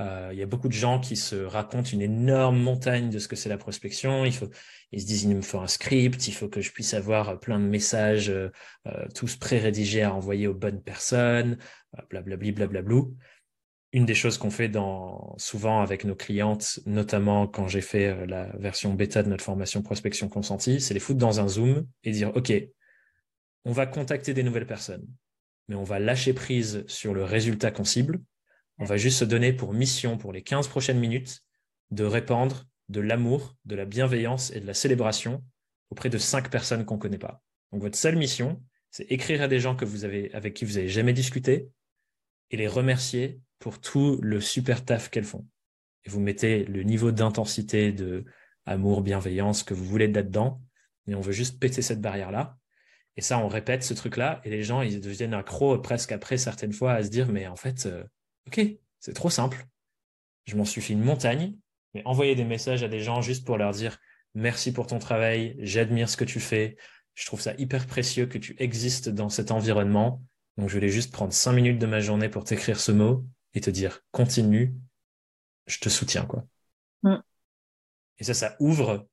Euh, 0.00 0.28
il 0.34 0.38
y 0.38 0.42
a 0.42 0.46
beaucoup 0.46 0.68
de 0.68 0.74
gens 0.74 1.00
qui 1.00 1.16
se 1.16 1.36
racontent 1.36 1.88
une 1.88 2.02
énorme 2.02 2.58
montagne 2.58 3.08
de 3.08 3.18
ce 3.18 3.26
que 3.26 3.36
c'est 3.36 3.48
la 3.48 3.56
prospection. 3.56 4.26
Il 4.26 4.34
faut, 4.34 4.50
ils 4.90 5.00
se 5.00 5.06
disent, 5.06 5.22
il 5.22 5.34
me 5.34 5.40
faut 5.40 5.60
un 5.60 5.66
script, 5.66 6.28
il 6.28 6.34
faut 6.34 6.50
que 6.50 6.60
je 6.60 6.72
puisse 6.72 6.92
avoir 6.92 7.40
plein 7.40 7.58
de 7.58 7.64
messages, 7.64 8.30
tous 9.14 9.36
pré-rédigés 9.36 10.02
à 10.02 10.12
envoyer 10.12 10.46
aux 10.46 10.54
bonnes 10.54 10.82
personnes, 10.82 11.56
blablabli, 12.10 12.52
blablablou 12.52 13.16
une 13.94 14.06
des 14.06 14.14
choses 14.14 14.38
qu'on 14.38 14.50
fait 14.50 14.68
dans, 14.68 15.34
souvent 15.36 15.82
avec 15.82 16.04
nos 16.04 16.14
clientes, 16.14 16.80
notamment 16.86 17.46
quand 17.46 17.68
j'ai 17.68 17.82
fait 17.82 18.26
la 18.26 18.44
version 18.56 18.94
bêta 18.94 19.22
de 19.22 19.28
notre 19.28 19.44
formation 19.44 19.82
prospection 19.82 20.30
consentie, 20.30 20.80
c'est 20.80 20.94
les 20.94 21.00
foutre 21.00 21.18
dans 21.18 21.40
un 21.40 21.48
Zoom 21.48 21.86
et 22.02 22.10
dire, 22.10 22.34
OK, 22.34 22.52
on 23.64 23.72
va 23.72 23.86
contacter 23.86 24.34
des 24.34 24.42
nouvelles 24.42 24.66
personnes, 24.66 25.06
mais 25.68 25.74
on 25.74 25.84
va 25.84 25.98
lâcher 25.98 26.32
prise 26.32 26.84
sur 26.86 27.14
le 27.14 27.24
résultat 27.24 27.70
qu'on 27.70 27.84
cible. 27.84 28.20
On 28.78 28.84
va 28.84 28.96
juste 28.96 29.18
se 29.18 29.24
donner 29.24 29.52
pour 29.52 29.74
mission 29.74 30.18
pour 30.18 30.32
les 30.32 30.42
15 30.42 30.68
prochaines 30.68 30.98
minutes 30.98 31.42
de 31.90 32.04
répandre 32.04 32.64
de 32.88 33.00
l'amour, 33.00 33.56
de 33.64 33.76
la 33.76 33.84
bienveillance 33.84 34.50
et 34.50 34.60
de 34.60 34.66
la 34.66 34.74
célébration 34.74 35.44
auprès 35.90 36.10
de 36.10 36.18
cinq 36.18 36.50
personnes 36.50 36.84
qu'on 36.84 36.96
ne 36.96 37.00
connaît 37.00 37.18
pas. 37.18 37.42
Donc 37.70 37.82
votre 37.82 37.96
seule 37.96 38.16
mission, 38.16 38.62
c'est 38.90 39.10
écrire 39.10 39.42
à 39.42 39.48
des 39.48 39.60
gens 39.60 39.76
que 39.76 39.84
vous 39.84 40.04
avez, 40.04 40.32
avec 40.34 40.54
qui 40.54 40.64
vous 40.64 40.74
n'avez 40.74 40.88
jamais 40.88 41.12
discuté 41.12 41.68
et 42.50 42.56
les 42.56 42.68
remercier 42.68 43.40
pour 43.58 43.80
tout 43.80 44.18
le 44.22 44.40
super 44.40 44.84
taf 44.84 45.08
qu'elles 45.08 45.24
font. 45.24 45.46
Et 46.04 46.10
vous 46.10 46.20
mettez 46.20 46.64
le 46.64 46.82
niveau 46.82 47.12
d'intensité, 47.12 47.92
de 47.92 48.24
amour, 48.66 49.02
bienveillance 49.02 49.62
que 49.62 49.74
vous 49.74 49.84
voulez 49.84 50.08
là-dedans, 50.08 50.60
et 51.06 51.14
on 51.14 51.20
veut 51.20 51.32
juste 51.32 51.58
péter 51.58 51.82
cette 51.82 52.00
barrière-là. 52.00 52.58
Et 53.16 53.20
ça, 53.20 53.38
on 53.38 53.48
répète 53.48 53.82
ce 53.82 53.94
truc-là, 53.94 54.40
et 54.44 54.50
les 54.50 54.62
gens, 54.62 54.80
ils 54.80 55.00
deviennent 55.00 55.34
accros 55.34 55.78
presque 55.78 56.12
après 56.12 56.38
certaines 56.38 56.72
fois 56.72 56.92
à 56.92 57.02
se 57.02 57.10
dire, 57.10 57.30
mais 57.30 57.46
en 57.46 57.56
fait, 57.56 57.86
euh, 57.86 58.04
ok, 58.46 58.60
c'est 59.00 59.12
trop 59.12 59.30
simple. 59.30 59.66
Je 60.44 60.56
m'en 60.56 60.64
suis 60.64 60.80
fait 60.80 60.94
une 60.94 61.04
montagne, 61.04 61.54
mais 61.94 62.02
envoyer 62.06 62.34
des 62.34 62.44
messages 62.44 62.82
à 62.82 62.88
des 62.88 63.00
gens 63.00 63.20
juste 63.20 63.44
pour 63.44 63.58
leur 63.58 63.72
dire 63.72 63.98
merci 64.34 64.72
pour 64.72 64.86
ton 64.86 64.98
travail, 64.98 65.56
j'admire 65.58 66.08
ce 66.08 66.16
que 66.16 66.24
tu 66.24 66.40
fais, 66.40 66.76
je 67.14 67.26
trouve 67.26 67.40
ça 67.40 67.54
hyper 67.58 67.86
précieux 67.86 68.26
que 68.26 68.38
tu 68.38 68.56
existes 68.58 69.08
dans 69.08 69.28
cet 69.28 69.50
environnement. 69.50 70.22
Donc 70.56 70.68
je 70.68 70.74
voulais 70.74 70.88
juste 70.88 71.12
prendre 71.12 71.32
cinq 71.32 71.52
minutes 71.52 71.78
de 71.78 71.86
ma 71.86 72.00
journée 72.00 72.28
pour 72.28 72.44
t'écrire 72.44 72.80
ce 72.80 72.92
mot 72.92 73.24
et 73.54 73.60
te 73.60 73.70
dire 73.70 74.00
continue, 74.10 74.74
je 75.66 75.78
te 75.78 75.88
soutiens 75.88 76.24
quoi. 76.24 76.44
Mm. 77.02 77.16
Et 78.18 78.24
ça, 78.24 78.34
ça 78.34 78.56
ouvre. 78.60 79.06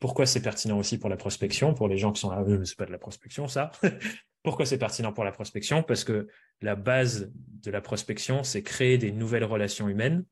Pourquoi 0.00 0.26
c'est 0.26 0.42
pertinent 0.42 0.78
aussi 0.78 0.98
pour 0.98 1.08
la 1.08 1.16
prospection, 1.16 1.74
pour 1.74 1.88
les 1.88 1.98
gens 1.98 2.12
qui 2.12 2.20
sont 2.20 2.30
là, 2.30 2.42
euh, 2.42 2.64
c'est 2.64 2.76
pas 2.76 2.86
de 2.86 2.92
la 2.92 2.98
prospection 2.98 3.46
ça. 3.46 3.70
Pourquoi 4.42 4.64
c'est 4.64 4.78
pertinent 4.78 5.12
pour 5.12 5.24
la 5.24 5.32
prospection? 5.32 5.82
Parce 5.82 6.02
que 6.02 6.26
la 6.62 6.74
base 6.74 7.30
de 7.34 7.70
la 7.70 7.82
prospection, 7.82 8.42
c'est 8.42 8.62
créer 8.62 8.96
des 8.96 9.12
nouvelles 9.12 9.44
relations 9.44 9.88
humaines 9.88 10.24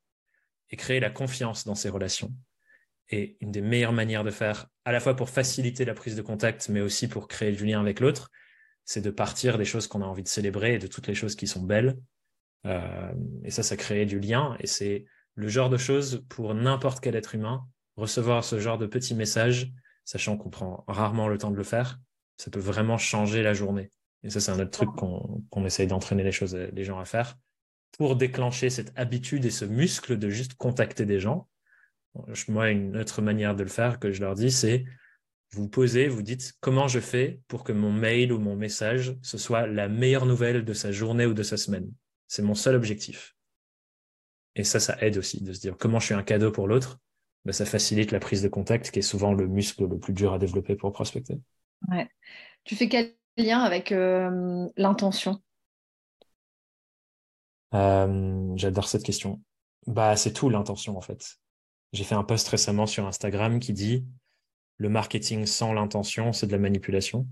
et 0.71 0.77
créer 0.77 0.99
la 0.99 1.11
confiance 1.11 1.65
dans 1.65 1.75
ces 1.75 1.91
relations. 1.91 2.33
Et 3.11 3.37
une 3.41 3.53
des 3.53 3.61
meilleures 3.61 3.93
manières 3.93 4.25
de 4.25 4.31
faire, 4.31 4.67
à 4.87 4.93
la 4.93 5.01
fois 5.01 5.15
pour 5.15 5.29
faciliter 5.29 5.85
la 5.85 5.95
prise 5.95 6.17
de 6.17 6.23
contact, 6.23 6.71
mais 6.71 6.81
aussi 6.81 7.07
pour 7.07 7.29
créer 7.29 7.53
du 7.53 7.67
lien 7.67 7.81
avec 7.81 8.01
l'autre, 8.01 8.31
c'est 8.85 9.03
de 9.03 9.11
partir 9.11 9.59
des 9.59 9.67
choses 9.67 9.87
qu'on 9.87 10.01
a 10.01 10.07
envie 10.07 10.23
de 10.23 10.29
célébrer 10.29 10.75
et 10.75 10.79
de 10.79 10.87
toutes 10.87 11.07
les 11.07 11.15
choses 11.15 11.37
qui 11.37 11.47
sont 11.47 11.63
belles 11.63 11.99
euh, 12.67 13.13
et 13.45 13.51
ça, 13.51 13.63
ça 13.63 13.77
crée 13.77 14.07
du 14.07 14.21
lien. 14.21 14.57
Et 14.61 14.67
c'est 14.67 15.05
le 15.35 15.49
genre 15.49 15.71
de 15.71 15.77
choses 15.77 16.25
pour 16.29 16.55
n'importe 16.55 17.01
quel 17.01 17.17
être 17.17 17.35
humain, 17.35 17.67
recevoir 17.99 18.45
ce 18.45 18.59
genre 18.59 18.79
de 18.79 18.87
petits 18.87 19.15
messages, 19.15 19.73
sachant 20.05 20.37
qu'on 20.37 20.51
prend 20.51 20.85
rarement 20.89 21.29
le 21.29 21.37
temps 21.37 21.51
de 21.51 21.57
le 21.57 21.65
faire, 21.65 22.01
ça 22.37 22.51
peut 22.51 22.61
vraiment 22.61 22.97
changer 22.97 23.43
la 23.43 23.53
journée. 23.53 23.91
Et 24.23 24.31
ça, 24.31 24.41
c'est 24.41 24.51
un 24.51 24.61
autre 24.61 24.71
truc 24.71 24.91
qu'on 24.97 25.65
essaye 25.65 25.87
d'entraîner 25.87 26.23
les 26.23 26.33
choses, 26.33 26.55
les 26.55 26.85
gens 26.85 26.99
à 26.99 27.05
faire 27.05 27.37
pour 27.97 28.17
déclencher 28.17 28.71
cette 28.71 28.93
habitude 28.97 29.45
et 29.45 29.51
ce 29.51 29.65
muscle 29.65 30.19
de 30.19 30.29
juste 30.29 30.55
contacter 30.55 31.07
des 31.07 31.21
gens. 31.21 31.49
Moi, 32.49 32.71
une 32.71 32.97
autre 32.97 33.23
manière 33.23 33.55
de 33.55 33.63
le 33.63 33.69
faire 33.69 33.99
que 33.99 34.13
je 34.13 34.21
leur 34.21 34.35
dis, 34.35 34.51
c'est 34.51 34.85
vous 35.53 35.69
posez, 35.69 36.09
vous 36.09 36.23
dites 36.23 36.55
comment 36.61 36.89
je 36.89 37.01
fais 37.01 37.41
pour 37.49 37.65
que 37.65 37.73
mon 37.73 37.93
mail 37.93 38.33
ou 38.33 38.39
mon 38.39 38.57
message, 38.57 39.17
ce 39.23 39.39
soit 39.39 39.67
la 39.67 39.89
meilleure 39.89 40.27
nouvelle 40.27 40.65
de 40.65 40.73
sa 40.75 40.93
journée 40.93 41.27
ou 41.27 41.33
de 41.33 41.43
sa 41.43 41.57
semaine. 41.57 41.91
C'est 42.27 42.43
mon 42.43 42.55
seul 42.55 42.75
objectif. 42.75 43.35
Et 44.55 44.65
ça, 44.65 44.81
ça 44.81 44.99
aide 45.01 45.17
aussi 45.17 45.43
de 45.43 45.53
se 45.53 45.61
dire 45.61 45.77
comment 45.79 46.01
je 46.01 46.07
suis 46.07 46.15
un 46.15 46.23
cadeau 46.23 46.51
pour 46.51 46.69
l'autre. 46.69 46.99
Ben, 47.45 47.53
ça 47.53 47.65
facilite 47.65 48.13
la 48.13 48.21
prise 48.21 48.43
de 48.43 48.49
contact, 48.49 48.91
qui 48.91 48.99
est 48.99 49.03
souvent 49.03 49.33
le 49.33 49.47
muscle 49.47 49.87
le 49.87 49.99
plus 49.99 50.13
dur 50.13 50.33
à 50.33 50.39
développer 50.39 50.77
pour 50.77 50.93
prospecter. 50.93 51.41
Ouais. 51.89 52.09
Tu 52.65 52.77
fais 52.77 52.89
quel 52.89 53.15
lien 53.37 53.61
avec 53.61 53.93
euh, 53.93 54.69
l'intention? 54.77 55.41
Euh, 57.75 58.53
J'adore 58.57 58.89
cette 58.89 59.05
question. 59.05 59.41
Bah, 59.87 60.17
c'est 60.17 60.33
tout 60.33 60.51
l'intention 60.51 60.97
en 60.97 61.01
fait. 61.01 61.39
J'ai 61.93 62.05
fait 62.05 62.15
un 62.15 62.25
post 62.25 62.49
récemment 62.49 62.87
sur 62.87 63.07
Instagram 63.07 63.61
qui 63.61 63.73
dit 63.73 64.05
le 64.77 64.89
marketing 64.89 65.47
sans 65.47 65.73
l'intention, 65.73 66.33
c'est 66.33 66.47
de 66.47 66.53
la 66.53 66.59
manipulation, 66.59 67.27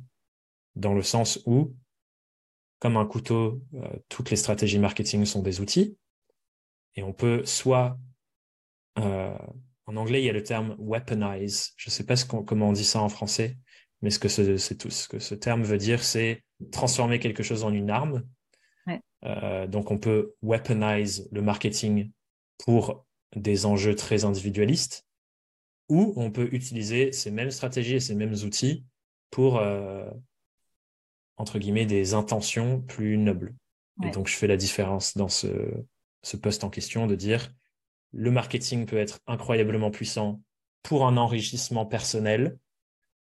dans 0.75 0.95
le 0.95 1.03
sens 1.03 1.41
où 1.47 1.75
comme 2.79 2.97
un 2.97 3.07
couteau, 3.07 3.63
euh, 3.75 3.89
toutes 4.09 4.31
les 4.31 4.37
stratégies 4.37 4.79
marketing 4.79 5.25
sont 5.25 5.43
des 5.43 5.61
outils. 5.61 5.97
Et 6.95 7.03
on 7.03 7.13
peut 7.13 7.45
soit, 7.45 7.99
en 9.87 9.97
anglais, 9.97 10.23
il 10.23 10.25
y 10.25 10.31
a 10.31 10.33
le 10.33 10.43
terme 10.43 10.77
weaponize. 10.79 11.73
Je 11.77 11.89
ne 11.89 11.93
sais 11.93 12.05
pas 12.05 12.17
ce 12.17 12.25
comment 12.25 12.69
on 12.69 12.73
dit 12.73 12.85
ça 12.85 13.01
en 13.01 13.09
français, 13.09 13.57
mais 14.03 14.11
ce 14.11 14.19
que 14.19 14.29
c'est 14.29 14.77
tout. 14.77 14.91
Ce 14.91 15.09
que 15.09 15.19
ce 15.19 15.35
terme 15.35 15.63
veut 15.63 15.79
dire, 15.79 16.03
c'est 16.03 16.43
transformer 16.73 17.19
quelque 17.19 17.43
chose 17.43 17.65
en 17.65 17.73
une 17.73 17.91
arme. 17.91 18.25
Euh, 19.25 19.67
donc, 19.67 19.91
on 19.91 19.99
peut 19.99 20.35
weaponize 20.43 21.29
le 21.33 21.43
marketing 21.43 22.13
pour 22.59 23.07
des 23.35 23.67
enjeux 23.67 23.95
très 23.95 24.25
individualistes, 24.25 25.07
ou 25.89 26.13
on 26.17 26.31
peut 26.31 26.49
utiliser 26.53 27.13
ces 27.13 27.31
mêmes 27.31 27.51
stratégies 27.51 27.97
et 27.97 28.01
ces 28.01 28.15
mêmes 28.15 28.35
outils 28.35 28.85
pour 29.31 29.61
entre 31.37 31.59
guillemets, 31.59 31.87
des 31.87 32.15
intentions 32.15 32.81
plus 32.81 33.19
nobles. 33.19 33.55
Et 34.05 34.11
donc, 34.11 34.29
je 34.29 34.37
fais 34.37 34.47
la 34.47 34.57
différence 34.57 35.17
dans 35.17 35.29
ce, 35.29 35.49
ce 36.23 36.37
poste 36.37 36.65
en 36.65 36.71
question 36.71 37.07
de 37.07 37.15
dire 37.15 37.51
le 38.17 38.31
marketing 38.31 38.87
peut 38.87 38.97
être 38.97 39.21
incroyablement 39.27 39.91
puissant 39.91 40.41
pour 40.83 41.07
un 41.07 41.19
enrichissement 41.19 41.85
personnel. 41.85 42.59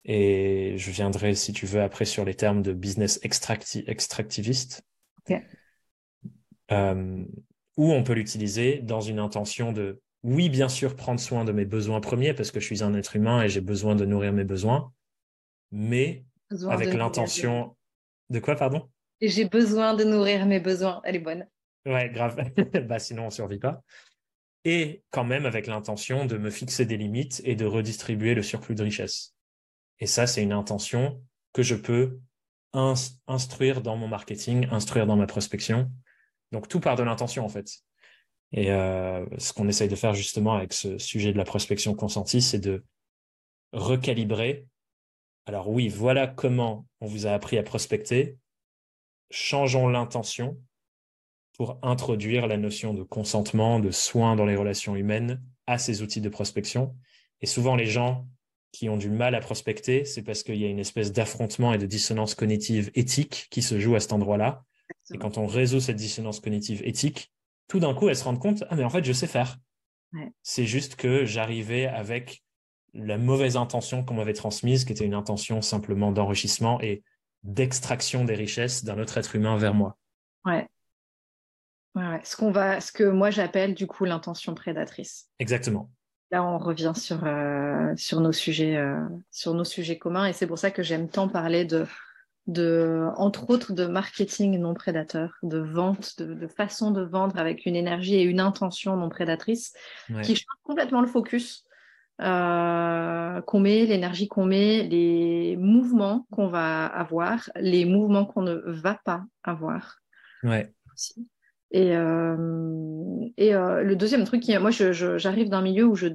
Et 0.03 0.75
je 0.77 0.91
viendrai, 0.91 1.33
si 1.33 1.53
tu 1.53 1.65
veux, 1.65 1.81
après 1.81 2.05
sur 2.05 2.23
les 2.23 2.35
termes 2.35 2.61
de 2.61 2.71
business 2.71 3.19
extractiviste. 3.23 4.83
Euh, 6.71 7.25
ou 7.77 7.91
on 7.91 8.03
peut 8.03 8.13
l'utiliser 8.13 8.79
dans 8.79 9.01
une 9.01 9.17
intention 9.19 9.71
de, 9.71 10.01
oui, 10.23 10.49
bien 10.49 10.69
sûr, 10.69 10.95
prendre 10.95 11.19
soin 11.19 11.45
de 11.45 11.51
mes 11.51 11.65
besoins 11.65 11.99
premiers 11.99 12.35
parce 12.35 12.51
que 12.51 12.59
je 12.59 12.65
suis 12.65 12.83
un 12.83 12.93
être 12.93 13.15
humain 13.15 13.41
et 13.41 13.49
j'ai 13.49 13.61
besoin 13.61 13.95
de 13.95 14.05
nourrir 14.05 14.33
mes 14.33 14.43
besoins, 14.43 14.93
mais 15.71 16.25
avec 16.69 16.93
l'intention 16.93 17.75
de 18.29 18.39
quoi, 18.39 18.55
pardon? 18.55 18.87
J'ai 19.19 19.45
besoin 19.45 19.95
de 19.95 20.03
nourrir 20.03 20.45
mes 20.45 20.59
besoins. 20.59 21.01
Elle 21.03 21.15
est 21.15 21.19
bonne. 21.19 21.47
Ouais, 21.87 22.09
grave. 22.09 22.37
bah, 22.87 22.99
sinon, 22.99 23.23
on 23.23 23.27
ne 23.27 23.31
survit 23.31 23.59
pas. 23.59 23.81
Et 24.65 25.03
quand 25.11 25.23
même 25.23 25.45
avec 25.45 25.67
l'intention 25.67 26.25
de 26.25 26.37
me 26.37 26.49
fixer 26.49 26.85
des 26.85 26.97
limites 26.97 27.41
et 27.45 27.55
de 27.55 27.65
redistribuer 27.65 28.33
le 28.33 28.43
surplus 28.43 28.75
de 28.75 28.83
richesse. 28.83 29.35
Et 29.99 30.07
ça, 30.07 30.27
c'est 30.27 30.43
une 30.43 30.53
intention 30.53 31.21
que 31.53 31.63
je 31.63 31.75
peux 31.75 32.19
instruire 32.73 33.81
dans 33.81 33.95
mon 33.95 34.09
marketing, 34.09 34.67
instruire 34.71 35.05
dans 35.05 35.15
ma 35.15 35.27
prospection. 35.27 35.89
Donc, 36.51 36.67
tout 36.67 36.81
part 36.81 36.97
de 36.97 37.03
l'intention, 37.03 37.45
en 37.45 37.49
fait. 37.49 37.69
Et 38.51 38.71
euh, 38.71 39.25
ce 39.37 39.53
qu'on 39.53 39.69
essaye 39.69 39.87
de 39.87 39.95
faire 39.95 40.13
justement 40.13 40.55
avec 40.55 40.73
ce 40.73 40.97
sujet 40.97 41.31
de 41.31 41.37
la 41.37 41.45
prospection 41.45 41.95
consentie, 41.95 42.41
c'est 42.41 42.59
de 42.59 42.83
recalibrer 43.71 44.67
alors 45.45 45.69
oui, 45.69 45.89
voilà 45.89 46.27
comment 46.27 46.87
on 47.01 47.05
vous 47.05 47.27
a 47.27 47.31
appris 47.31 47.57
à 47.57 47.63
prospecter. 47.63 48.37
Changeons 49.29 49.87
l'intention 49.87 50.57
pour 51.57 51.79
introduire 51.81 52.47
la 52.47 52.57
notion 52.57 52.93
de 52.93 53.03
consentement, 53.03 53.79
de 53.79 53.91
soin 53.91 54.35
dans 54.35 54.45
les 54.45 54.55
relations 54.55 54.95
humaines 54.95 55.41
à 55.67 55.77
ces 55.77 56.01
outils 56.01 56.21
de 56.21 56.29
prospection. 56.29 56.95
Et 57.41 57.45
souvent, 57.45 57.75
les 57.75 57.85
gens 57.85 58.27
qui 58.71 58.89
ont 58.89 58.97
du 58.97 59.09
mal 59.09 59.35
à 59.35 59.39
prospecter, 59.39 60.03
c'est 60.03 60.21
parce 60.21 60.43
qu'il 60.43 60.57
y 60.57 60.65
a 60.65 60.67
une 60.67 60.79
espèce 60.79 61.13
d'affrontement 61.13 61.73
et 61.73 61.77
de 61.77 61.85
dissonance 61.85 62.35
cognitive 62.35 62.91
éthique 62.93 63.47
qui 63.49 63.61
se 63.61 63.79
joue 63.79 63.95
à 63.95 63.99
cet 63.99 64.11
endroit-là. 64.11 64.63
Et 65.13 65.17
quand 65.17 65.37
on 65.37 65.47
résout 65.47 65.79
cette 65.79 65.95
dissonance 65.95 66.39
cognitive 66.39 66.81
éthique, 66.83 67.31
tout 67.67 67.79
d'un 67.79 67.93
coup, 67.93 68.09
elles 68.09 68.17
se 68.17 68.25
rendent 68.25 68.39
compte, 68.39 68.63
ah 68.69 68.75
mais 68.75 68.83
en 68.83 68.89
fait, 68.89 69.03
je 69.03 69.13
sais 69.13 69.27
faire. 69.27 69.57
C'est 70.43 70.65
juste 70.65 70.95
que 70.95 71.25
j'arrivais 71.25 71.87
avec 71.87 72.43
la 72.93 73.17
mauvaise 73.17 73.57
intention 73.57 74.03
qu'on 74.03 74.13
m'avait 74.13 74.33
transmise, 74.33 74.85
qui 74.85 74.93
était 74.93 75.05
une 75.05 75.13
intention 75.13 75.61
simplement 75.61 76.11
d'enrichissement 76.11 76.79
et 76.81 77.03
d'extraction 77.43 78.23
des 78.23 78.35
richesses 78.35 78.83
d'un 78.83 78.99
autre 78.99 79.17
être 79.17 79.35
humain 79.35 79.57
vers 79.57 79.73
moi. 79.73 79.97
Ouais. 80.45 80.67
Ouais, 81.95 82.21
Ce, 82.23 82.35
qu'on 82.35 82.51
va, 82.51 82.81
ce 82.81 82.91
que 82.91 83.03
moi 83.03 83.29
j'appelle 83.29 83.73
du 83.73 83.87
coup 83.87 84.05
l'intention 84.05 84.53
prédatrice. 84.55 85.27
Exactement. 85.39 85.89
Là, 86.31 86.43
on 86.43 86.57
revient 86.57 86.93
sur, 86.95 87.23
euh, 87.25 87.93
sur, 87.95 88.19
nos 88.19 88.31
sujets, 88.31 88.77
euh, 88.77 88.99
sur 89.31 89.53
nos 89.53 89.63
sujets 89.63 89.97
communs 89.97 90.25
et 90.25 90.33
c'est 90.33 90.47
pour 90.47 90.57
ça 90.57 90.71
que 90.71 90.83
j'aime 90.83 91.07
tant 91.07 91.27
parler 91.27 91.65
de, 91.65 91.85
de, 92.47 93.07
entre 93.15 93.49
autres, 93.49 93.73
de 93.73 93.85
marketing 93.85 94.59
non 94.59 94.73
prédateur, 94.73 95.37
de 95.43 95.59
vente, 95.59 96.21
de, 96.21 96.47
façon 96.47 96.91
de 96.91 97.01
vendre 97.01 97.37
avec 97.37 97.65
une 97.65 97.75
énergie 97.75 98.15
et 98.15 98.23
une 98.23 98.39
intention 98.39 98.95
non 98.97 99.09
prédatrice 99.09 99.73
qui 100.23 100.35
change 100.35 100.59
complètement 100.63 101.01
le 101.01 101.07
focus 101.07 101.65
euh, 102.21 103.41
qu'on 103.41 103.59
met, 103.59 103.85
l'énergie 103.85 104.27
qu'on 104.27 104.45
met, 104.45 104.83
les 104.83 105.57
mouvements 105.57 106.25
qu'on 106.31 106.47
va 106.47 106.85
avoir, 106.85 107.49
les 107.57 107.83
mouvements 107.83 108.25
qu'on 108.25 108.41
ne 108.41 108.55
va 108.65 108.95
pas 109.03 109.25
avoir. 109.43 109.99
Ouais. 110.43 110.73
Et, 111.75 111.93
euh, 111.93 112.37
et 113.35 113.53
euh, 113.53 113.83
le 113.83 113.97
deuxième 113.97 114.23
truc, 114.23 114.41
qui, 114.41 114.57
moi, 114.57 114.71
j'arrive 114.71 115.49
d'un 115.49 115.61
milieu 115.61 115.83
où 115.83 115.95
je 115.95 116.07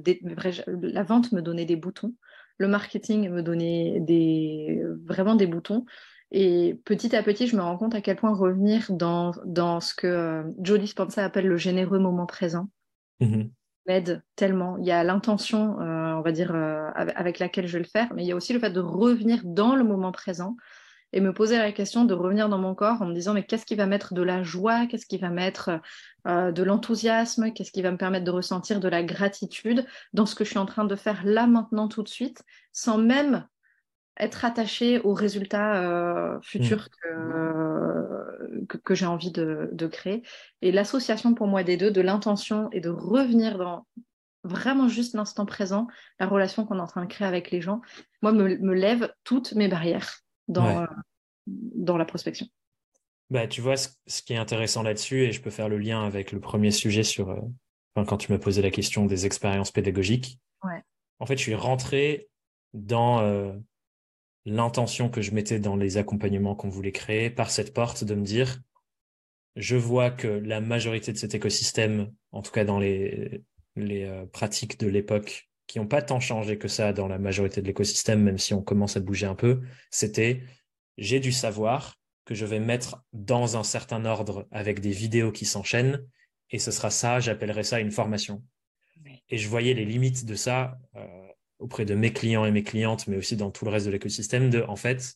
la 0.65 1.03
vente 1.03 1.31
me 1.33 1.41
donnait 1.43 1.65
des 1.65 1.75
boutons, 1.75 2.15
le 2.57 2.67
marketing 2.67 3.29
me 3.29 3.43
donnait 3.43 3.99
des, 3.99 4.81
vraiment 5.05 5.35
des 5.35 5.45
boutons. 5.45 5.85
Et 6.31 6.81
petit 6.83 7.15
à 7.15 7.21
petit, 7.21 7.45
je 7.45 7.55
me 7.55 7.61
rends 7.61 7.77
compte 7.77 7.93
à 7.93 8.01
quel 8.01 8.15
point 8.15 8.33
revenir 8.33 8.87
dans, 8.89 9.33
dans 9.45 9.81
ce 9.81 9.93
que 9.93 10.07
euh, 10.07 10.43
Joe 10.61 10.79
Dispenza 10.79 11.23
appelle 11.23 11.45
le 11.45 11.57
généreux 11.57 11.99
moment 11.99 12.25
présent 12.25 12.67
mmh 13.19 13.43
m'aide 13.87 14.21
tellement. 14.35 14.77
Il 14.77 14.85
y 14.85 14.91
a 14.91 15.03
l'intention, 15.03 15.81
euh, 15.81 16.13
on 16.13 16.21
va 16.21 16.31
dire, 16.31 16.53
avec 16.53 17.39
laquelle 17.39 17.65
je 17.65 17.73
vais 17.73 17.83
le 17.83 17.89
faire, 17.89 18.13
mais 18.13 18.23
il 18.23 18.27
y 18.27 18.31
a 18.31 18.35
aussi 18.35 18.53
le 18.53 18.59
fait 18.59 18.69
de 18.69 18.79
revenir 18.79 19.41
dans 19.43 19.75
le 19.75 19.83
moment 19.83 20.11
présent 20.11 20.55
et 21.13 21.21
me 21.21 21.33
poser 21.33 21.57
la 21.57 21.71
question 21.71 22.05
de 22.05 22.13
revenir 22.13 22.49
dans 22.49 22.57
mon 22.57 22.75
corps 22.75 23.01
en 23.01 23.05
me 23.05 23.13
disant 23.13 23.33
mais 23.33 23.43
qu'est-ce 23.43 23.65
qui 23.65 23.75
va 23.75 23.85
mettre 23.85 24.13
de 24.13 24.21
la 24.21 24.43
joie, 24.43 24.85
qu'est-ce 24.87 25.05
qui 25.05 25.17
va 25.17 25.29
mettre 25.29 25.79
de 26.25 26.63
l'enthousiasme, 26.63 27.51
qu'est-ce 27.51 27.71
qui 27.71 27.81
va 27.81 27.91
me 27.91 27.97
permettre 27.97 28.25
de 28.25 28.31
ressentir 28.31 28.79
de 28.79 28.87
la 28.87 29.03
gratitude 29.03 29.85
dans 30.13 30.25
ce 30.25 30.35
que 30.35 30.43
je 30.43 30.51
suis 30.51 30.59
en 30.59 30.65
train 30.65 30.85
de 30.85 30.95
faire 30.95 31.21
là 31.25 31.47
maintenant 31.47 31.87
tout 31.87 32.03
de 32.03 32.09
suite, 32.09 32.43
sans 32.71 32.97
même 32.97 33.45
être 34.19 34.45
attaché 34.45 34.99
aux 34.99 35.13
résultats 35.13 35.81
euh, 35.81 36.39
futurs 36.41 36.89
mm. 37.03 38.67
que, 38.67 38.77
que, 38.77 38.95
j'ai 38.95 39.05
envie 39.05 39.31
de, 39.31 39.69
de, 39.71 39.87
créer. 39.87 40.23
Et 40.61 40.71
l'association 40.71 41.33
pour 41.33 41.47
moi 41.47 41.63
des 41.63 41.77
deux, 41.77 41.91
de 41.91 42.01
l'intention 42.01 42.69
et 42.71 42.81
de 42.81 42.89
revenir 42.89 43.57
dans 43.57 43.87
vraiment 44.43 44.87
juste 44.87 45.15
l'instant 45.15 45.45
présent, 45.45 45.87
la 46.19 46.27
relation 46.27 46.65
qu'on 46.65 46.77
est 46.77 46.81
en 46.81 46.87
train 46.87 47.03
de 47.03 47.11
créer 47.11 47.27
avec 47.27 47.51
les 47.51 47.61
gens, 47.61 47.81
moi, 48.21 48.31
me, 48.31 48.57
me 48.57 48.73
lève 48.73 49.13
toutes 49.23 49.53
mes 49.53 49.67
barrières 49.67 50.20
dans, 50.47 50.83
euh, 50.83 50.85
dans 51.47 51.97
la 51.97 52.05
prospection. 52.05 52.47
Bah, 53.29 53.47
tu 53.47 53.61
vois, 53.61 53.77
ce, 53.77 54.21
qui 54.21 54.33
est 54.33 54.37
intéressant 54.37 54.83
là-dessus, 54.83 55.23
et 55.23 55.31
je 55.31 55.41
peux 55.41 55.49
faire 55.49 55.69
le 55.69 55.77
lien 55.77 56.05
avec 56.05 56.31
le 56.31 56.39
premier 56.39 56.71
sujet 56.71 57.03
sur, 57.03 57.29
euh, 57.29 58.03
quand 58.03 58.17
tu 58.17 58.31
m'as 58.31 58.39
posé 58.39 58.61
la 58.61 58.71
question 58.71 59.05
des 59.05 59.25
expériences 59.25 59.71
pédagogiques. 59.71 60.39
Ouais. 60.63 60.81
En 61.19 61.25
fait, 61.25 61.37
je 61.37 61.43
suis 61.43 61.55
rentré 61.55 62.27
dans 62.73 63.21
l'intention 64.45 65.09
que 65.09 65.21
je 65.21 65.31
mettais 65.31 65.59
dans 65.59 65.75
les 65.75 65.97
accompagnements 65.97 66.55
qu'on 66.55 66.69
voulait 66.69 66.91
créer 66.91 67.29
par 67.29 67.51
cette 67.51 67.73
porte 67.73 68.03
de 68.03 68.15
me 68.15 68.23
dire 68.23 68.59
je 69.55 69.75
vois 69.75 70.11
que 70.11 70.27
la 70.27 70.61
majorité 70.61 71.11
de 71.11 71.17
cet 71.17 71.35
écosystème, 71.35 72.13
en 72.31 72.41
tout 72.41 72.51
cas 72.51 72.63
dans 72.63 72.79
les, 72.79 73.43
les 73.75 74.05
euh, 74.05 74.25
pratiques 74.25 74.79
de 74.79 74.87
l'époque, 74.87 75.49
qui 75.71 75.79
n'ont 75.79 75.87
pas 75.87 76.01
tant 76.01 76.19
changé 76.19 76.57
que 76.57 76.67
ça 76.67 76.91
dans 76.91 77.07
la 77.07 77.17
majorité 77.17 77.61
de 77.61 77.67
l'écosystème, 77.67 78.21
même 78.21 78.37
si 78.37 78.53
on 78.53 78.61
commence 78.61 78.97
à 78.97 78.99
bouger 78.99 79.25
un 79.25 79.35
peu, 79.35 79.61
c'était 79.89 80.43
j'ai 80.97 81.19
du 81.19 81.31
savoir 81.31 81.97
que 82.25 82.35
je 82.35 82.45
vais 82.45 82.59
mettre 82.59 83.03
dans 83.13 83.55
un 83.55 83.63
certain 83.63 84.03
ordre 84.05 84.47
avec 84.51 84.81
des 84.81 84.91
vidéos 84.91 85.31
qui 85.31 85.45
s'enchaînent, 85.45 86.05
et 86.49 86.59
ce 86.59 86.71
sera 86.71 86.89
ça, 86.89 87.21
j'appellerai 87.21 87.63
ça 87.63 87.79
une 87.79 87.91
formation. 87.91 88.43
Et 89.29 89.37
je 89.37 89.47
voyais 89.47 89.73
les 89.73 89.85
limites 89.85 90.25
de 90.25 90.35
ça. 90.35 90.77
Euh, 90.95 91.27
auprès 91.61 91.85
de 91.85 91.93
mes 91.93 92.11
clients 92.11 92.43
et 92.43 92.51
mes 92.51 92.63
clientes, 92.63 93.07
mais 93.07 93.17
aussi 93.17 93.37
dans 93.37 93.51
tout 93.51 93.65
le 93.65 93.71
reste 93.71 93.85
de 93.85 93.91
l'écosystème, 93.91 94.49
de 94.49 94.63
en 94.63 94.75
fait, 94.75 95.13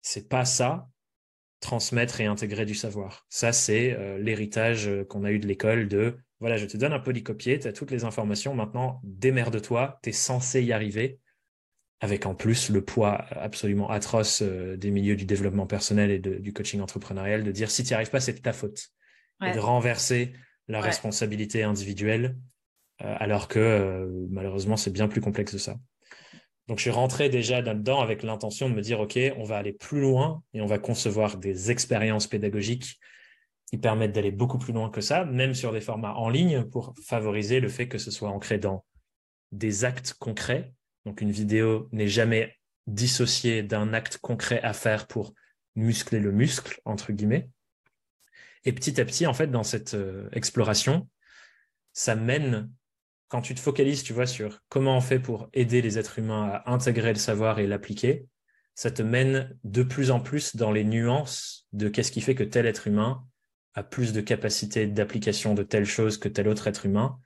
c'est 0.00 0.28
pas 0.28 0.44
ça, 0.44 0.88
transmettre 1.60 2.20
et 2.20 2.26
intégrer 2.26 2.64
du 2.64 2.74
savoir. 2.74 3.26
Ça, 3.28 3.52
c'est 3.52 3.92
euh, 3.92 4.16
l'héritage 4.18 4.86
euh, 4.86 5.04
qu'on 5.04 5.24
a 5.24 5.32
eu 5.32 5.40
de 5.40 5.46
l'école 5.46 5.88
de 5.88 6.16
voilà, 6.40 6.56
je 6.56 6.66
te 6.66 6.76
donne 6.76 6.92
un 6.92 6.98
polycopier, 6.98 7.58
tu 7.58 7.66
as 7.68 7.72
toutes 7.72 7.90
les 7.90 8.04
informations, 8.04 8.54
maintenant 8.54 9.00
démerde-toi, 9.04 9.98
tu 10.02 10.10
es 10.10 10.12
censé 10.12 10.62
y 10.62 10.72
arriver, 10.72 11.18
avec 12.00 12.26
en 12.26 12.34
plus 12.34 12.68
le 12.68 12.84
poids 12.84 13.24
absolument 13.30 13.88
atroce 13.88 14.42
euh, 14.42 14.76
des 14.76 14.90
milieux 14.90 15.16
du 15.16 15.24
développement 15.24 15.66
personnel 15.66 16.10
et 16.10 16.18
du 16.18 16.52
coaching 16.52 16.80
entrepreneurial, 16.80 17.42
de 17.42 17.52
dire 17.52 17.70
si 17.70 17.82
tu 17.84 17.90
n'y 17.90 17.94
arrives 17.94 18.10
pas, 18.10 18.20
c'est 18.20 18.34
de 18.34 18.40
ta 18.40 18.52
faute. 18.52 18.88
Et 19.44 19.52
de 19.52 19.58
renverser 19.58 20.32
la 20.66 20.80
responsabilité 20.80 21.62
individuelle 21.62 22.38
euh, 23.02 23.14
alors 23.18 23.48
que 23.48 23.58
euh, 23.58 24.26
malheureusement, 24.30 24.76
c'est 24.76 24.90
bien 24.90 25.08
plus 25.08 25.20
complexe 25.20 25.52
que 25.52 25.58
ça. 25.58 25.76
Donc, 26.68 26.78
je 26.78 26.82
suis 26.82 26.90
rentré 26.90 27.28
déjà 27.28 27.60
là-dedans 27.60 28.00
avec 28.00 28.22
l'intention 28.22 28.68
de 28.68 28.74
me 28.74 28.80
dire, 28.80 29.00
OK, 29.00 29.18
on 29.36 29.44
va 29.44 29.58
aller 29.58 29.72
plus 29.72 30.00
loin 30.00 30.42
et 30.52 30.60
on 30.60 30.66
va 30.66 30.78
concevoir 30.78 31.36
des 31.36 31.70
expériences 31.70 32.26
pédagogiques 32.26 32.98
qui 33.66 33.78
permettent 33.78 34.12
d'aller 34.12 34.30
beaucoup 34.30 34.58
plus 34.58 34.72
loin 34.72 34.90
que 34.90 35.00
ça, 35.00 35.24
même 35.24 35.54
sur 35.54 35.72
des 35.72 35.80
formats 35.80 36.14
en 36.14 36.28
ligne, 36.28 36.64
pour 36.64 36.94
favoriser 37.02 37.60
le 37.60 37.68
fait 37.68 37.88
que 37.88 37.98
ce 37.98 38.10
soit 38.10 38.30
ancré 38.30 38.58
dans 38.58 38.84
des 39.52 39.84
actes 39.84 40.14
concrets. 40.18 40.72
Donc, 41.04 41.20
une 41.20 41.30
vidéo 41.30 41.88
n'est 41.92 42.08
jamais 42.08 42.56
dissociée 42.86 43.62
d'un 43.62 43.92
acte 43.92 44.18
concret 44.18 44.60
à 44.62 44.72
faire 44.72 45.06
pour 45.06 45.34
muscler 45.74 46.20
le 46.20 46.32
muscle, 46.32 46.80
entre 46.84 47.12
guillemets. 47.12 47.50
Et 48.64 48.72
petit 48.72 49.00
à 49.00 49.04
petit, 49.04 49.26
en 49.26 49.34
fait, 49.34 49.48
dans 49.48 49.62
cette 49.62 49.94
euh, 49.94 50.28
exploration, 50.32 51.08
ça 51.92 52.14
mène 52.14 52.70
quand 53.28 53.40
tu 53.40 53.54
te 53.54 53.60
focalises, 53.60 54.02
tu 54.02 54.12
vois, 54.12 54.26
sur 54.26 54.60
comment 54.68 54.96
on 54.96 55.00
fait 55.00 55.18
pour 55.18 55.48
aider 55.52 55.82
les 55.82 55.98
êtres 55.98 56.18
humains 56.18 56.48
à 56.64 56.72
intégrer 56.72 57.12
le 57.12 57.18
savoir 57.18 57.58
et 57.58 57.66
l'appliquer, 57.66 58.26
ça 58.74 58.90
te 58.90 59.02
mène 59.02 59.56
de 59.64 59.82
plus 59.82 60.10
en 60.10 60.20
plus 60.20 60.54
dans 60.54 60.70
les 60.70 60.84
nuances 60.84 61.66
de 61.72 61.88
qu'est-ce 61.88 62.12
qui 62.12 62.20
fait 62.20 62.34
que 62.34 62.44
tel 62.44 62.66
être 62.66 62.86
humain 62.86 63.26
a 63.76 63.84
plus 63.84 64.12
de 64.12 64.20
capacité 64.20 64.88
d'application 64.88 65.54
de 65.54 65.62
telle 65.62 65.84
chose 65.84 66.18
que 66.18 66.28
tel 66.28 66.48
autre 66.48 66.66
être 66.66 66.86
humain. 66.86 67.18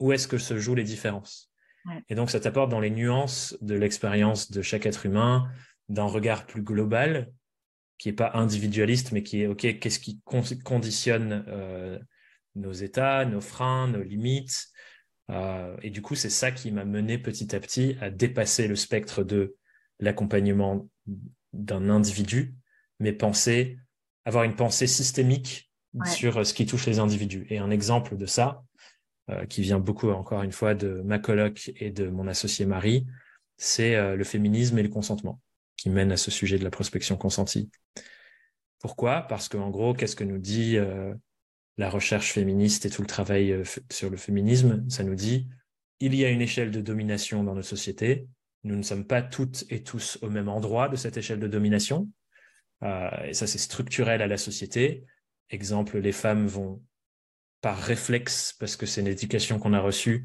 Où 0.00 0.12
est-ce 0.12 0.26
que 0.26 0.38
se 0.38 0.58
jouent 0.58 0.74
les 0.74 0.82
différences 0.82 1.52
Et 2.08 2.16
donc, 2.16 2.30
ça 2.30 2.40
t'apporte 2.40 2.70
dans 2.70 2.80
les 2.80 2.90
nuances 2.90 3.56
de 3.60 3.74
l'expérience 3.74 4.50
de 4.50 4.62
chaque 4.62 4.86
être 4.86 5.06
humain, 5.06 5.48
d'un 5.88 6.06
regard 6.06 6.46
plus 6.46 6.62
global, 6.62 7.30
qui 7.98 8.08
n'est 8.08 8.14
pas 8.14 8.32
individualiste, 8.34 9.12
mais 9.12 9.22
qui 9.22 9.42
est, 9.42 9.46
OK, 9.46 9.78
qu'est-ce 9.78 10.00
qui 10.00 10.20
conditionne 10.64 11.44
euh, 11.48 11.98
nos 12.56 12.72
états, 12.72 13.24
nos 13.24 13.40
freins, 13.40 13.86
nos 13.86 14.02
limites 14.02 14.70
euh, 15.30 15.76
et 15.82 15.90
du 15.90 16.02
coup, 16.02 16.14
c'est 16.14 16.30
ça 16.30 16.50
qui 16.50 16.72
m'a 16.72 16.84
mené 16.84 17.18
petit 17.18 17.54
à 17.54 17.60
petit 17.60 17.96
à 18.00 18.10
dépasser 18.10 18.66
le 18.66 18.76
spectre 18.76 19.22
de 19.22 19.56
l'accompagnement 19.98 20.88
d'un 21.52 21.88
individu, 21.88 22.54
mais 22.98 23.12
penser, 23.12 23.78
avoir 24.24 24.44
une 24.44 24.56
pensée 24.56 24.86
systémique 24.86 25.69
sur 26.04 26.46
ce 26.46 26.54
qui 26.54 26.66
touche 26.66 26.86
les 26.86 26.98
individus. 26.98 27.46
Et 27.50 27.58
un 27.58 27.70
exemple 27.70 28.16
de 28.16 28.26
ça, 28.26 28.62
euh, 29.30 29.46
qui 29.46 29.62
vient 29.62 29.78
beaucoup, 29.78 30.10
encore 30.10 30.42
une 30.42 30.52
fois, 30.52 30.74
de 30.74 31.02
ma 31.04 31.18
coloc 31.18 31.72
et 31.76 31.90
de 31.90 32.08
mon 32.08 32.26
associé 32.26 32.66
Marie, 32.66 33.06
c'est 33.56 33.96
euh, 33.96 34.16
le 34.16 34.24
féminisme 34.24 34.78
et 34.78 34.82
le 34.82 34.88
consentement, 34.88 35.40
qui 35.76 35.90
mène 35.90 36.12
à 36.12 36.16
ce 36.16 36.30
sujet 36.30 36.58
de 36.58 36.64
la 36.64 36.70
prospection 36.70 37.16
consentie. 37.16 37.70
Pourquoi? 38.80 39.22
Parce 39.22 39.48
qu'en 39.48 39.70
gros, 39.70 39.92
qu'est-ce 39.94 40.16
que 40.16 40.24
nous 40.24 40.38
dit 40.38 40.78
la 41.80 41.88
recherche 41.88 42.32
féministe 42.32 42.84
et 42.84 42.90
tout 42.90 43.00
le 43.00 43.06
travail 43.08 43.52
euh, 43.52 43.64
sur 43.90 44.10
le 44.10 44.16
féminisme, 44.18 44.84
ça 44.88 45.02
nous 45.02 45.14
dit 45.14 45.48
il 45.98 46.14
y 46.14 46.24
a 46.24 46.28
une 46.28 46.42
échelle 46.42 46.70
de 46.70 46.80
domination 46.80 47.42
dans 47.42 47.54
nos 47.54 47.62
sociétés. 47.62 48.26
Nous 48.64 48.76
ne 48.76 48.82
sommes 48.82 49.06
pas 49.06 49.22
toutes 49.22 49.64
et 49.70 49.82
tous 49.82 50.18
au 50.22 50.28
même 50.28 50.48
endroit 50.48 50.88
de 50.88 50.96
cette 50.96 51.16
échelle 51.16 51.40
de 51.40 51.48
domination. 51.48 52.08
Euh, 52.82 53.10
et 53.24 53.34
ça, 53.34 53.46
c'est 53.46 53.58
structurel 53.58 54.22
à 54.22 54.26
la 54.26 54.36
société. 54.36 55.04
Exemple, 55.50 55.98
les 55.98 56.12
femmes 56.12 56.46
vont, 56.46 56.82
par 57.60 57.76
réflexe, 57.78 58.54
parce 58.58 58.76
que 58.76 58.86
c'est 58.86 59.00
une 59.00 59.06
éducation 59.06 59.58
qu'on 59.58 59.72
a 59.72 59.80
reçue, 59.80 60.24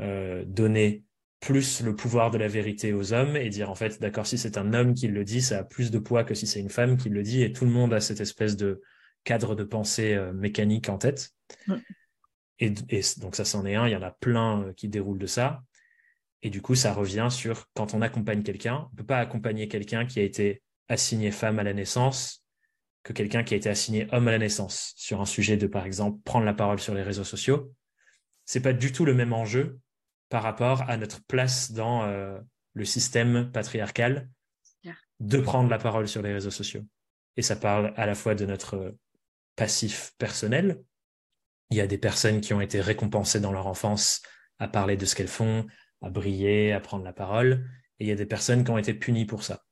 euh, 0.00 0.44
donner 0.46 1.04
plus 1.40 1.82
le 1.82 1.94
pouvoir 1.94 2.30
de 2.30 2.38
la 2.38 2.48
vérité 2.48 2.92
aux 2.92 3.12
hommes 3.12 3.36
et 3.36 3.48
dire 3.48 3.70
en 3.70 3.74
fait, 3.74 4.00
d'accord, 4.00 4.26
si 4.26 4.38
c'est 4.38 4.58
un 4.58 4.74
homme 4.74 4.94
qui 4.94 5.06
le 5.06 5.24
dit, 5.24 5.42
ça 5.42 5.58
a 5.58 5.64
plus 5.64 5.90
de 5.90 5.98
poids 5.98 6.24
que 6.24 6.34
si 6.34 6.46
c'est 6.46 6.60
une 6.60 6.70
femme 6.70 6.96
qui 6.96 7.08
le 7.08 7.22
dit. 7.22 7.42
Et 7.42 7.52
tout 7.52 7.64
le 7.64 7.70
monde 7.70 7.94
a 7.94 8.00
cette 8.00 8.20
espèce 8.20 8.56
de 8.56 8.82
cadre 9.24 9.54
de 9.54 9.64
pensée 9.64 10.18
mécanique 10.34 10.88
en 10.88 10.98
tête. 10.98 11.30
Et, 12.58 12.70
donc 13.18 13.36
ça, 13.36 13.44
c'en 13.44 13.66
est 13.66 13.74
un. 13.74 13.86
Il 13.86 13.92
y 13.92 13.96
en 13.96 14.02
a 14.02 14.10
plein 14.10 14.72
qui 14.76 14.88
déroulent 14.88 15.18
de 15.18 15.26
ça. 15.26 15.62
Et 16.42 16.50
du 16.50 16.62
coup, 16.62 16.74
ça 16.74 16.92
revient 16.92 17.28
sur 17.30 17.66
quand 17.74 17.94
on 17.94 18.02
accompagne 18.02 18.42
quelqu'un, 18.42 18.86
on 18.88 18.92
ne 18.92 18.96
peut 18.98 19.06
pas 19.06 19.18
accompagner 19.18 19.68
quelqu'un 19.68 20.06
qui 20.06 20.20
a 20.20 20.22
été 20.22 20.62
assigné 20.88 21.30
femme 21.30 21.58
à 21.58 21.64
la 21.64 21.74
naissance 21.74 22.45
que 23.06 23.12
quelqu'un 23.12 23.44
qui 23.44 23.54
a 23.54 23.56
été 23.56 23.68
assigné 23.68 24.08
homme 24.10 24.26
à 24.26 24.32
la 24.32 24.38
naissance 24.38 24.92
sur 24.96 25.20
un 25.20 25.26
sujet 25.26 25.56
de, 25.56 25.68
par 25.68 25.86
exemple, 25.86 26.20
prendre 26.24 26.44
la 26.44 26.54
parole 26.54 26.80
sur 26.80 26.92
les 26.92 27.04
réseaux 27.04 27.22
sociaux. 27.22 27.72
C'est 28.46 28.60
pas 28.60 28.72
du 28.72 28.90
tout 28.90 29.04
le 29.04 29.14
même 29.14 29.32
enjeu 29.32 29.78
par 30.28 30.42
rapport 30.42 30.82
à 30.90 30.96
notre 30.96 31.24
place 31.24 31.70
dans 31.70 32.02
euh, 32.02 32.36
le 32.74 32.84
système 32.84 33.52
patriarcal 33.52 34.28
de 35.20 35.38
prendre 35.38 35.70
la 35.70 35.78
parole 35.78 36.08
sur 36.08 36.20
les 36.20 36.32
réseaux 36.32 36.50
sociaux. 36.50 36.82
Et 37.36 37.42
ça 37.42 37.54
parle 37.54 37.94
à 37.96 38.06
la 38.06 38.16
fois 38.16 38.34
de 38.34 38.44
notre 38.44 38.96
passif 39.54 40.12
personnel. 40.18 40.82
Il 41.70 41.76
y 41.76 41.80
a 41.80 41.86
des 41.86 41.98
personnes 41.98 42.40
qui 42.40 42.54
ont 42.54 42.60
été 42.60 42.80
récompensées 42.80 43.40
dans 43.40 43.52
leur 43.52 43.68
enfance 43.68 44.20
à 44.58 44.66
parler 44.66 44.96
de 44.96 45.06
ce 45.06 45.14
qu'elles 45.14 45.28
font, 45.28 45.64
à 46.02 46.10
briller, 46.10 46.72
à 46.72 46.80
prendre 46.80 47.04
la 47.04 47.12
parole. 47.12 47.64
Et 48.00 48.04
il 48.04 48.08
y 48.08 48.12
a 48.12 48.16
des 48.16 48.26
personnes 48.26 48.64
qui 48.64 48.70
ont 48.72 48.78
été 48.78 48.94
punies 48.94 49.26
pour 49.26 49.44
ça, 49.44 49.64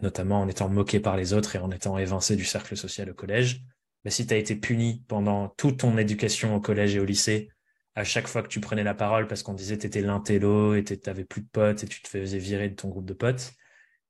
notamment 0.00 0.40
en 0.40 0.48
étant 0.48 0.68
moquées 0.68 1.00
par 1.00 1.16
les 1.16 1.32
autres 1.32 1.56
et 1.56 1.58
en 1.58 1.70
étant 1.70 1.98
évincées 1.98 2.36
du 2.36 2.44
cercle 2.44 2.76
social 2.76 3.10
au 3.10 3.14
collège. 3.14 3.62
Mais 4.04 4.10
si 4.10 4.26
tu 4.26 4.34
as 4.34 4.36
été 4.36 4.56
puni 4.56 5.04
pendant 5.08 5.48
toute 5.48 5.80
ton 5.80 5.96
éducation 5.96 6.54
au 6.54 6.60
collège 6.60 6.94
et 6.96 7.00
au 7.00 7.04
lycée, 7.04 7.50
à 7.94 8.04
chaque 8.04 8.26
fois 8.26 8.42
que 8.42 8.48
tu 8.48 8.60
prenais 8.60 8.82
la 8.82 8.94
parole 8.94 9.26
parce 9.26 9.42
qu'on 9.42 9.54
disait 9.54 9.76
que 9.76 9.82
tu 9.82 9.86
étais 9.86 10.02
l'intello 10.02 10.74
et 10.74 10.84
tu 10.84 10.98
n'avais 11.06 11.24
plus 11.24 11.42
de 11.42 11.48
potes 11.48 11.84
et 11.84 11.86
tu 11.86 12.02
te 12.02 12.08
faisais 12.08 12.38
virer 12.38 12.68
de 12.68 12.74
ton 12.74 12.88
groupe 12.88 13.06
de 13.06 13.14
potes, 13.14 13.52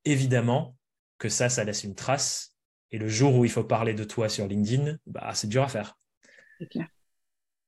évidemment 0.05 0.76
que 1.18 1.28
ça, 1.28 1.49
ça 1.49 1.64
laisse 1.64 1.85
une 1.85 1.95
trace. 1.95 2.57
Et 2.91 2.99
le 2.99 3.09
jour 3.09 3.35
où 3.35 3.45
il 3.45 3.51
faut 3.51 3.64
parler 3.64 3.95
de 3.95 4.05
toi 4.05 4.28
sur 4.28 4.47
LinkedIn, 4.47 4.99
bah, 5.07 5.30
c'est 5.35 5.49
dur 5.49 5.62
à 5.62 5.68
faire. 5.68 5.99
Clair. 6.70 6.89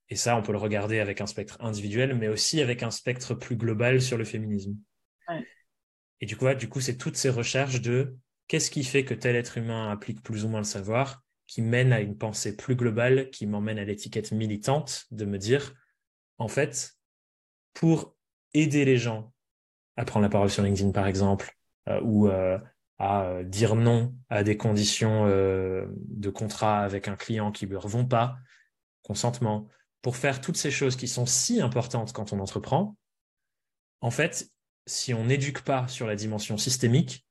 Et 0.08 0.16
ça, 0.16 0.36
on 0.36 0.42
peut 0.42 0.52
le 0.52 0.58
regarder 0.58 1.00
avec 1.00 1.20
un 1.20 1.26
spectre 1.26 1.56
individuel, 1.60 2.14
mais 2.14 2.28
aussi 2.28 2.60
avec 2.60 2.82
un 2.82 2.90
spectre 2.90 3.34
plus 3.34 3.56
global 3.56 4.00
sur 4.00 4.16
le 4.16 4.24
féminisme. 4.24 4.76
Et 6.20 6.26
du 6.26 6.36
coup, 6.36 6.52
du 6.54 6.68
coup, 6.68 6.80
c'est 6.80 6.96
toutes 6.96 7.16
ces 7.16 7.30
recherches 7.30 7.80
de 7.80 8.16
qu'est-ce 8.48 8.70
qui 8.70 8.84
fait 8.84 9.04
que 9.04 9.14
tel 9.14 9.36
être 9.36 9.58
humain 9.58 9.90
applique 9.90 10.22
plus 10.22 10.44
ou 10.44 10.48
moins 10.48 10.60
le 10.60 10.64
savoir, 10.64 11.22
qui 11.46 11.62
mène 11.62 11.92
à 11.92 12.00
une 12.00 12.16
pensée 12.16 12.56
plus 12.56 12.74
globale, 12.74 13.30
qui 13.30 13.46
m'emmène 13.46 13.78
à 13.78 13.84
l'étiquette 13.84 14.32
militante 14.32 15.06
de 15.10 15.24
me 15.24 15.38
dire, 15.38 15.74
en 16.38 16.48
fait, 16.48 16.94
pour 17.74 18.16
aider 18.54 18.84
les 18.84 18.96
gens 18.96 19.32
à 19.96 20.04
prendre 20.04 20.24
la 20.24 20.28
parole 20.30 20.50
sur 20.50 20.62
LinkedIn, 20.62 20.92
par 20.92 21.06
exemple, 21.06 21.56
euh, 21.88 22.00
ou 22.02 22.28
euh, 22.28 22.58
à 22.98 23.24
euh, 23.24 23.44
dire 23.44 23.74
non 23.74 24.14
à 24.28 24.42
des 24.42 24.56
conditions 24.56 25.26
de 25.26 26.30
contrat 26.30 26.80
avec 26.80 27.08
un 27.08 27.16
client 27.16 27.52
qui 27.52 27.66
ne 27.66 27.72
leur 27.72 27.88
vont 27.88 28.06
pas, 28.06 28.36
consentement, 29.02 29.68
pour 30.02 30.16
faire 30.16 30.40
toutes 30.40 30.56
ces 30.56 30.70
choses 30.70 30.96
qui 30.96 31.08
sont 31.08 31.26
si 31.26 31.60
importantes 31.60 32.12
quand 32.12 32.32
on 32.32 32.40
entreprend, 32.40 32.96
en 34.00 34.10
fait, 34.10 34.50
si 34.86 35.14
on 35.14 35.24
n'éduque 35.24 35.62
pas 35.62 35.88
sur 35.88 36.06
la 36.06 36.16
dimension 36.16 36.56
systémique, 36.56 37.26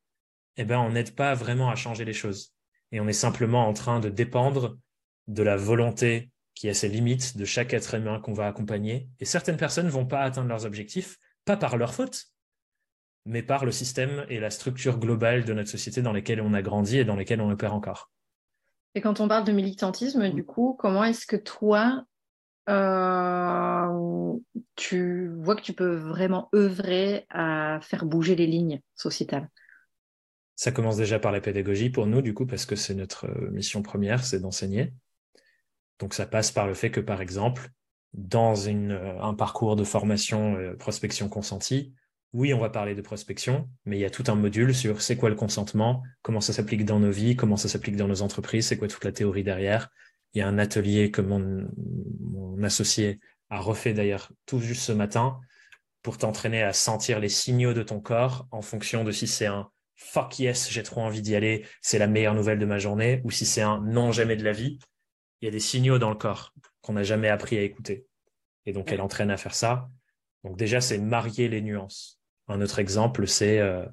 eh 0.57 0.65
ben, 0.65 0.79
on 0.79 0.91
n'aide 0.91 1.15
pas 1.15 1.33
vraiment 1.33 1.69
à 1.69 1.75
changer 1.75 2.05
les 2.05 2.13
choses. 2.13 2.53
Et 2.91 2.99
on 2.99 3.07
est 3.07 3.13
simplement 3.13 3.67
en 3.67 3.73
train 3.73 3.99
de 3.99 4.09
dépendre 4.09 4.77
de 5.27 5.43
la 5.43 5.57
volonté 5.57 6.31
qui 6.53 6.69
a 6.69 6.73
ses 6.73 6.87
limites 6.87 7.35
de 7.37 7.45
chaque 7.45 7.73
être 7.73 7.95
humain 7.95 8.19
qu'on 8.19 8.33
va 8.33 8.47
accompagner. 8.47 9.09
Et 9.19 9.25
certaines 9.25 9.57
personnes 9.57 9.87
ne 9.87 9.91
vont 9.91 10.05
pas 10.05 10.21
atteindre 10.21 10.47
leurs 10.47 10.65
objectifs, 10.65 11.17
pas 11.43 11.57
par 11.57 11.77
leur 11.77 11.93
faute, 11.93 12.27
mais 13.25 13.43
par 13.43 13.65
le 13.65 13.71
système 13.71 14.25
et 14.29 14.39
la 14.39 14.49
structure 14.49 14.99
globale 14.99 15.43
de 15.43 15.53
notre 15.53 15.69
société 15.69 16.01
dans 16.01 16.13
lesquelles 16.13 16.41
on 16.41 16.53
a 16.53 16.61
grandi 16.61 16.99
et 16.99 17.05
dans 17.05 17.15
lesquelles 17.15 17.41
on 17.41 17.51
opère 17.51 17.73
encore. 17.73 18.11
Et 18.93 19.01
quand 19.01 19.19
on 19.19 19.27
parle 19.27 19.43
de 19.43 19.51
militantisme, 19.51 20.29
du 20.29 20.45
coup, 20.45 20.75
comment 20.79 21.03
est-ce 21.03 21.25
que 21.25 21.35
toi, 21.35 22.05
euh, 22.69 24.37
tu 24.75 25.29
vois 25.39 25.55
que 25.55 25.61
tu 25.61 25.73
peux 25.73 25.95
vraiment 25.95 26.49
œuvrer 26.55 27.25
à 27.29 27.79
faire 27.81 28.05
bouger 28.05 28.35
les 28.35 28.47
lignes 28.47 28.81
sociétales 28.95 29.49
Ça 30.55 30.71
commence 30.71 30.97
déjà 30.97 31.19
par 31.19 31.31
la 31.31 31.41
pédagogie 31.41 31.89
pour 31.89 32.07
nous, 32.07 32.21
du 32.21 32.33
coup, 32.33 32.45
parce 32.45 32.65
que 32.65 32.75
c'est 32.75 32.95
notre 32.95 33.27
euh, 33.27 33.51
mission 33.51 33.81
première, 33.81 34.23
c'est 34.23 34.39
d'enseigner. 34.39 34.93
Donc 35.99 36.13
ça 36.13 36.25
passe 36.25 36.51
par 36.51 36.67
le 36.67 36.73
fait 36.73 36.91
que, 36.91 36.99
par 36.99 37.21
exemple, 37.21 37.69
dans 38.13 38.55
euh, 38.67 39.19
un 39.21 39.33
parcours 39.33 39.75
de 39.75 39.83
formation 39.83 40.75
prospection 40.77 41.29
consentie, 41.29 41.93
oui, 42.35 42.53
on 42.53 42.59
va 42.59 42.69
parler 42.69 42.95
de 42.95 43.01
prospection, 43.01 43.69
mais 43.85 43.97
il 43.97 44.01
y 44.01 44.05
a 44.05 44.09
tout 44.09 44.25
un 44.27 44.35
module 44.35 44.75
sur 44.75 45.01
c'est 45.01 45.15
quoi 45.15 45.29
le 45.29 45.37
consentement, 45.37 46.03
comment 46.21 46.41
ça 46.41 46.51
s'applique 46.51 46.83
dans 46.83 46.99
nos 46.99 47.09
vies, 47.09 47.37
comment 47.37 47.55
ça 47.55 47.69
s'applique 47.69 47.95
dans 47.95 48.09
nos 48.09 48.21
entreprises, 48.21 48.67
c'est 48.67 48.77
quoi 48.77 48.89
toute 48.89 49.05
la 49.05 49.13
théorie 49.13 49.45
derrière, 49.45 49.89
il 50.35 50.39
y 50.39 50.41
a 50.41 50.47
un 50.47 50.59
atelier 50.59 51.11
que 51.11 51.21
mon, 51.21 51.67
associé 52.63 53.19
a 53.49 53.59
refait 53.59 53.93
d'ailleurs 53.93 54.31
tout 54.45 54.59
juste 54.59 54.81
ce 54.81 54.91
matin 54.91 55.39
pour 56.01 56.17
t'entraîner 56.17 56.63
à 56.63 56.73
sentir 56.73 57.19
les 57.19 57.29
signaux 57.29 57.73
de 57.73 57.83
ton 57.83 57.99
corps 57.99 58.47
en 58.49 58.61
fonction 58.61 59.03
de 59.03 59.11
si 59.11 59.27
c'est 59.27 59.45
un 59.45 59.69
fuck 59.95 60.39
yes, 60.39 60.71
j'ai 60.71 60.83
trop 60.83 61.01
envie 61.01 61.21
d'y 61.21 61.35
aller, 61.35 61.65
c'est 61.81 61.99
la 61.99 62.07
meilleure 62.07 62.33
nouvelle 62.33 62.59
de 62.59 62.65
ma 62.65 62.79
journée, 62.79 63.21
ou 63.23 63.31
si 63.31 63.45
c'est 63.45 63.61
un 63.61 63.81
non 63.81 64.11
jamais 64.11 64.35
de 64.35 64.43
la 64.43 64.51
vie. 64.51 64.79
Il 65.41 65.45
y 65.45 65.47
a 65.47 65.51
des 65.51 65.59
signaux 65.59 65.99
dans 65.99 66.09
le 66.09 66.15
corps 66.15 66.53
qu'on 66.81 66.93
n'a 66.93 67.03
jamais 67.03 67.29
appris 67.29 67.57
à 67.57 67.61
écouter. 67.61 68.05
Et 68.65 68.73
donc, 68.73 68.91
elle 68.91 69.01
entraîne 69.01 69.29
à 69.29 69.37
faire 69.37 69.53
ça. 69.53 69.89
Donc, 70.43 70.57
déjà, 70.57 70.81
c'est 70.81 70.97
marier 70.97 71.49
les 71.49 71.61
nuances. 71.61 72.19
Un 72.47 72.61
autre 72.61 72.79
exemple, 72.79 73.27
c'est 73.27 73.59
euh, 73.59 73.85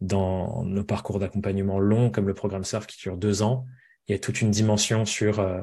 dans 0.00 0.64
nos 0.64 0.84
parcours 0.84 1.18
d'accompagnement 1.18 1.80
longs, 1.80 2.10
comme 2.10 2.28
le 2.28 2.34
programme 2.34 2.64
SURF 2.64 2.86
qui 2.86 2.98
dure 3.00 3.16
deux 3.16 3.42
ans, 3.42 3.66
il 4.08 4.12
y 4.12 4.14
a 4.14 4.18
toute 4.18 4.40
une 4.40 4.50
dimension 4.50 5.04
sur 5.04 5.40
euh, 5.40 5.62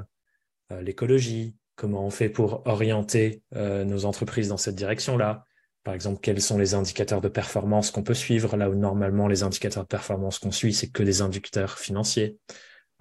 l'écologie, 0.81 1.55
comment 1.75 2.05
on 2.05 2.09
fait 2.09 2.29
pour 2.29 2.65
orienter 2.67 3.41
euh, 3.55 3.85
nos 3.85 4.05
entreprises 4.05 4.49
dans 4.49 4.57
cette 4.57 4.75
direction-là. 4.75 5.45
Par 5.83 5.93
exemple, 5.93 6.19
quels 6.21 6.41
sont 6.41 6.57
les 6.57 6.73
indicateurs 6.73 7.21
de 7.21 7.29
performance 7.29 7.89
qu'on 7.89 8.03
peut 8.03 8.13
suivre, 8.13 8.57
là 8.57 8.69
où 8.69 8.75
normalement 8.75 9.27
les 9.27 9.43
indicateurs 9.43 9.83
de 9.83 9.87
performance 9.87 10.39
qu'on 10.39 10.51
suit, 10.51 10.73
c'est 10.73 10.89
que 10.89 11.03
des 11.03 11.21
indicateurs 11.21 11.79
financiers. 11.79 12.37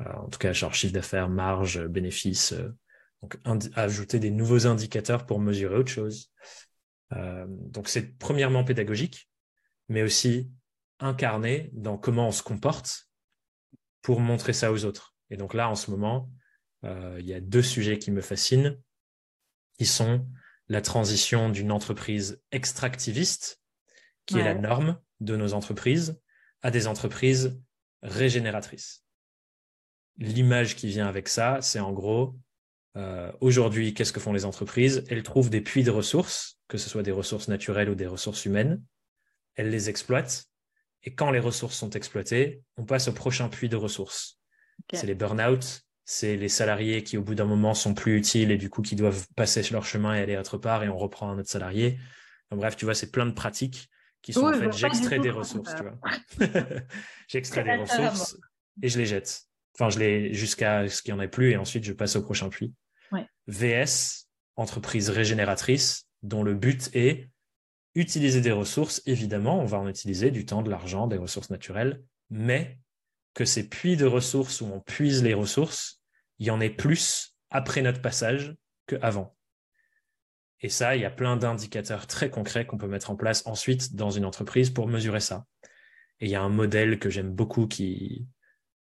Euh, 0.00 0.12
en 0.12 0.28
tout 0.28 0.38
cas, 0.38 0.52
genre 0.52 0.74
chiffre 0.74 0.92
d'affaires, 0.92 1.28
marge, 1.28 1.84
bénéfice. 1.86 2.54
donc, 3.22 3.36
ajouter 3.74 4.20
des 4.20 4.30
nouveaux 4.30 4.66
indicateurs 4.66 5.26
pour 5.26 5.40
mesurer 5.40 5.76
autre 5.76 5.90
chose. 5.90 6.30
donc, 7.10 7.88
c'est 7.88 8.16
premièrement 8.18 8.64
pédagogique, 8.64 9.28
mais 9.88 10.02
aussi 10.02 10.50
incarné 11.00 11.70
dans 11.72 11.98
comment 11.98 12.28
on 12.28 12.32
se 12.32 12.42
comporte 12.42 13.08
pour 14.02 14.20
montrer 14.20 14.52
ça 14.52 14.72
aux 14.72 14.84
autres. 14.84 15.14
Et 15.30 15.36
donc 15.36 15.54
là, 15.54 15.68
en 15.68 15.74
ce 15.74 15.90
moment, 15.90 16.30
euh, 16.30 16.37
il 16.84 17.26
y 17.26 17.34
a 17.34 17.40
deux 17.40 17.62
sujets 17.62 17.98
qui 17.98 18.10
me 18.10 18.20
fascinent. 18.20 18.78
Ils 19.78 19.88
sont 19.88 20.26
la 20.68 20.82
transition 20.82 21.48
d'une 21.48 21.72
entreprise 21.72 22.42
extractiviste, 22.52 23.60
qui 24.26 24.38
est 24.38 24.44
la 24.44 24.54
norme 24.54 25.00
de 25.20 25.36
nos 25.36 25.54
entreprises, 25.54 26.20
à 26.62 26.70
des 26.70 26.86
entreprises 26.86 27.58
régénératrices. 28.02 29.04
L'image 30.18 30.76
qui 30.76 30.88
vient 30.88 31.06
avec 31.06 31.28
ça, 31.28 31.58
c'est 31.62 31.80
en 31.80 31.92
gros, 31.92 32.36
euh, 32.96 33.32
aujourd'hui, 33.40 33.94
qu'est-ce 33.94 34.12
que 34.12 34.20
font 34.20 34.32
les 34.32 34.44
entreprises? 34.44 35.04
Elles 35.08 35.22
trouvent 35.22 35.50
des 35.50 35.60
puits 35.60 35.84
de 35.84 35.90
ressources, 35.90 36.58
que 36.68 36.78
ce 36.78 36.90
soit 36.90 37.02
des 37.02 37.12
ressources 37.12 37.48
naturelles 37.48 37.88
ou 37.88 37.94
des 37.94 38.06
ressources 38.06 38.44
humaines. 38.44 38.82
Elles 39.54 39.70
les 39.70 39.88
exploitent. 39.88 40.46
Et 41.04 41.14
quand 41.14 41.30
les 41.30 41.38
ressources 41.38 41.76
sont 41.76 41.90
exploitées, 41.90 42.62
on 42.76 42.84
passe 42.84 43.08
au 43.08 43.12
prochain 43.12 43.48
puits 43.48 43.68
de 43.68 43.76
ressources. 43.76 44.40
C'est 44.92 45.06
les 45.06 45.14
burn-out, 45.14 45.82
c'est 46.10 46.36
les 46.36 46.48
salariés 46.48 47.02
qui, 47.02 47.18
au 47.18 47.22
bout 47.22 47.34
d'un 47.34 47.44
moment, 47.44 47.74
sont 47.74 47.92
plus 47.92 48.16
utiles 48.16 48.50
et 48.50 48.56
du 48.56 48.70
coup 48.70 48.80
qui 48.80 48.96
doivent 48.96 49.26
passer 49.36 49.62
leur 49.70 49.84
chemin 49.84 50.14
et 50.14 50.22
aller 50.22 50.38
autre 50.38 50.56
part 50.56 50.82
et 50.82 50.88
on 50.88 50.96
reprend 50.96 51.30
un 51.30 51.38
autre 51.38 51.50
salarié. 51.50 51.98
bref, 52.50 52.76
tu 52.76 52.86
vois, 52.86 52.94
c'est 52.94 53.10
plein 53.10 53.26
de 53.26 53.32
pratiques 53.32 53.90
qui 54.22 54.32
sont 54.32 54.46
en 54.46 54.54
fait, 54.54 54.72
j'extrais 54.72 55.18
des 55.18 55.28
ressources, 55.28 55.74
tu 55.76 55.82
vois. 55.82 55.98
j'extrais 57.28 57.62
des 57.62 57.76
ressources 57.76 58.38
et 58.82 58.88
je 58.88 58.98
les 58.98 59.04
jette. 59.04 59.42
Enfin, 59.74 59.90
je 59.90 59.98
les 59.98 60.32
jusqu'à 60.32 60.88
ce 60.88 61.02
qu'il 61.02 61.12
n'y 61.12 61.20
en 61.20 61.22
ait 61.22 61.28
plus 61.28 61.50
et 61.50 61.58
ensuite 61.58 61.84
je 61.84 61.92
passe 61.92 62.16
au 62.16 62.22
prochain 62.22 62.48
puits. 62.48 62.72
VS, 63.46 64.28
entreprise 64.56 65.10
régénératrice, 65.10 66.06
dont 66.22 66.42
le 66.42 66.54
but 66.54 66.88
est 66.94 67.28
utiliser 67.94 68.40
des 68.40 68.52
ressources. 68.52 69.02
Évidemment, 69.04 69.60
on 69.60 69.66
va 69.66 69.78
en 69.78 69.88
utiliser 69.88 70.30
du 70.30 70.46
temps, 70.46 70.62
de 70.62 70.70
l'argent, 70.70 71.06
des 71.06 71.18
ressources 71.18 71.50
naturelles, 71.50 72.02
mais 72.30 72.78
que 73.34 73.44
ces 73.44 73.68
puits 73.68 73.98
de 73.98 74.06
ressources 74.06 74.62
où 74.62 74.66
on 74.66 74.80
puise 74.80 75.22
les 75.22 75.34
ressources, 75.34 75.97
il 76.38 76.46
y 76.46 76.50
en 76.50 76.60
ait 76.60 76.70
plus 76.70 77.36
après 77.50 77.82
notre 77.82 78.00
passage 78.00 78.54
qu'avant. 78.86 79.36
Et 80.60 80.68
ça, 80.68 80.96
il 80.96 81.02
y 81.02 81.04
a 81.04 81.10
plein 81.10 81.36
d'indicateurs 81.36 82.06
très 82.06 82.30
concrets 82.30 82.66
qu'on 82.66 82.78
peut 82.78 82.88
mettre 82.88 83.10
en 83.10 83.16
place 83.16 83.46
ensuite 83.46 83.94
dans 83.94 84.10
une 84.10 84.24
entreprise 84.24 84.70
pour 84.70 84.88
mesurer 84.88 85.20
ça. 85.20 85.46
Et 86.20 86.26
il 86.26 86.30
y 86.30 86.34
a 86.34 86.42
un 86.42 86.48
modèle 86.48 86.98
que 86.98 87.10
j'aime 87.10 87.30
beaucoup 87.30 87.68
qui 87.68 88.26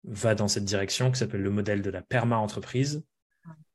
va 0.04 0.34
dans 0.34 0.48
cette 0.48 0.64
direction, 0.64 1.10
qui 1.10 1.18
s'appelle 1.18 1.42
le 1.42 1.50
modèle 1.50 1.80
de 1.80 1.90
la 1.90 2.02
perma-entreprise, 2.02 3.04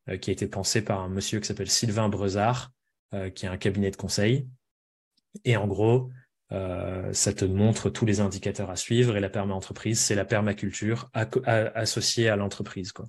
euh, 0.09 0.17
qui 0.17 0.29
a 0.29 0.33
été 0.33 0.47
pensé 0.47 0.83
par 0.83 0.99
un 0.99 1.09
monsieur 1.09 1.39
qui 1.39 1.47
s'appelle 1.47 1.69
Sylvain 1.69 2.09
Brezard, 2.09 2.71
euh, 3.13 3.29
qui 3.29 3.47
a 3.47 3.51
un 3.51 3.57
cabinet 3.57 3.89
de 3.89 3.95
conseil. 3.95 4.47
Et 5.43 5.57
en 5.57 5.67
gros, 5.67 6.11
euh, 6.51 7.11
ça 7.13 7.33
te 7.33 7.45
montre 7.45 7.89
tous 7.89 8.05
les 8.05 8.19
indicateurs 8.19 8.69
à 8.69 8.75
suivre. 8.75 9.17
Et 9.17 9.19
la 9.19 9.29
perma-entreprise, 9.29 9.99
c'est 9.99 10.15
la 10.15 10.25
permaculture 10.25 11.09
associée 11.13 12.29
à 12.29 12.35
l'entreprise. 12.35 12.91
quoi. 12.91 13.05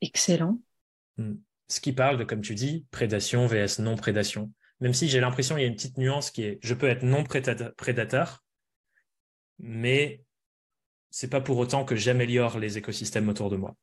Excellent. 0.00 0.60
Hmm. 1.16 1.34
Ce 1.68 1.80
qui 1.80 1.92
parle 1.92 2.18
de, 2.18 2.24
comme 2.24 2.42
tu 2.42 2.54
dis, 2.54 2.86
prédation 2.90 3.46
vs 3.46 3.78
non-prédation. 3.80 4.52
Même 4.80 4.94
si 4.94 5.08
j'ai 5.08 5.20
l'impression 5.20 5.54
qu'il 5.54 5.62
y 5.62 5.66
a 5.66 5.68
une 5.68 5.76
petite 5.76 5.96
nuance 5.96 6.30
qui 6.30 6.42
est, 6.42 6.58
je 6.62 6.74
peux 6.74 6.88
être 6.88 7.04
non-prédateur, 7.04 8.42
mais 9.58 10.24
c'est 11.10 11.30
pas 11.30 11.40
pour 11.40 11.58
autant 11.58 11.84
que 11.84 11.94
j'améliore 11.94 12.58
les 12.58 12.78
écosystèmes 12.78 13.28
autour 13.28 13.48
de 13.48 13.56
moi. 13.56 13.76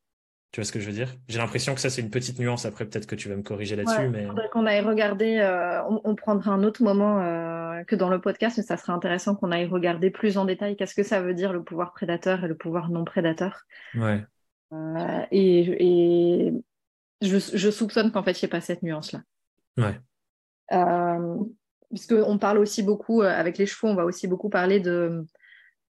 Tu 0.51 0.59
vois 0.59 0.65
ce 0.65 0.71
que 0.71 0.79
je 0.79 0.87
veux 0.87 0.93
dire? 0.93 1.15
J'ai 1.27 1.37
l'impression 1.37 1.75
que 1.75 1.79
ça, 1.79 1.91
c'est 1.91 2.01
une 2.01 2.09
petite 2.09 2.39
nuance. 2.39 2.65
Après, 2.65 2.85
peut-être 2.85 3.05
que 3.05 3.15
tu 3.15 3.29
vas 3.29 3.35
me 3.35 3.43
corriger 3.43 3.75
là-dessus. 3.75 4.09
mais... 4.09 4.25
faudrait 4.25 4.49
qu'on 4.49 4.65
aille 4.65 4.81
regarder. 4.81 5.37
Euh, 5.37 5.83
on, 6.03 6.15
prendra 6.15 6.51
un 6.51 6.63
autre 6.63 6.81
moment 6.81 7.21
euh, 7.21 7.58
que 7.85 7.95
dans 7.95 8.09
le 8.09 8.21
podcast, 8.21 8.57
mais 8.57 8.63
ça 8.63 8.77
serait 8.77 8.93
intéressant 8.93 9.35
qu'on 9.35 9.51
aille 9.51 9.65
regarder 9.65 10.09
plus 10.09 10.37
en 10.37 10.45
détail 10.45 10.75
qu'est-ce 10.75 10.95
que 10.95 11.03
ça 11.03 11.21
veut 11.21 11.33
dire 11.33 11.53
le 11.53 11.63
pouvoir 11.63 11.93
prédateur 11.93 12.43
et 12.43 12.47
le 12.47 12.55
pouvoir 12.55 12.89
non 12.89 13.05
prédateur. 13.05 13.65
Ouais. 13.95 14.23
Euh, 14.73 15.25
et, 15.31 16.53
je, 17.21 17.69
soupçonne 17.69 18.11
qu'en 18.11 18.23
fait, 18.23 18.41
il 18.41 18.45
n'y 18.45 18.47
ait 18.47 18.49
pas 18.49 18.61
cette 18.61 18.83
nuance-là. 18.83 19.21
Ouais. 19.77 19.99
puisqu'on 21.89 22.37
parle 22.37 22.57
aussi 22.59 22.83
beaucoup, 22.83 23.21
avec 23.21 23.57
les 23.57 23.65
chevaux, 23.65 23.87
on 23.87 23.95
va 23.95 24.05
aussi 24.05 24.27
beaucoup 24.27 24.49
parler 24.49 24.79
de 24.79 25.25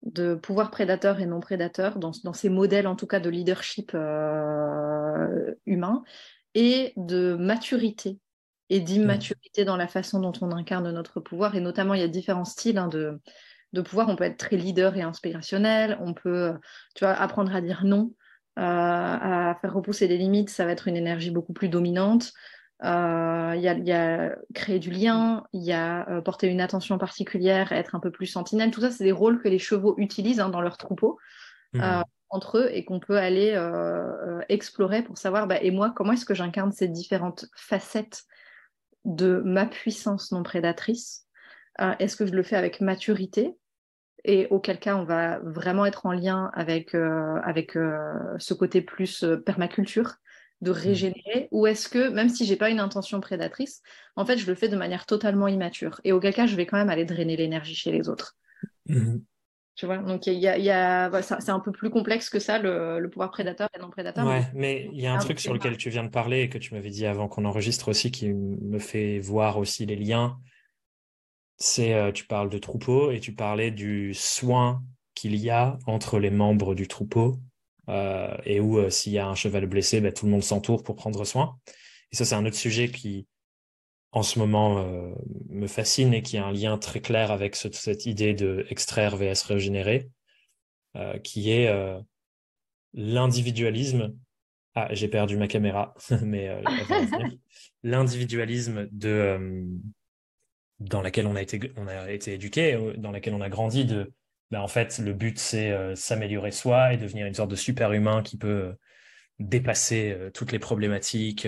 de 0.04 0.36
pouvoir 0.36 0.70
prédateur 0.70 1.20
et 1.20 1.26
non 1.26 1.40
prédateur, 1.40 1.98
dans, 1.98 2.12
ces 2.34 2.50
modèles 2.50 2.88
en 2.88 2.96
tout 2.96 3.08
cas 3.08 3.20
de 3.20 3.30
leadership 3.30 3.92
euh, 3.96 5.54
humain, 5.66 6.04
et 6.56 6.94
de 6.98 7.36
maturité 7.36 8.20
et 8.74 8.80
d'immaturité 8.80 9.66
dans 9.66 9.78
la 9.78 9.88
façon 9.88 10.20
dont 10.20 10.34
on 10.42 10.52
incarne 10.52 10.90
notre 10.92 11.20
pouvoir. 11.20 11.56
Et 11.56 11.60
notamment, 11.60 11.94
il 11.94 12.02
y 12.02 12.04
a 12.04 12.08
différents 12.08 12.44
styles 12.44 12.80
hein, 12.80 12.88
de, 12.88 13.20
de 13.74 13.82
pouvoir. 13.82 14.10
On 14.10 14.16
peut 14.16 14.24
être 14.24 14.38
très 14.38 14.58
leader 14.58 14.98
et 14.98 15.04
inspirationnel, 15.04 15.96
on 16.02 16.16
peut 16.16 16.54
tu 16.96 17.06
vois, 17.06 17.14
apprendre 17.14 17.56
à 17.56 17.62
dire 17.62 17.84
non, 17.86 18.14
euh, 18.58 18.64
à 18.64 19.56
faire 19.62 19.74
repousser 19.74 20.08
les 20.08 20.18
limites, 20.18 20.50
ça 20.50 20.66
va 20.66 20.72
être 20.72 20.88
une 20.88 20.98
énergie 20.98 21.30
beaucoup 21.30 21.54
plus 21.54 21.70
dominante. 21.70 22.34
Euh, 22.84 23.54
il 23.56 23.62
y, 23.62 23.92
a, 23.92 24.36
créer 24.56 24.80
du 24.80 24.90
lien, 24.90 25.46
il 25.54 25.62
y 25.62 25.72
a 25.72 26.10
euh, 26.10 26.22
porter 26.22 26.48
une 26.48 26.60
attention 26.60 26.98
particulière, 26.98 27.72
être 27.74 27.94
un 27.94 28.00
peu 28.00 28.10
plus 28.10 28.26
sentinelle. 28.26 28.72
Tout 28.72 28.82
ça, 28.82 28.90
c'est 28.90 29.04
des 29.04 29.12
rôles 29.12 29.40
que 29.40 29.50
les 29.50 29.60
chevaux 29.60 29.94
utilisent 30.00 30.40
hein, 30.40 30.50
dans 30.50 30.62
leur 30.62 30.78
troupeau 30.78 31.20
mmh. 31.74 31.82
euh, 31.82 32.02
entre 32.32 32.58
eux 32.58 32.70
et 32.74 32.84
qu'on 32.84 33.00
peut 33.00 33.18
aller 33.18 33.56
explorer 34.50 35.04
pour 35.04 35.20
savoir, 35.20 35.46
bah, 35.46 35.62
et 35.62 35.70
moi, 35.70 35.94
comment 35.96 36.14
est-ce 36.14 36.26
que 36.26 36.34
j'incarne 36.34 36.72
ces 36.72 36.88
différentes 36.88 37.46
facettes 37.56 38.24
de 39.06 39.42
ma 39.46 39.66
puissance 39.66 40.32
non 40.32 40.44
prédatrice 40.44 41.28
Est-ce 42.00 42.16
que 42.16 42.26
je 42.26 42.34
le 42.34 42.44
fais 42.44 42.56
avec 42.56 42.82
maturité 42.82 43.56
et 44.26 44.48
auquel 44.52 44.80
cas 44.80 44.96
on 44.96 45.04
va 45.04 45.40
vraiment 45.40 45.86
être 45.86 46.06
en 46.06 46.14
lien 46.14 46.50
avec, 46.54 46.96
avec 46.96 47.74
ce 47.74 48.54
côté 48.54 48.82
plus 48.82 49.26
permaculture 49.46 50.16
de 50.64 50.72
mmh. 50.72 50.74
régénérer 50.74 51.48
ou 51.52 51.68
est-ce 51.68 51.90
que 51.90 52.10
même 52.10 52.30
si 52.30 52.46
j'ai 52.46 52.56
pas 52.56 52.70
une 52.70 52.80
intention 52.80 53.20
prédatrice, 53.20 53.82
en 54.16 54.26
fait 54.26 54.38
je 54.38 54.48
le 54.48 54.56
fais 54.56 54.70
de 54.70 54.78
manière 54.78 55.06
totalement 55.06 55.48
immature 55.48 56.00
et 56.04 56.12
auquel 56.12 56.34
cas 56.34 56.48
je 56.48 56.56
vais 56.56 56.66
quand 56.66 56.78
même 56.78 56.90
aller 56.90 57.06
drainer 57.06 57.36
l'énergie 57.36 57.76
chez 57.76 57.92
les 57.92 58.10
autres. 58.10 58.38
Mmh. 58.88 59.18
Tu 59.76 59.88
vois, 59.88 59.98
donc 59.98 60.28
il 60.28 60.34
y 60.36 60.48
a, 60.48 61.22
c'est 61.22 61.50
un 61.50 61.60
peu 61.60 61.72
plus 61.72 61.90
complexe 61.90 62.30
que 62.30 62.38
ça 62.38 62.60
le, 62.60 63.08
pouvoir 63.10 63.32
prédateur 63.32 63.68
et 63.76 63.80
non 63.80 63.90
prédateur. 63.90 64.26
Ouais, 64.26 64.44
mais 64.54 64.88
il 64.94 65.02
y 65.02 65.08
a 65.08 65.14
un 65.14 65.18
truc 65.18 65.40
sur 65.40 65.52
lequel 65.52 65.78
tu 65.78 65.90
viens 65.90 66.04
de 66.04 66.10
parler 66.10 66.42
et 66.42 66.50
que 66.50 66.60
tu 66.60 66.76
m'avais 66.76 66.92
dit 66.92 67.08
avant 67.08 67.28
qu'on 67.28 67.44
enregistre 67.46 67.90
aussi 67.90 68.12
qui 68.12 68.32
me 68.32 68.78
fait 68.78 69.20
voir 69.20 69.58
aussi 69.58 69.88
les 69.88 69.96
liens. 69.96 70.38
C'est 71.58 71.94
euh, 71.94 72.12
tu 72.12 72.26
parles 72.26 72.50
de 72.50 72.60
troupeau 72.60 73.12
et 73.12 73.20
tu 73.20 73.34
parlais 73.34 73.72
du 73.72 74.14
soin 74.14 74.84
qu'il 75.16 75.36
y 75.36 75.50
a 75.50 75.80
entre 75.88 76.20
les 76.20 76.32
membres 76.32 76.76
du 76.76 76.88
troupeau 76.88 77.40
euh, 77.90 78.36
et 78.46 78.60
où 78.60 78.78
euh, 78.78 78.90
s'il 78.90 79.14
y 79.14 79.20
a 79.20 79.28
un 79.28 79.36
cheval 79.36 79.66
blessé, 79.66 80.02
bah, 80.02 80.12
tout 80.12 80.26
le 80.26 80.32
monde 80.32 80.44
s'entoure 80.44 80.84
pour 80.84 80.96
prendre 80.96 81.26
soin. 81.26 81.58
Et 82.12 82.16
ça, 82.16 82.26
c'est 82.26 82.36
un 82.36 82.46
autre 82.46 82.56
sujet 82.56 82.90
qui, 82.90 83.28
en 84.14 84.24
ce 84.24 84.40
moment, 84.40 84.78
euh, 84.80 85.14
me 85.50 85.68
fascine 85.68 86.14
et 86.14 86.22
qui 86.22 86.38
a 86.38 86.46
un 86.46 86.52
lien 86.52 86.78
très 86.78 87.02
clair 87.02 87.32
avec 87.32 87.56
cette 87.56 88.06
idée 88.06 88.34
de 88.34 88.66
extraire 88.70 89.18
vs 89.18 89.44
régénérer, 89.46 90.10
qui 91.24 91.52
est 91.52 91.74
l'individualisme. 92.94 94.16
Ah, 94.76 94.88
j'ai 94.92 95.08
perdu 95.08 95.38
ma 95.38 95.48
caméra, 95.48 95.94
mais 96.22 96.50
l'individualisme 97.84 98.88
de 98.92 99.66
dans 100.80 101.02
laquelle 101.02 101.28
on 101.28 101.36
a 101.36 101.42
été 101.42 101.72
on 101.78 101.88
a 101.88 102.12
été 102.12 102.34
éduqué, 102.34 102.78
dans 102.98 103.12
laquelle 103.12 103.34
on 103.34 103.42
a 103.42 103.50
grandi 103.50 103.86
de 103.86 104.14
ben, 104.54 104.62
en 104.62 104.68
fait, 104.68 105.00
le 105.00 105.14
but, 105.14 105.40
c'est 105.40 105.72
euh, 105.72 105.96
s'améliorer 105.96 106.52
soi 106.52 106.94
et 106.94 106.98
devenir 106.98 107.26
une 107.26 107.34
sorte 107.34 107.50
de 107.50 107.56
super-humain 107.56 108.22
qui 108.22 108.38
peut 108.38 108.48
euh, 108.48 108.74
dépasser 109.40 110.12
euh, 110.12 110.30
toutes 110.30 110.52
les 110.52 110.60
problématiques, 110.60 111.48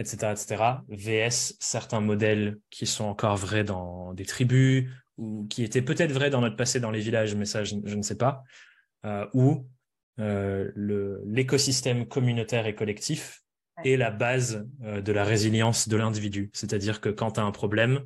etc., 0.00 0.32
etc. 0.32 0.82
VS, 0.88 1.56
certains 1.60 2.00
modèles 2.00 2.58
qui 2.70 2.86
sont 2.86 3.04
encore 3.04 3.36
vrais 3.36 3.64
dans 3.64 4.12
des 4.14 4.24
tribus 4.24 4.90
ou 5.18 5.46
qui 5.48 5.62
étaient 5.62 5.82
peut-être 5.82 6.12
vrais 6.12 6.30
dans 6.30 6.40
notre 6.40 6.56
passé 6.56 6.80
dans 6.80 6.90
les 6.90 7.00
villages, 7.00 7.34
mais 7.34 7.44
ça, 7.44 7.62
je, 7.62 7.76
ne 7.76 8.02
sais 8.02 8.16
pas, 8.16 8.42
où 9.34 9.66
l'écosystème 10.16 12.08
communautaire 12.08 12.66
et 12.66 12.74
collectif 12.74 13.42
est 13.84 13.96
la 13.96 14.10
base 14.10 14.66
de 14.80 15.12
la 15.12 15.24
résilience 15.24 15.88
de 15.88 15.96
l'individu. 15.96 16.50
C'est-à-dire 16.54 17.00
que 17.00 17.10
quand 17.10 17.32
tu 17.32 17.40
as 17.40 17.44
un 17.44 17.52
problème, 17.52 18.00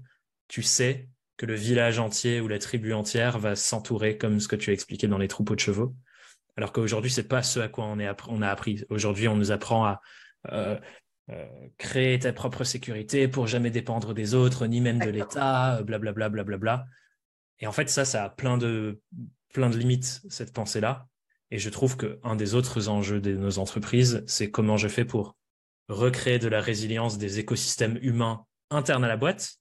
tu 0.49 0.63
sais 0.63 1.09
que 1.37 1.47
le 1.47 1.55
village 1.55 1.99
entier 1.99 2.41
ou 2.41 2.49
la 2.49 2.59
tribu 2.59 2.93
entière 2.93 3.39
va 3.39 3.57
s'entourer 3.57 4.19
comme 4.19 4.41
ce 4.41 4.49
que 4.49 4.57
tu 4.57 4.71
as 4.71 4.73
expliqué 4.73 5.09
dans 5.09 5.19
les 5.19 5.29
troupeaux 5.29 5.55
de 5.55 5.61
chevaux. 5.61 5.95
Alors 6.57 6.73
qu'aujourd'hui, 6.73 7.11
c'est 7.11 7.27
pas 7.27 7.43
ce 7.43 7.61
à 7.61 7.69
quoi 7.69 7.85
on, 7.85 7.99
est 7.99 8.09
on 8.29 8.43
a 8.43 8.49
appris. 8.49 8.85
Aujourd'hui, 8.89 9.27
on 9.27 9.37
nous 9.37 9.51
apprend 9.51 9.85
à 9.85 10.01
euh, 10.53 10.77
euh, 10.77 10.81
créer 11.79 12.19
ta 12.19 12.33
propre 12.33 12.65
sécurité 12.65 13.29
pour 13.29 13.47
jamais 13.47 13.71
dépendre 13.71 14.15
des 14.15 14.35
autres, 14.35 14.67
ni 14.67 14.81
même 14.81 14.99
de 14.99 15.11
l'État, 15.11 15.83
blablabla, 15.83 16.29
blablabla. 16.29 16.87
Et 17.61 17.67
en 17.67 17.73
fait, 17.73 17.89
ça, 17.89 18.05
ça 18.05 18.25
a 18.25 18.31
plein 18.31 18.59
de, 18.59 19.01
plein 19.53 19.71
de 19.71 19.77
limites, 19.77 20.23
cette 20.29 20.53
pensée-là. 20.53 21.07
Et 21.51 21.59
je 21.59 21.71
trouve 21.71 21.97
qu'un 21.97 22.37
des 22.37 22.55
autres 22.55 22.89
enjeux 22.89 23.21
de 23.21 23.33
nos 23.33 23.59
entreprises, 23.59 24.25
c'est 24.27 24.51
comment 24.51 24.77
je 24.77 24.89
fais 24.89 25.05
pour 25.05 25.37
recréer 25.89 26.39
de 26.39 26.49
la 26.49 26.61
résilience 26.61 27.19
des 27.19 27.39
écosystèmes 27.39 27.99
humains 28.03 28.45
internes 28.71 29.05
à 29.05 29.09
la 29.09 29.17
boîte, 29.17 29.55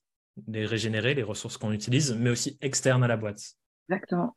les 0.48 0.66
régénérer, 0.66 1.14
les 1.14 1.22
ressources 1.22 1.56
qu'on 1.56 1.72
utilise, 1.72 2.14
mais 2.14 2.30
aussi 2.30 2.58
externes 2.60 3.04
à 3.04 3.08
la 3.08 3.16
boîte. 3.16 3.54
Exactement. 3.88 4.36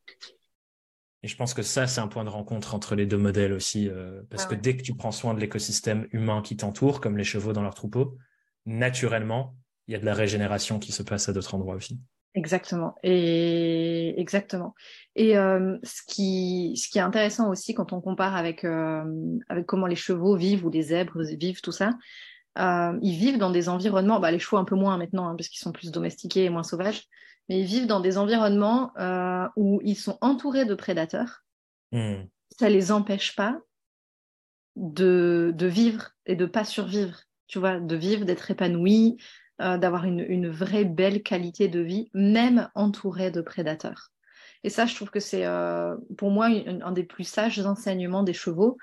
Et 1.28 1.30
je 1.30 1.36
pense 1.36 1.54
que 1.54 1.62
ça, 1.62 1.88
c'est 1.88 2.00
un 2.00 2.08
point 2.08 2.24
de 2.24 2.30
rencontre 2.30 2.74
entre 2.74 2.96
les 2.96 3.06
deux 3.06 3.18
modèles 3.18 3.52
aussi, 3.52 3.90
euh, 3.90 4.22
parce 4.30 4.46
ah 4.46 4.48
que 4.48 4.56
dès 4.56 4.78
que 4.78 4.82
tu 4.82 4.96
prends 4.96 5.12
soin 5.12 5.34
de 5.34 5.42
l'écosystème 5.42 6.08
humain 6.14 6.42
qui 6.42 6.56
t'entoure, 6.56 7.02
comme 7.02 7.18
les 7.18 7.26
chevaux 7.26 7.52
dans 7.52 7.64
leur 7.64 7.74
troupeau, 7.76 8.18
naturellement, 8.66 9.54
il 9.88 9.92
y 9.92 9.96
a 9.98 10.00
de 10.00 10.06
la 10.06 10.14
régénération 10.14 10.80
qui 10.80 10.94
se 10.94 11.04
passe 11.04 11.28
à 11.28 11.34
d'autres 11.34 11.54
endroits 11.54 11.76
aussi. 11.76 12.00
Exactement. 12.34 12.96
Et 13.04 14.18
exactement. 14.18 14.74
Et 15.18 15.38
euh, 15.38 15.78
ce 15.84 16.02
qui 16.08 16.80
ce 16.82 16.88
qui 16.88 16.98
est 16.98 17.02
intéressant 17.02 17.50
aussi 17.50 17.74
quand 17.74 17.92
on 17.92 18.00
compare 18.00 18.38
avec 18.38 18.64
euh, 18.64 19.04
avec 19.50 19.66
comment 19.66 19.88
les 19.88 19.98
chevaux 19.98 20.38
vivent 20.38 20.66
ou 20.66 20.70
les 20.70 20.84
zèbres 20.84 21.24
vivent 21.24 21.60
tout 21.60 21.74
ça, 21.74 21.92
euh, 22.58 22.98
ils 23.02 23.18
vivent 23.18 23.38
dans 23.38 23.52
des 23.52 23.68
environnements, 23.68 24.22
bah, 24.22 24.32
les 24.32 24.40
chevaux 24.40 24.58
un 24.58 24.64
peu 24.64 24.76
moins 24.76 24.98
maintenant, 24.98 25.28
hein, 25.28 25.36
parce 25.36 25.50
qu'ils 25.50 25.60
sont 25.60 25.74
plus 25.74 25.92
domestiqués 25.92 26.46
et 26.46 26.50
moins 26.50 26.64
sauvages, 26.64 27.04
mais 27.50 27.60
ils 27.60 27.66
vivent 27.66 27.88
dans 27.88 28.00
des 28.00 28.18
environnements 28.18 28.92
euh, 28.98 29.48
où 29.56 29.80
ils 29.84 29.96
sont 29.96 30.18
entourés 30.22 30.66
de 30.66 30.76
prédateurs. 30.76 31.44
Hmm. 31.92 32.24
Ça 32.60 32.70
les 32.70 32.92
empêche 32.92 33.36
pas 33.36 33.60
de, 34.76 35.54
de, 35.56 35.68
vivre 35.68 36.12
et 36.26 36.36
de 36.36 36.46
pas 36.46 36.66
survivre, 36.66 37.22
tu 37.48 37.60
vois, 37.60 37.80
de 37.80 37.96
vivre, 37.96 38.26
d'être 38.26 38.52
épanoui, 38.52 39.18
euh, 39.62 39.78
d'avoir 39.78 40.06
une, 40.06 40.20
une, 40.20 40.50
vraie 40.50 40.86
belle 40.86 41.24
qualité 41.24 41.68
de 41.68 41.80
vie, 41.80 42.10
même 42.14 42.70
entourés 42.76 43.32
de 43.32 43.42
prédateurs. 43.42 44.12
Et 44.64 44.70
ça, 44.70 44.86
je 44.86 44.96
trouve 44.96 45.10
que 45.10 45.20
c'est 45.20 45.46
pour 46.18 46.32
moi 46.32 46.48
un 46.48 46.92
des 46.92 47.04
plus 47.04 47.24
sages 47.24 47.60
enseignements 47.60 48.24
des 48.24 48.34
chevaux, 48.34 48.78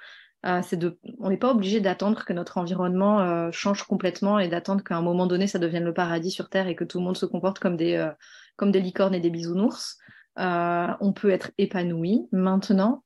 euh, 0.45 0.61
de, 0.73 0.99
on 1.21 1.31
n'est 1.31 1.39
pas 1.39 1.51
obligé 1.51 1.81
d'attendre 1.81 2.25
que 2.25 2.35
notre 2.35 2.59
environnement 2.59 3.21
euh, 3.23 3.51
change 3.51 3.85
complètement 3.85 4.39
et 4.39 4.49
d'attendre 4.49 4.85
qu'à 4.85 4.97
un 4.97 5.01
moment 5.01 5.27
donné 5.27 5.47
ça 5.47 5.59
devienne 5.59 5.85
le 5.85 5.95
paradis 5.95 6.31
sur 6.31 6.51
Terre 6.51 6.69
et 6.69 6.77
que 6.77 6.85
tout 6.85 6.99
le 6.99 7.05
monde 7.05 7.17
se 7.17 7.25
comporte 7.25 7.59
comme 7.59 7.79
des, 7.79 7.95
euh, 7.95 8.11
comme 8.57 8.71
des 8.71 8.81
licornes 8.81 9.15
et 9.15 9.21
des 9.21 9.31
bisounours. 9.31 9.99
on 10.37 11.13
peut 11.15 11.31
être 11.31 11.51
épanoui 11.59 12.29
maintenant 12.33 13.05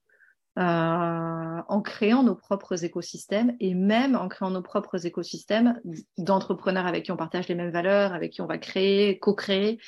en 0.57 1.83
créant 1.83 2.23
nos 2.23 2.35
propres 2.35 2.85
écosystèmes 2.85 3.57
et 3.61 3.75
même 3.75 4.17
en 4.17 4.29
créant 4.29 4.51
nos 4.51 4.63
propres 4.63 5.07
écosystèmes 5.07 5.81
d'entrepreneurs 6.17 6.87
avec 6.87 7.05
qui 7.05 7.13
on 7.13 7.17
partage 7.17 7.49
les 7.49 7.55
mêmes 7.55 7.71
valeurs, 7.71 8.13
avec 8.13 8.33
qui 8.33 8.41
on 8.41 8.47
va 8.47 8.59
créer, 8.59 9.19
co-créer, 9.19 9.79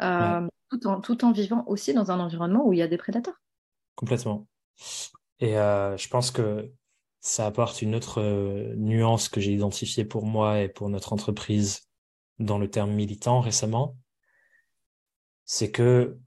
tout, 0.00 0.86
en, 0.86 1.00
tout 1.00 1.24
en 1.24 1.32
vivant 1.32 1.64
aussi 1.66 1.92
dans 1.92 2.10
un 2.10 2.20
environnement 2.20 2.66
où 2.66 2.72
il 2.72 2.78
y 2.78 2.82
a 2.82 2.88
des 2.88 2.96
prédateurs. 2.96 3.40
Complètement. 3.96 4.46
Et 5.40 5.52
je 5.52 6.08
pense 6.08 6.30
que 6.30 6.70
ça 7.24 7.46
apporte 7.46 7.80
une 7.80 7.94
autre 7.94 8.20
euh, 8.20 8.74
nuance 8.76 9.30
que 9.30 9.40
j'ai 9.40 9.52
identifiée 9.52 10.04
pour 10.04 10.26
moi 10.26 10.60
et 10.60 10.68
pour 10.68 10.90
notre 10.90 11.14
entreprise 11.14 11.88
dans 12.38 12.58
le 12.58 12.68
terme 12.68 12.92
militant 12.92 13.40
récemment. 13.40 13.96
C'est 15.44 15.70
que 15.70 16.18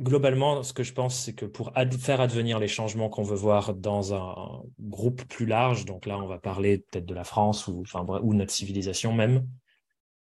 globalement, 0.00 0.62
ce 0.62 0.72
que 0.72 0.82
je 0.82 0.92
pense, 0.92 1.18
c'est 1.18 1.34
que 1.34 1.46
pour 1.46 1.72
faire 2.00 2.20
advenir 2.20 2.58
les 2.58 2.68
changements 2.68 3.08
qu'on 3.08 3.22
veut 3.22 3.36
voir 3.36 3.74
dans 3.74 4.14
un 4.14 4.62
groupe 4.80 5.24
plus 5.24 5.46
large, 5.46 5.84
donc 5.84 6.06
là, 6.06 6.18
on 6.18 6.26
va 6.26 6.38
parler 6.38 6.78
peut-être 6.78 7.06
de 7.06 7.14
la 7.14 7.24
France 7.24 7.68
ou, 7.68 7.82
enfin, 7.82 8.04
ou 8.22 8.34
notre 8.34 8.52
civilisation 8.52 9.12
même, 9.12 9.46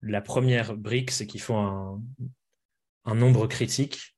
la 0.02 0.22
première 0.22 0.76
brique, 0.76 1.12
c'est 1.12 1.26
qu'il 1.26 1.42
faut 1.42 1.56
un, 1.56 2.02
nombre 3.06 3.48
critique, 3.48 4.16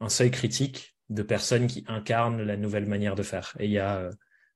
un 0.00 0.08
seuil 0.08 0.30
critique 0.30 0.96
de 1.08 1.22
personnes 1.22 1.66
qui 1.66 1.84
incarnent 1.86 2.42
la 2.42 2.56
nouvelle 2.56 2.86
manière 2.86 3.14
de 3.14 3.22
faire. 3.22 3.54
Et 3.60 3.66
il 3.66 3.70
y 3.70 3.78
a 3.78 3.98
euh, 3.98 4.10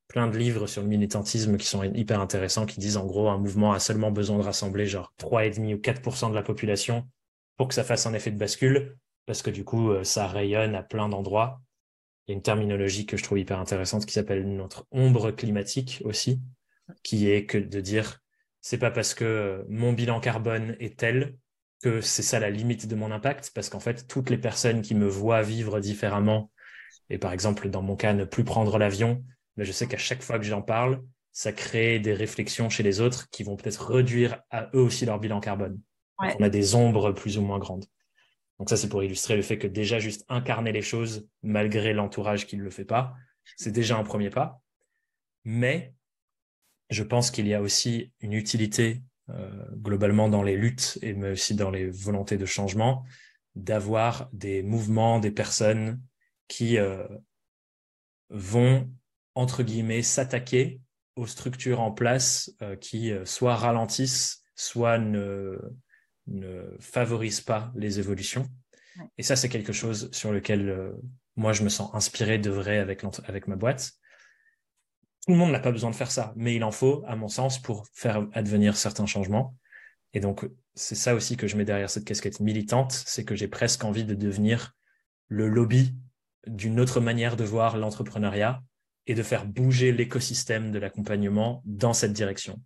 plein 0.09 0.27
de 0.27 0.37
livres 0.37 0.67
sur 0.67 0.83
le 0.83 0.89
militantisme 0.89 1.57
qui 1.57 1.67
sont 1.67 1.83
hyper 1.85 2.21
intéressants, 2.21 2.67
qui 2.67 2.81
disent 2.81 2.97
en 2.97 3.07
gros 3.07 3.29
un 3.29 3.39
mouvement 3.39 3.73
a 3.73 3.79
seulement 3.79 4.11
besoin 4.11 4.39
de 4.39 4.43
rassembler 4.43 4.87
genre 4.87 5.13
3,5 5.19 5.75
ou 5.75 5.79
4% 5.79 6.31
de 6.31 6.35
la 6.35 6.43
population 6.43 7.09
pour 7.57 7.69
que 7.69 7.75
ça 7.75 7.85
fasse 7.85 8.07
un 8.07 8.15
effet 8.15 8.31
de 8.31 8.39
bascule 8.39 8.97
parce 9.27 9.43
que 9.43 9.51
du 9.51 9.65
coup, 9.65 9.91
euh, 9.91 10.05
ça 10.05 10.27
rayonne 10.27 10.75
à 10.75 10.83
plein 10.83 11.09
d'endroits. 11.09 11.61
Il 12.27 12.33
y 12.33 12.35
a 12.35 12.37
une 12.37 12.43
terminologie 12.43 13.07
que 13.07 13.17
je 13.17 13.23
trouve 13.23 13.39
hyper 13.39 13.59
intéressante 13.59 14.07
qui 14.07 14.13
s'appelle 14.13 14.47
notre 14.57 14.87
ombre 14.91 15.31
climatique 15.31 16.03
aussi, 16.05 16.41
qui 17.03 17.31
est 17.31 17.47
que 17.47 17.59
de 17.59 17.81
dire 17.81 18.21
c'est 18.61 18.79
pas 18.79 18.91
parce 18.91 19.15
que 19.15 19.25
euh, 19.25 19.65
mon 19.69 19.93
bilan 19.93 20.21
carbone 20.21 20.77
est 20.81 20.99
tel 20.99 21.37
que 21.83 22.01
c'est 22.01 22.23
ça 22.23 22.39
la 22.39 22.51
limite 22.51 22.87
de 22.87 22.95
mon 22.95 23.11
impact, 23.11 23.51
parce 23.55 23.69
qu'en 23.69 23.81
fait, 23.81 24.07
toutes 24.07 24.31
les 24.31 24.39
personnes 24.39 24.83
qui 24.83 24.95
me 24.95 25.09
voient 25.09 25.43
vivre 25.43 25.81
différemment, 25.81 26.53
et 27.11 27.19
par 27.19 27.33
exemple, 27.33 27.69
dans 27.71 27.83
mon 27.83 27.97
cas, 27.97 28.13
ne 28.13 28.25
plus 28.25 28.45
prendre 28.45 28.79
l'avion, 28.79 29.25
mais 29.57 29.65
je 29.65 29.73
sais 29.73 29.89
qu'à 29.89 29.99
chaque 29.99 30.23
fois 30.23 30.39
que 30.39 30.45
j'en 30.45 30.63
parle, 30.63 31.03
ça 31.33 31.53
crée 31.53 31.99
des 31.99 32.15
réflexions 32.15 32.69
chez 32.69 32.85
les 32.85 33.01
autres 33.01 33.29
qui 33.31 33.43
vont 33.43 33.57
peut-être 33.57 33.91
réduire 33.91 34.41
à 34.51 34.69
eux 34.75 34.81
aussi 34.81 35.07
leur 35.07 35.19
bilan 35.19 35.41
carbone. 35.41 35.81
On 36.39 36.43
a 36.43 36.49
des 36.49 36.75
ombres 36.75 37.13
plus 37.13 37.39
ou 37.39 37.43
moins 37.43 37.59
grandes. 37.59 37.87
Donc 38.59 38.71
ça, 38.71 38.77
c'est 38.77 38.89
pour 38.89 39.03
illustrer 39.03 39.35
le 39.35 39.43
fait 39.43 39.59
que 39.59 39.67
déjà 39.67 39.99
juste 39.99 40.25
incarner 40.29 40.73
les 40.73 40.83
choses 40.83 41.29
malgré 41.43 41.93
l'entourage 41.93 42.47
qui 42.47 42.57
ne 42.57 42.63
le 42.63 42.71
fait 42.71 42.85
pas, 42.85 43.15
c'est 43.57 43.73
déjà 43.73 43.97
un 43.97 44.05
premier 44.05 44.31
pas. 44.31 44.63
Mais 45.45 45.95
je 46.91 47.03
pense 47.03 47.31
qu'il 47.31 47.49
y 47.49 47.55
a 47.55 47.61
aussi 47.61 48.13
une 48.21 48.35
utilité 48.35 49.03
euh, 49.31 49.51
globalement 49.75 50.29
dans 50.29 50.43
les 50.43 50.57
luttes 50.57 50.99
et 51.03 51.15
mais 51.15 51.33
aussi 51.33 51.55
dans 51.55 51.71
les 51.71 51.91
volontés 51.91 52.37
de 52.37 52.47
changement 52.47 53.05
d'avoir 53.55 54.29
des 54.33 54.63
mouvements, 54.63 55.19
des 55.19 55.31
personnes 55.31 56.01
qui 56.49 56.79
euh, 56.79 57.07
vont, 58.31 58.91
entre 59.35 59.63
guillemets, 59.63 60.03
s'attaquer 60.03 60.81
aux 61.17 61.27
structures 61.27 61.81
en 61.81 61.93
place 61.93 62.55
euh, 62.63 62.77
qui 62.77 63.13
soit 63.25 63.57
ralentissent, 63.57 64.43
soit 64.55 64.99
ne, 64.99 65.59
ne 66.27 66.77
favorise 66.81 67.41
pas 67.41 67.73
les 67.75 67.99
évolutions. 67.99 68.49
Et 69.19 69.23
ça, 69.23 69.37
c'est 69.37 69.49
quelque 69.49 69.73
chose 69.73 70.11
sur 70.13 70.33
lequel 70.33 70.69
euh, 70.69 70.93
moi, 71.37 71.53
je 71.53 71.63
me 71.63 71.69
sens 71.69 71.91
inspiré 71.95 72.39
de 72.39 72.51
vrai 72.51 72.79
avec, 72.79 73.03
avec 73.25 73.49
ma 73.49 73.57
boîte. 73.57 73.93
Tout 75.27 75.33
le 75.33 75.39
monde 75.39 75.53
n'a 75.53 75.61
pas 75.61 75.73
besoin 75.73 75.91
de 75.91 75.97
faire 75.97 76.11
ça, 76.11 76.33
mais 76.37 76.55
il 76.55 76.65
en 76.65 76.73
faut, 76.73 77.03
à 77.07 77.17
mon 77.17 77.29
sens, 77.29 77.61
pour 77.61 77.87
faire 77.95 78.27
advenir 78.33 78.77
certains 78.77 79.07
changements. 79.07 79.57
Et 80.15 80.21
donc, 80.21 80.47
c'est 80.75 80.95
ça 80.95 81.15
aussi 81.15 81.37
que 81.37 81.47
je 81.47 81.57
mets 81.57 81.65
derrière 81.65 81.91
cette 81.91 82.05
casquette 82.05 82.41
militante, 82.41 82.93
c'est 82.93 83.25
que 83.25 83.35
j'ai 83.35 83.49
presque 83.49 83.85
envie 83.85 84.05
de 84.05 84.15
devenir 84.15 84.75
le 85.29 85.49
lobby 85.49 85.95
d'une 86.47 86.81
autre 86.81 87.01
manière 87.01 87.37
de 87.37 87.45
voir 87.45 87.77
l'entrepreneuriat 87.77 88.63
et 89.07 89.15
de 89.15 89.23
faire 89.23 89.47
bouger 89.47 89.93
l'écosystème 89.93 90.71
de 90.71 90.79
l'accompagnement 90.79 91.63
dans 91.65 91.93
cette 91.93 92.13
direction. 92.13 92.61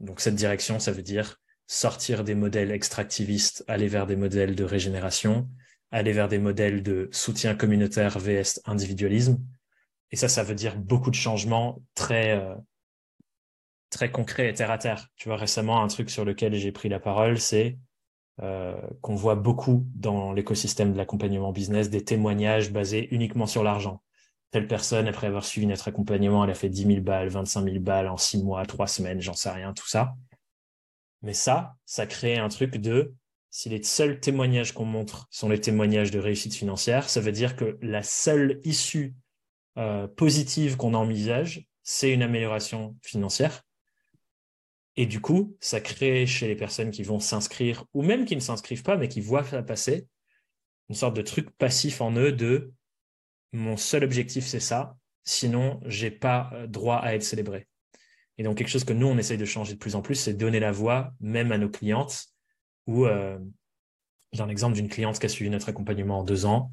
Donc 0.00 0.20
cette 0.20 0.36
direction, 0.36 0.78
ça 0.78 0.92
veut 0.92 1.02
dire 1.02 1.40
sortir 1.66 2.24
des 2.24 2.34
modèles 2.34 2.70
extractivistes, 2.70 3.64
aller 3.68 3.88
vers 3.88 4.06
des 4.06 4.16
modèles 4.16 4.54
de 4.54 4.64
régénération, 4.64 5.48
aller 5.90 6.12
vers 6.12 6.28
des 6.28 6.38
modèles 6.38 6.82
de 6.82 7.08
soutien 7.12 7.54
communautaire 7.54 8.18
vs 8.18 8.60
individualisme. 8.64 9.38
Et 10.10 10.16
ça, 10.16 10.28
ça 10.28 10.42
veut 10.42 10.54
dire 10.54 10.76
beaucoup 10.76 11.10
de 11.10 11.14
changements 11.14 11.82
très, 11.94 12.38
euh, 12.38 12.54
très 13.90 14.10
concrets 14.10 14.48
et 14.48 14.54
terre 14.54 14.70
à 14.70 14.78
terre. 14.78 15.08
Tu 15.16 15.28
vois, 15.28 15.36
récemment, 15.36 15.82
un 15.82 15.88
truc 15.88 16.10
sur 16.10 16.24
lequel 16.24 16.54
j'ai 16.54 16.72
pris 16.72 16.88
la 16.88 16.98
parole, 17.00 17.38
c'est 17.38 17.78
euh, 18.42 18.74
qu'on 19.02 19.14
voit 19.14 19.34
beaucoup 19.34 19.86
dans 19.94 20.32
l'écosystème 20.32 20.92
de 20.92 20.98
l'accompagnement 20.98 21.52
business 21.52 21.90
des 21.90 22.02
témoignages 22.02 22.72
basés 22.72 23.08
uniquement 23.14 23.46
sur 23.46 23.62
l'argent. 23.62 24.02
Telle 24.50 24.66
personne, 24.66 25.06
après 25.06 25.26
avoir 25.26 25.44
suivi 25.44 25.66
notre 25.66 25.88
accompagnement, 25.88 26.42
elle 26.44 26.50
a 26.50 26.54
fait 26.54 26.70
10 26.70 26.86
000 26.86 27.00
balles, 27.02 27.28
25 27.28 27.64
000 27.64 27.80
balles 27.80 28.08
en 28.08 28.16
6 28.16 28.42
mois, 28.42 28.64
3 28.64 28.86
semaines, 28.86 29.20
j'en 29.20 29.34
sais 29.34 29.50
rien, 29.50 29.72
tout 29.74 29.86
ça. 29.86 30.14
Mais 31.22 31.34
ça, 31.34 31.76
ça 31.84 32.06
crée 32.06 32.36
un 32.36 32.48
truc 32.48 32.76
de 32.76 33.14
si 33.50 33.68
les 33.68 33.82
seuls 33.82 34.18
témoignages 34.18 34.72
qu'on 34.72 34.86
montre 34.86 35.28
sont 35.30 35.48
les 35.48 35.60
témoignages 35.60 36.10
de 36.10 36.18
réussite 36.18 36.54
financière, 36.54 37.08
ça 37.10 37.20
veut 37.20 37.32
dire 37.32 37.54
que 37.54 37.78
la 37.82 38.02
seule 38.02 38.60
issue 38.64 39.14
euh, 39.76 40.08
positive 40.08 40.76
qu'on 40.76 40.94
envisage, 40.94 41.68
c'est 41.82 42.12
une 42.12 42.22
amélioration 42.22 42.96
financière. 43.02 43.62
Et 44.96 45.06
du 45.06 45.20
coup, 45.20 45.56
ça 45.60 45.80
crée 45.80 46.26
chez 46.26 46.48
les 46.48 46.56
personnes 46.56 46.90
qui 46.90 47.02
vont 47.02 47.20
s'inscrire, 47.20 47.84
ou 47.92 48.02
même 48.02 48.24
qui 48.24 48.36
ne 48.36 48.40
s'inscrivent 48.40 48.82
pas, 48.82 48.96
mais 48.96 49.08
qui 49.08 49.20
voient 49.20 49.44
ça 49.44 49.62
passer, 49.62 50.06
une 50.88 50.94
sorte 50.94 51.16
de 51.16 51.22
truc 51.22 51.50
passif 51.50 52.00
en 52.00 52.12
eux 52.12 52.32
de 52.32 52.72
mon 53.52 53.76
seul 53.76 54.02
objectif, 54.04 54.46
c'est 54.46 54.60
ça, 54.60 54.96
sinon, 55.24 55.80
j'ai 55.84 56.10
pas 56.10 56.50
euh, 56.54 56.66
droit 56.66 56.96
à 56.96 57.14
être 57.14 57.22
célébré. 57.22 57.68
Et 58.42 58.44
donc, 58.44 58.56
quelque 58.56 58.70
chose 58.70 58.82
que 58.82 58.92
nous, 58.92 59.06
on 59.06 59.16
essaye 59.18 59.38
de 59.38 59.44
changer 59.44 59.74
de 59.74 59.78
plus 59.78 59.94
en 59.94 60.02
plus, 60.02 60.16
c'est 60.16 60.34
donner 60.34 60.58
la 60.58 60.72
voix 60.72 61.14
même 61.20 61.52
à 61.52 61.58
nos 61.58 61.68
clientes. 61.68 62.26
Ou 62.88 63.06
euh, 63.06 63.38
j'ai 64.32 64.42
un 64.42 64.48
exemple 64.48 64.74
d'une 64.74 64.88
cliente 64.88 65.20
qui 65.20 65.26
a 65.26 65.28
suivi 65.28 65.48
notre 65.48 65.68
accompagnement 65.68 66.18
en 66.18 66.24
deux 66.24 66.44
ans, 66.44 66.72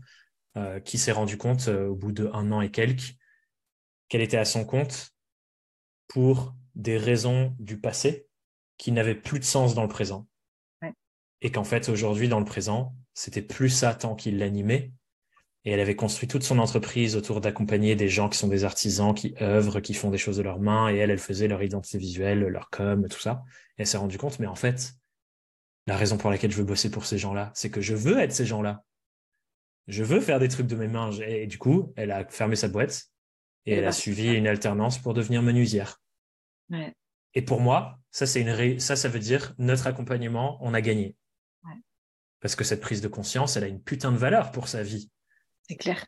euh, 0.58 0.80
qui 0.80 0.98
s'est 0.98 1.12
rendu 1.12 1.38
compte 1.38 1.68
euh, 1.68 1.90
au 1.90 1.96
bout 1.96 2.12
d'un 2.12 2.52
an 2.52 2.62
et 2.62 2.72
quelques 2.72 3.14
qu'elle 4.08 4.22
était 4.22 4.36
à 4.36 4.46
son 4.46 4.66
compte 4.66 5.12
pour 6.08 6.56
des 6.74 6.98
raisons 6.98 7.56
du 7.60 7.80
passé 7.80 8.26
qui 8.80 8.92
n'avaient 8.92 9.14
plus 9.14 9.38
de 9.38 9.46
sens 9.46 9.76
dans 9.76 9.84
le 9.84 9.90
présent. 9.90 10.28
Et 11.42 11.52
qu'en 11.52 11.64
fait, 11.64 11.88
aujourd'hui, 11.88 12.30
dans 12.30 12.40
le 12.40 12.46
présent, 12.46 12.96
c'était 13.14 13.44
plus 13.44 13.70
ça 13.70 13.94
tant 13.94 14.16
qu'il 14.16 14.40
l'animait, 14.40 14.92
et 15.70 15.74
elle 15.74 15.82
avait 15.82 15.96
construit 15.96 16.28
toute 16.28 16.42
son 16.42 16.58
entreprise 16.58 17.16
autour 17.16 17.42
d'accompagner 17.42 17.96
des 17.96 18.10
gens 18.10 18.28
qui 18.28 18.40
sont 18.40 18.48
des 18.48 18.64
artisans, 18.64 19.14
qui 19.14 19.36
œuvrent, 19.40 19.82
qui 19.82 19.94
font 19.94 20.10
des 20.10 20.18
choses 20.18 20.38
de 20.38 20.42
leurs 20.42 20.60
mains. 20.60 20.90
Et 20.90 20.98
elle, 20.98 21.12
elle 21.12 21.20
faisait 21.20 21.48
leur 21.48 21.62
identité 21.62 22.00
visuelle, 22.00 22.40
leur 22.40 22.72
com, 22.72 23.08
tout 23.08 23.20
ça. 23.20 23.44
Et 23.78 23.82
elle 23.82 23.86
s'est 23.86 24.00
rendue 24.00 24.18
compte, 24.18 24.40
mais 24.40 24.48
en 24.48 24.56
fait, 24.56 24.94
la 25.86 25.96
raison 25.96 26.18
pour 26.18 26.32
laquelle 26.32 26.50
je 26.50 26.58
veux 26.58 26.64
bosser 26.64 26.90
pour 26.90 27.06
ces 27.06 27.20
gens-là, 27.20 27.52
c'est 27.54 27.70
que 27.70 27.82
je 27.82 27.94
veux 27.94 28.18
être 28.18 28.32
ces 28.32 28.48
gens-là. 28.48 28.84
Je 29.86 30.04
veux 30.04 30.20
faire 30.22 30.40
des 30.40 30.48
trucs 30.48 30.66
de 30.66 30.76
mes 30.76 30.88
mains. 30.88 31.12
Et 31.12 31.46
du 31.46 31.60
coup, 31.60 31.94
elle 31.96 32.10
a 32.10 32.26
fermé 32.26 32.56
sa 32.56 32.68
boîte 32.68 33.06
et, 33.68 33.74
elle 33.74 33.86
a 33.86 33.92
suivi 33.92 34.34
une 34.34 34.48
alternance 34.48 34.98
pour 34.98 35.14
devenir 35.14 35.44
menuisière. 35.44 36.02
Et 37.36 37.44
pour 37.44 37.62
moi, 37.62 38.00
ça, 38.10 38.26
c'est 38.26 38.42
une 38.42 38.80
ça, 38.80 38.96
ça 38.96 39.08
veut 39.08 39.20
dire 39.20 39.54
notre 39.60 39.86
accompagnement, 39.86 40.58
on 40.62 40.74
a 40.74 40.82
gagné. 40.82 41.16
Parce 42.40 42.56
que 42.56 42.64
cette 42.64 42.82
prise 42.82 43.02
de 43.02 43.08
conscience, 43.08 43.56
elle 43.56 43.66
a 43.66 43.68
une 43.68 43.84
putain 43.84 44.12
de 44.12 44.18
valeur 44.18 44.52
pour 44.52 44.68
sa 44.68 44.82
vie. 44.82 45.12
C'est 45.70 45.76
clair. 45.76 46.06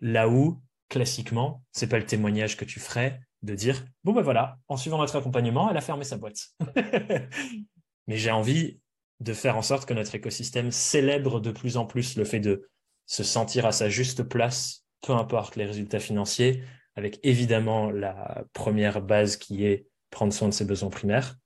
Là 0.00 0.28
où, 0.28 0.62
classiquement, 0.90 1.64
c'est 1.72 1.88
pas 1.88 1.98
le 1.98 2.04
témoignage 2.04 2.58
que 2.58 2.66
tu 2.66 2.78
ferais 2.78 3.20
de 3.42 3.54
dire 3.54 3.84
bon 4.04 4.12
ben 4.12 4.22
voilà, 4.22 4.58
en 4.68 4.76
suivant 4.76 4.98
notre 4.98 5.16
accompagnement, 5.16 5.70
elle 5.70 5.76
a 5.76 5.80
fermé 5.80 6.04
sa 6.04 6.18
boîte. 6.18 6.48
Mais 8.06 8.16
j'ai 8.16 8.30
envie 8.30 8.80
de 9.20 9.32
faire 9.32 9.56
en 9.56 9.62
sorte 9.62 9.88
que 9.88 9.94
notre 9.94 10.14
écosystème 10.14 10.70
célèbre 10.70 11.40
de 11.40 11.50
plus 11.50 11.76
en 11.76 11.86
plus 11.86 12.16
le 12.16 12.24
fait 12.24 12.40
de 12.40 12.68
se 13.06 13.24
sentir 13.24 13.64
à 13.64 13.72
sa 13.72 13.88
juste 13.88 14.22
place, 14.22 14.84
peu 15.00 15.12
importe 15.14 15.56
les 15.56 15.64
résultats 15.64 16.00
financiers, 16.00 16.62
avec 16.94 17.18
évidemment 17.22 17.90
la 17.90 18.44
première 18.52 19.00
base 19.00 19.36
qui 19.36 19.64
est 19.64 19.86
prendre 20.10 20.32
soin 20.32 20.48
de 20.48 20.54
ses 20.54 20.64
besoins 20.64 20.90
primaires, 20.90 21.36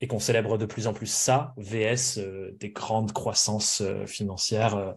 et 0.00 0.06
qu'on 0.06 0.20
célèbre 0.20 0.58
de 0.58 0.66
plus 0.66 0.86
en 0.86 0.92
plus 0.92 1.10
ça, 1.10 1.54
VS 1.56 2.18
euh, 2.18 2.52
des 2.58 2.70
grandes 2.70 3.12
croissances 3.12 3.80
euh, 3.80 4.06
financières 4.06 4.76
euh, 4.76 4.92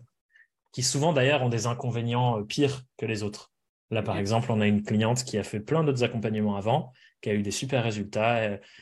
qui 0.72 0.84
souvent 0.84 1.14
d'ailleurs 1.14 1.42
ont 1.42 1.50
des 1.50 1.68
inconvénients 1.68 2.40
euh, 2.40 2.44
pires 2.44 2.84
que 2.98 3.06
les 3.06 3.24
autres. 3.24 3.52
Là, 3.92 4.02
par 4.02 4.18
exemple, 4.18 4.52
on 4.52 4.62
a 4.62 4.68
une 4.68 4.84
cliente 4.84 5.26
qui 5.26 5.38
a 5.38 5.44
fait 5.44 5.60
plein 5.60 5.84
d'autres 5.84 6.04
accompagnements 6.04 6.56
avant, 6.56 6.94
qui 7.22 7.30
a 7.30 7.34
eu 7.34 7.42
des 7.42 7.52
super 7.52 7.84
résultats. 7.84 8.36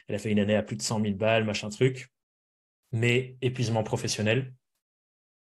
Elle, 0.07 0.15
a 0.15 0.19
fait 0.19 0.31
une 0.31 0.39
année 0.39 0.55
à 0.55 0.61
plus 0.61 0.75
de 0.75 0.83
100 0.83 1.01
000 1.01 1.15
balles, 1.15 1.45
machin 1.45 1.69
truc, 1.69 2.11
mais 2.91 3.35
épuisement 3.41 3.83
professionnel. 3.83 4.53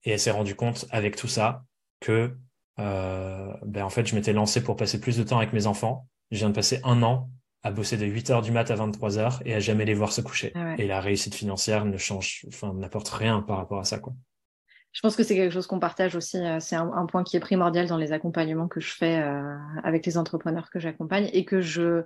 Et 0.05 0.13
elle 0.13 0.19
s'est 0.19 0.31
rendue 0.31 0.55
compte 0.55 0.87
avec 0.91 1.17
tout 1.17 1.29
ça 1.29 1.65
que, 2.01 2.35
euh, 2.79 3.53
ben, 3.67 3.85
en 3.85 3.91
fait, 3.91 4.07
je 4.07 4.15
m'étais 4.15 4.33
lancé 4.33 4.63
pour 4.63 4.77
passer 4.77 4.99
plus 4.99 5.19
de 5.19 5.23
temps 5.23 5.37
avec 5.37 5.53
mes 5.53 5.67
enfants. 5.67 6.09
Je 6.31 6.39
viens 6.39 6.49
de 6.49 6.55
passer 6.55 6.81
un 6.83 7.03
an 7.03 7.31
à 7.63 7.71
bosser 7.71 7.99
de 7.99 8.07
8 8.07 8.31
heures 8.31 8.43
du 8.43 8.53
mat 8.53 8.71
à 8.71 8.75
23 8.75 9.19
heures 9.19 9.43
et 9.45 9.55
à 9.55 9.61
jamais 9.61 9.85
les 9.85 9.95
voir 9.95 10.13
se 10.13 10.23
coucher. 10.23 10.53
Ah 10.55 10.75
et 10.79 10.87
la 10.87 11.01
réussite 11.01 11.35
financière 11.35 11.85
ne 11.85 11.97
change, 11.99 12.47
enfin, 12.49 12.73
n'apporte 12.73 13.11
rien 13.11 13.43
par 13.43 13.59
rapport 13.59 13.79
à 13.79 13.85
ça, 13.85 13.99
quoi. 13.99 14.15
Je 14.93 15.01
pense 15.01 15.17
que 15.17 15.23
c'est 15.23 15.35
quelque 15.35 15.53
chose 15.53 15.67
qu'on 15.67 15.81
partage 15.81 16.17
aussi. 16.17 16.39
Euh, 16.39 16.59
c'est 16.61 16.77
un, 16.77 17.07
point 17.07 17.25
qui 17.25 17.37
est 17.37 17.41
primordial 17.41 17.87
dans 17.87 17.97
les 17.97 18.13
accompagnements 18.13 18.69
que 18.69 18.81
je 18.81 18.93
fais 18.93 19.21
euh, 19.21 19.57
avec 19.83 20.05
les 20.05 20.19
entrepreneurs 20.19 20.71
que 20.71 20.79
j'accompagne 20.79 21.29
et 21.33 21.45
que 21.45 21.61
je 21.61 22.03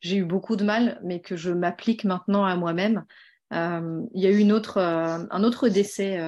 j'ai 0.00 0.18
eu 0.18 0.24
beaucoup 0.24 0.54
de 0.54 0.62
mal, 0.62 1.00
mais 1.02 1.20
que 1.20 1.34
je 1.34 1.50
m'applique 1.50 2.04
maintenant 2.04 2.44
à 2.44 2.54
moi-même. 2.54 3.04
Euh, 3.52 4.02
il 4.14 4.22
y 4.22 4.28
a 4.28 4.30
eu 4.30 4.38
une 4.38 4.52
autre, 4.52 4.78
un 4.78 5.42
autre 5.42 5.68
décès 5.68 6.20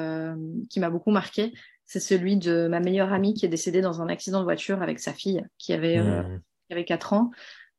qui 0.68 0.80
m'a 0.80 0.90
beaucoup 0.90 1.12
marqué. 1.12 1.52
c'est 1.86 2.00
celui 2.00 2.36
de 2.36 2.66
ma 2.66 2.80
meilleure 2.80 3.12
amie 3.12 3.32
qui 3.32 3.46
est 3.46 3.48
décédée 3.48 3.80
dans 3.80 4.02
un 4.02 4.08
accident 4.08 4.40
de 4.40 4.44
voiture 4.44 4.82
avec 4.82 4.98
sa 4.98 5.12
fille 5.12 5.46
qui 5.56 5.72
avait, 5.72 6.02
mmh. 6.02 6.40
qui 6.66 6.72
avait 6.72 6.84
4 6.84 7.12
ans. 7.12 7.30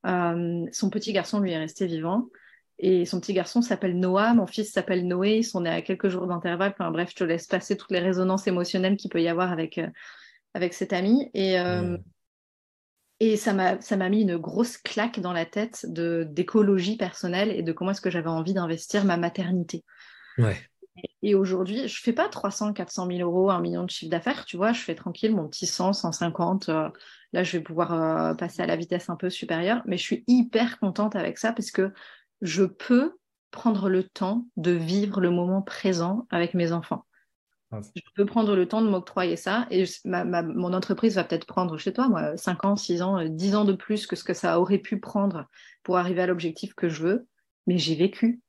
son 0.05 0.89
petit 0.89 1.11
garçon 1.11 1.41
lui 1.41 1.51
est 1.51 1.57
resté 1.57 1.87
vivant. 1.87 2.29
Et 2.83 3.05
son 3.05 3.19
petit 3.19 3.33
garçon 3.33 3.61
s'appelle 3.61 3.99
Noah, 3.99 4.33
mon 4.33 4.47
fils 4.47 4.71
s'appelle 4.71 5.07
Noé, 5.07 5.37
ils 5.37 5.43
sont 5.43 5.61
nés 5.61 5.69
à 5.69 5.83
quelques 5.83 6.09
jours 6.09 6.25
d'intervalle. 6.25 6.71
Enfin 6.71 6.89
bref, 6.89 7.11
je 7.11 7.15
te 7.15 7.23
laisse 7.23 7.45
passer 7.45 7.77
toutes 7.77 7.91
les 7.91 7.99
résonances 7.99 8.47
émotionnelles 8.47 8.97
qu'il 8.97 9.11
peut 9.11 9.21
y 9.21 9.27
avoir 9.27 9.51
avec, 9.51 9.77
euh, 9.77 9.87
avec 10.55 10.73
cet 10.73 10.91
ami. 10.91 11.29
Et, 11.35 11.59
euh, 11.59 11.95
et 13.19 13.37
ça 13.37 13.53
m'a 13.53 14.09
mis 14.09 14.23
une 14.23 14.37
grosse 14.37 14.77
claque 14.77 15.19
dans 15.19 15.31
la 15.31 15.45
tête 15.45 15.85
d'écologie 15.87 16.97
personnelle 16.97 17.51
et 17.51 17.61
de 17.61 17.71
comment 17.71 17.91
est-ce 17.91 18.01
que 18.01 18.09
j'avais 18.09 18.29
envie 18.29 18.55
d'investir 18.55 19.05
ma 19.05 19.15
maternité. 19.15 19.85
Ouais. 20.39 20.57
Et, 21.21 21.35
aujourd'hui, 21.35 21.87
je 21.87 22.01
fais 22.01 22.13
pas 22.13 22.29
300, 22.29 22.73
400 22.73 23.05
000 23.05 23.19
euros, 23.19 23.51
un 23.51 23.61
million 23.61 23.83
de 23.83 23.91
chiffre 23.91 24.09
d'affaires, 24.09 24.43
tu 24.45 24.57
vois, 24.57 24.73
je 24.73 24.81
fais 24.81 24.95
tranquille 24.95 25.35
mon 25.35 25.47
petit 25.47 25.67
100, 25.67 25.93
150. 25.93 26.69
Euh, 26.69 26.89
là, 27.31 27.43
je 27.43 27.57
vais 27.57 27.63
pouvoir 27.63 28.35
passer 28.37 28.63
à 28.63 28.65
la 28.65 28.75
vitesse 28.75 29.07
un 29.11 29.15
peu 29.15 29.29
supérieure, 29.29 29.83
mais 29.85 29.97
je 29.97 30.03
suis 30.03 30.23
hyper 30.25 30.79
contente 30.79 31.15
avec 31.15 31.37
ça 31.37 31.53
parce 31.53 31.69
que 31.69 31.93
je 32.41 32.63
peux 32.63 33.17
prendre 33.51 33.89
le 33.89 34.03
temps 34.03 34.47
de 34.57 34.71
vivre 34.71 35.21
le 35.21 35.29
moment 35.29 35.61
présent 35.61 36.27
avec 36.29 36.53
mes 36.53 36.71
enfants. 36.71 37.05
Ah. 37.71 37.79
Je 37.95 38.01
peux 38.15 38.25
prendre 38.25 38.55
le 38.55 38.67
temps 38.67 38.81
de 38.81 38.89
m'octroyer 38.89 39.35
ça 39.35 39.67
et 39.71 39.85
mon 40.05 40.73
entreprise 40.73 41.15
va 41.15 41.23
peut-être 41.23 41.45
prendre 41.45 41.77
chez 41.77 41.93
toi, 41.93 42.09
moi, 42.09 42.35
5 42.35 42.65
ans, 42.65 42.75
6 42.75 43.01
ans, 43.01 43.23
10 43.23 43.55
ans 43.55 43.65
de 43.65 43.73
plus 43.73 44.07
que 44.07 44.15
ce 44.15 44.23
que 44.23 44.33
ça 44.33 44.59
aurait 44.59 44.79
pu 44.79 44.99
prendre 44.99 45.47
pour 45.83 45.97
arriver 45.97 46.21
à 46.21 46.27
l'objectif 46.27 46.73
que 46.73 46.89
je 46.89 47.03
veux, 47.03 47.27
mais 47.67 47.77
j'ai 47.77 47.95
vécu. 47.95 48.41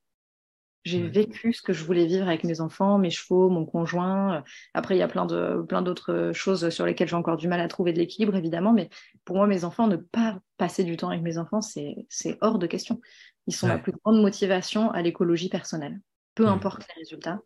J'ai 0.84 1.06
vécu 1.06 1.52
ce 1.52 1.62
que 1.62 1.72
je 1.72 1.84
voulais 1.84 2.06
vivre 2.06 2.26
avec 2.26 2.42
mes 2.42 2.60
enfants, 2.60 2.98
mes 2.98 3.10
chevaux, 3.10 3.48
mon 3.48 3.64
conjoint. 3.64 4.42
Après, 4.74 4.96
il 4.96 4.98
y 4.98 5.02
a 5.02 5.08
plein 5.08 5.26
de 5.26 5.62
plein 5.68 5.80
d'autres 5.80 6.32
choses 6.34 6.70
sur 6.70 6.84
lesquelles 6.86 7.06
j'ai 7.06 7.14
encore 7.14 7.36
du 7.36 7.46
mal 7.46 7.60
à 7.60 7.68
trouver 7.68 7.92
de 7.92 7.98
l'équilibre, 7.98 8.34
évidemment. 8.34 8.72
Mais 8.72 8.88
pour 9.24 9.36
moi, 9.36 9.46
mes 9.46 9.62
enfants, 9.64 9.86
ne 9.86 9.96
pas 9.96 10.40
passer 10.56 10.82
du 10.82 10.96
temps 10.96 11.10
avec 11.10 11.22
mes 11.22 11.38
enfants, 11.38 11.60
c'est 11.60 12.06
hors 12.40 12.58
de 12.58 12.66
question. 12.66 13.00
Ils 13.46 13.54
sont 13.54 13.68
la 13.68 13.78
plus 13.78 13.92
grande 13.92 14.20
motivation 14.20 14.90
à 14.90 15.02
l'écologie 15.02 15.48
personnelle, 15.48 16.00
peu 16.34 16.46
mmh. 16.46 16.48
importe 16.48 16.86
les 16.88 17.02
résultats. 17.02 17.40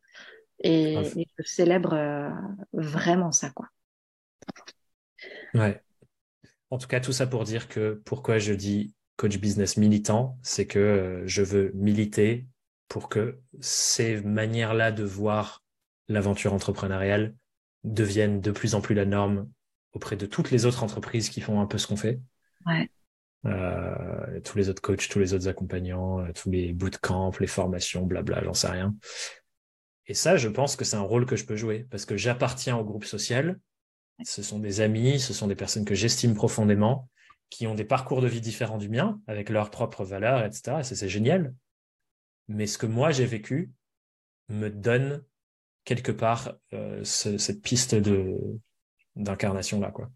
Et, 0.61 0.97
je 1.39 1.45
célèbre 1.45 1.93
euh, 1.93 2.31
vraiment 2.73 3.33
ça, 3.33 3.51
quoi. 3.51 3.69
Ouais. 5.55 5.83
En 6.71 6.79
tout 6.79 6.89
cas, 6.89 7.01
tout 7.01 7.13
ça 7.13 7.27
pour 7.27 7.45
dire 7.45 7.69
que 7.69 8.01
pourquoi 8.05 8.39
je 8.39 8.53
dis 8.53 8.95
coach 9.17 9.39
business 9.39 9.77
militant, 9.77 10.39
c'est 10.43 10.67
que 10.67 10.79
euh, 10.79 11.27
je 11.27 11.43
veux 11.43 11.73
militer 11.75 12.47
pour 12.89 13.09
que 13.09 13.41
ces 13.61 14.21
manières-là 14.23 14.93
de 14.93 15.05
voir 15.05 15.63
l'aventure 16.09 16.53
entrepreneuriale 16.55 17.35
deviennent 17.85 18.41
de 18.41 18.51
plus 18.51 18.75
en 18.75 18.81
plus 18.81 18.95
la 18.95 19.05
norme 19.05 19.49
auprès 19.93 20.17
de 20.17 20.27
toutes 20.27 20.51
les 20.51 20.67
autres 20.67 20.83
entreprises 20.83 21.31
qui 21.31 21.41
font 21.41 21.61
un 21.61 21.67
peu 21.67 21.79
ce 21.79 21.87
qu'on 21.87 21.97
fait. 21.97 22.21
Ouais. 22.67 22.91
Euh, 23.47 24.41
tous 24.41 24.59
les 24.59 24.69
autres 24.69 24.83
coachs, 24.83 25.09
tous 25.09 25.19
les 25.19 25.35
autres 25.35 25.49
accompagnants, 25.49 26.21
euh, 26.21 26.33
tous 26.33 26.51
les 26.51 26.73
bootcamps, 26.73 27.33
les 27.39 27.47
formations, 27.47 28.05
blabla, 28.05 28.43
j'en 28.43 28.55
sais 28.55 28.69
rien. 28.69 28.95
Et 30.07 30.15
ça, 30.15 30.37
je 30.37 30.49
pense 30.49 30.77
que 30.77 30.85
c'est 30.85 30.97
un 30.97 31.03
rôle 31.03 31.27
que 31.27 31.37
je 31.37 31.45
peux 31.45 31.57
jouer 31.57 31.87
parce 31.91 32.05
que 32.05 32.17
j'appartiens 32.17 32.77
au 32.77 32.85
groupe 32.85 33.05
social. 33.05 33.59
Ce 34.25 34.43
sont 34.43 34.59
des 34.59 34.81
amis, 34.81 35.21
ce 35.21 35.33
sont 35.33 35.47
des 35.47 35.57
personnes 35.57 35.85
que 35.85 35.95
j'estime 35.95 36.35
profondément, 36.35 37.09
qui 37.51 37.67
ont 37.67 37.75
des 37.75 37.85
parcours 37.85 38.23
de 38.23 38.29
vie 38.29 38.41
différents 38.41 38.79
du 38.79 38.89
mien, 38.89 39.21
avec 39.27 39.51
leurs 39.51 39.71
propres 39.71 40.05
valeurs, 40.05 40.45
etc. 40.45 40.79
Et 40.81 40.83
c'est 40.83 41.09
génial. 41.09 41.55
Mais 42.49 42.67
ce 42.67 42.79
que 42.79 42.87
moi 42.87 43.11
j'ai 43.11 43.27
vécu 43.27 43.73
me 44.49 44.69
donne 44.69 45.25
quelque 45.85 46.13
part 46.13 46.55
euh, 46.73 47.03
cette 47.05 47.63
piste 47.63 47.95
de 47.95 48.37
d'incarnation 49.15 49.81
là, 49.81 49.91
quoi. 49.91 50.11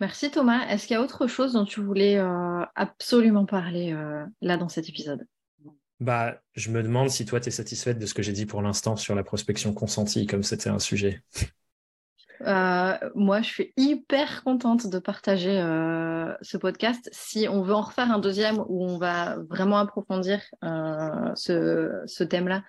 Merci 0.00 0.30
Thomas. 0.30 0.66
Est-ce 0.66 0.86
qu'il 0.86 0.94
y 0.94 0.96
a 0.96 1.02
autre 1.02 1.26
chose 1.26 1.52
dont 1.52 1.66
tu 1.66 1.82
voulais 1.82 2.16
euh, 2.16 2.64
absolument 2.74 3.44
parler 3.44 3.92
euh, 3.92 4.24
là 4.40 4.56
dans 4.56 4.70
cet 4.70 4.88
épisode? 4.88 5.26
Bah, 6.00 6.40
je 6.54 6.70
me 6.70 6.82
demande 6.82 7.10
si 7.10 7.26
toi, 7.26 7.38
tu 7.38 7.48
es 7.48 7.50
satisfaite 7.50 7.98
de 7.98 8.06
ce 8.06 8.14
que 8.14 8.22
j'ai 8.22 8.32
dit 8.32 8.46
pour 8.46 8.62
l'instant 8.62 8.96
sur 8.96 9.14
la 9.14 9.22
prospection 9.22 9.74
consentie, 9.74 10.26
comme 10.26 10.42
c'était 10.42 10.70
un 10.70 10.78
sujet. 10.78 11.22
Euh, 12.42 12.94
moi, 13.14 13.42
je 13.42 13.48
suis 13.48 13.72
hyper 13.76 14.42
contente 14.44 14.86
de 14.86 14.98
partager 14.98 15.60
ce 16.42 16.56
podcast. 16.56 17.08
Si 17.12 17.46
on 17.48 17.62
veut 17.62 17.74
en 17.74 17.82
refaire 17.82 18.10
un 18.10 18.18
deuxième 18.18 18.60
où 18.68 18.84
on 18.84 18.98
va 18.98 19.36
vraiment 19.48 19.78
approfondir 19.78 20.40
ce, 20.62 22.02
ce 22.06 22.24
thème-là, 22.24 22.62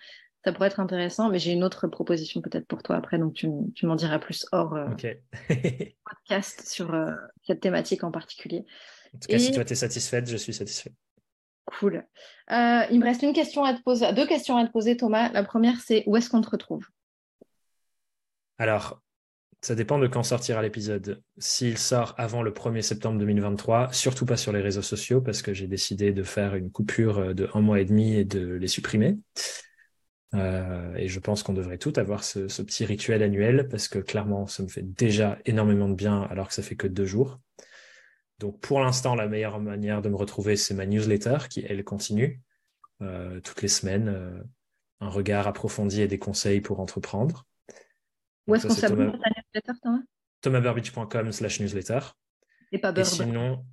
ça 0.44 0.52
pourrait 0.52 0.68
être 0.68 0.80
intéressant, 0.80 1.30
mais 1.30 1.40
j'ai 1.40 1.52
une 1.52 1.64
autre 1.64 1.88
proposition 1.88 2.42
peut-être 2.42 2.66
pour 2.66 2.82
toi 2.82 2.96
après, 2.96 3.20
donc 3.20 3.34
tu, 3.34 3.48
m'en 3.84 3.96
diras 3.96 4.20
plus 4.20 4.48
hors 4.52 4.74
euh, 4.74 4.88
podcast 6.06 6.68
sur 6.68 6.94
euh, 6.94 7.12
cette 7.44 7.62
thématique 7.62 8.04
en 8.04 8.12
particulier. 8.12 8.66
En 9.14 9.20
tout 9.20 9.28
cas, 9.28 9.38
si 9.38 9.52
toi 9.52 9.64
tu 9.64 9.74
es 9.74 9.76
satisfaite, 9.76 10.28
je 10.28 10.38
suis 10.38 10.54
satisfait. 10.54 10.94
Cool. 11.66 11.98
Euh, 12.52 12.82
il 12.90 13.00
me 13.00 13.04
reste 13.04 13.22
une 13.22 13.34
question 13.34 13.64
à 13.64 13.74
te 13.74 13.82
poser, 13.82 14.12
deux 14.14 14.26
questions 14.26 14.58
à 14.58 14.66
te 14.66 14.72
poser, 14.72 14.98
Thomas. 14.98 15.32
La 15.32 15.44
première, 15.44 15.80
c'est 15.80 16.04
où 16.08 16.18
est-ce 16.18 16.30
qu'on 16.30 16.42
te 16.42 16.50
retrouve? 16.50 16.86
Alors, 18.58 19.02
ça 19.62 19.76
dépend 19.76 20.00
de 20.00 20.08
quand 20.08 20.24
sortira 20.24 20.62
l'épisode. 20.62 21.22
S'il 21.38 21.78
sort 21.78 22.16
avant 22.18 22.42
le 22.42 22.52
1er 22.52 22.82
septembre 22.82 23.20
2023, 23.20 23.94
surtout 23.94 24.26
pas 24.26 24.38
sur 24.38 24.52
les 24.52 24.62
réseaux 24.62 24.82
sociaux, 24.82 25.22
parce 25.22 25.42
que 25.42 25.54
j'ai 25.54 25.68
décidé 25.68 26.14
de 26.14 26.24
faire 26.24 26.56
une 26.56 26.72
coupure 26.72 27.36
de 27.36 27.50
un 27.54 27.62
mois 27.62 27.80
et 27.80 27.86
demi 27.86 28.16
et 28.16 28.26
de 28.26 28.54
les 28.54 28.68
supprimer. 28.68 29.18
Euh, 30.34 30.94
et 30.96 31.08
je 31.08 31.20
pense 31.20 31.44
qu'on 31.44 31.54
devrait 31.54 31.78
tout 31.78 31.94
avoir 31.98 32.24
ce, 32.24 32.40
petit 32.62 32.86
rituel 32.86 33.22
annuel 33.22 33.68
parce 33.70 33.88
que 33.88 34.00
clairement, 34.00 34.48
ça 34.48 34.64
me 34.64 34.70
fait 34.70 34.84
déjà 34.84 35.38
énormément 35.46 35.90
de 35.90 35.96
bien 35.96 36.22
alors 36.24 36.48
que 36.48 36.54
ça 36.54 36.64
fait 36.64 36.76
que 36.76 36.88
deux 36.88 37.06
jours. 37.06 37.40
Donc 38.40 38.60
pour 38.60 38.80
l'instant, 38.80 39.16
la 39.16 39.28
meilleure 39.28 39.60
manière 39.60 40.02
de 40.02 40.10
me 40.10 40.16
retrouver, 40.16 40.56
c'est 40.56 40.74
ma 40.74 40.86
newsletter 40.86 41.38
qui, 41.50 41.66
elle, 41.68 41.84
continue 41.84 42.42
euh, 43.02 43.40
toutes 43.42 43.62
les 43.62 43.68
semaines. 43.68 44.08
Euh, 44.08 44.42
un 45.04 45.10
regard 45.10 45.48
approfondi 45.48 46.02
et 46.02 46.08
des 46.08 46.20
conseils 46.20 46.62
pour 46.62 46.80
entreprendre. 46.80 47.46
Où 48.48 48.56
est-ce 48.56 48.68
qu'on 48.68 48.74
s'abonne 48.74 49.10
à 49.10 49.12
ta 49.14 49.41
newsletter, 49.54 49.80
Thomas? 49.82 50.02
thomasburbridge.com 50.42 51.32
slash 51.32 51.60
newsletter. 51.60 52.00
Et 52.72 52.80
pas 52.80 52.92
Burbridge. 52.92 53.16
sinon, 53.16 53.66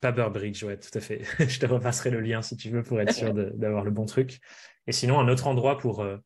pas 0.00 0.12
Burbridge, 0.12 0.62
ouais, 0.64 0.78
tout 0.78 0.96
à 0.96 1.00
fait. 1.00 1.22
je 1.48 1.58
te 1.58 1.66
repasserai 1.66 2.10
le 2.10 2.20
lien 2.20 2.42
si 2.42 2.56
tu 2.56 2.70
veux 2.70 2.82
pour 2.82 3.00
être 3.00 3.12
sûr 3.12 3.32
d'avoir 3.34 3.84
le 3.84 3.90
bon 3.90 4.06
truc. 4.06 4.40
Et 4.86 4.92
sinon, 4.92 5.18
un 5.18 5.28
autre 5.28 5.46
endroit 5.46 5.78
pour 5.78 6.02
euh, 6.02 6.18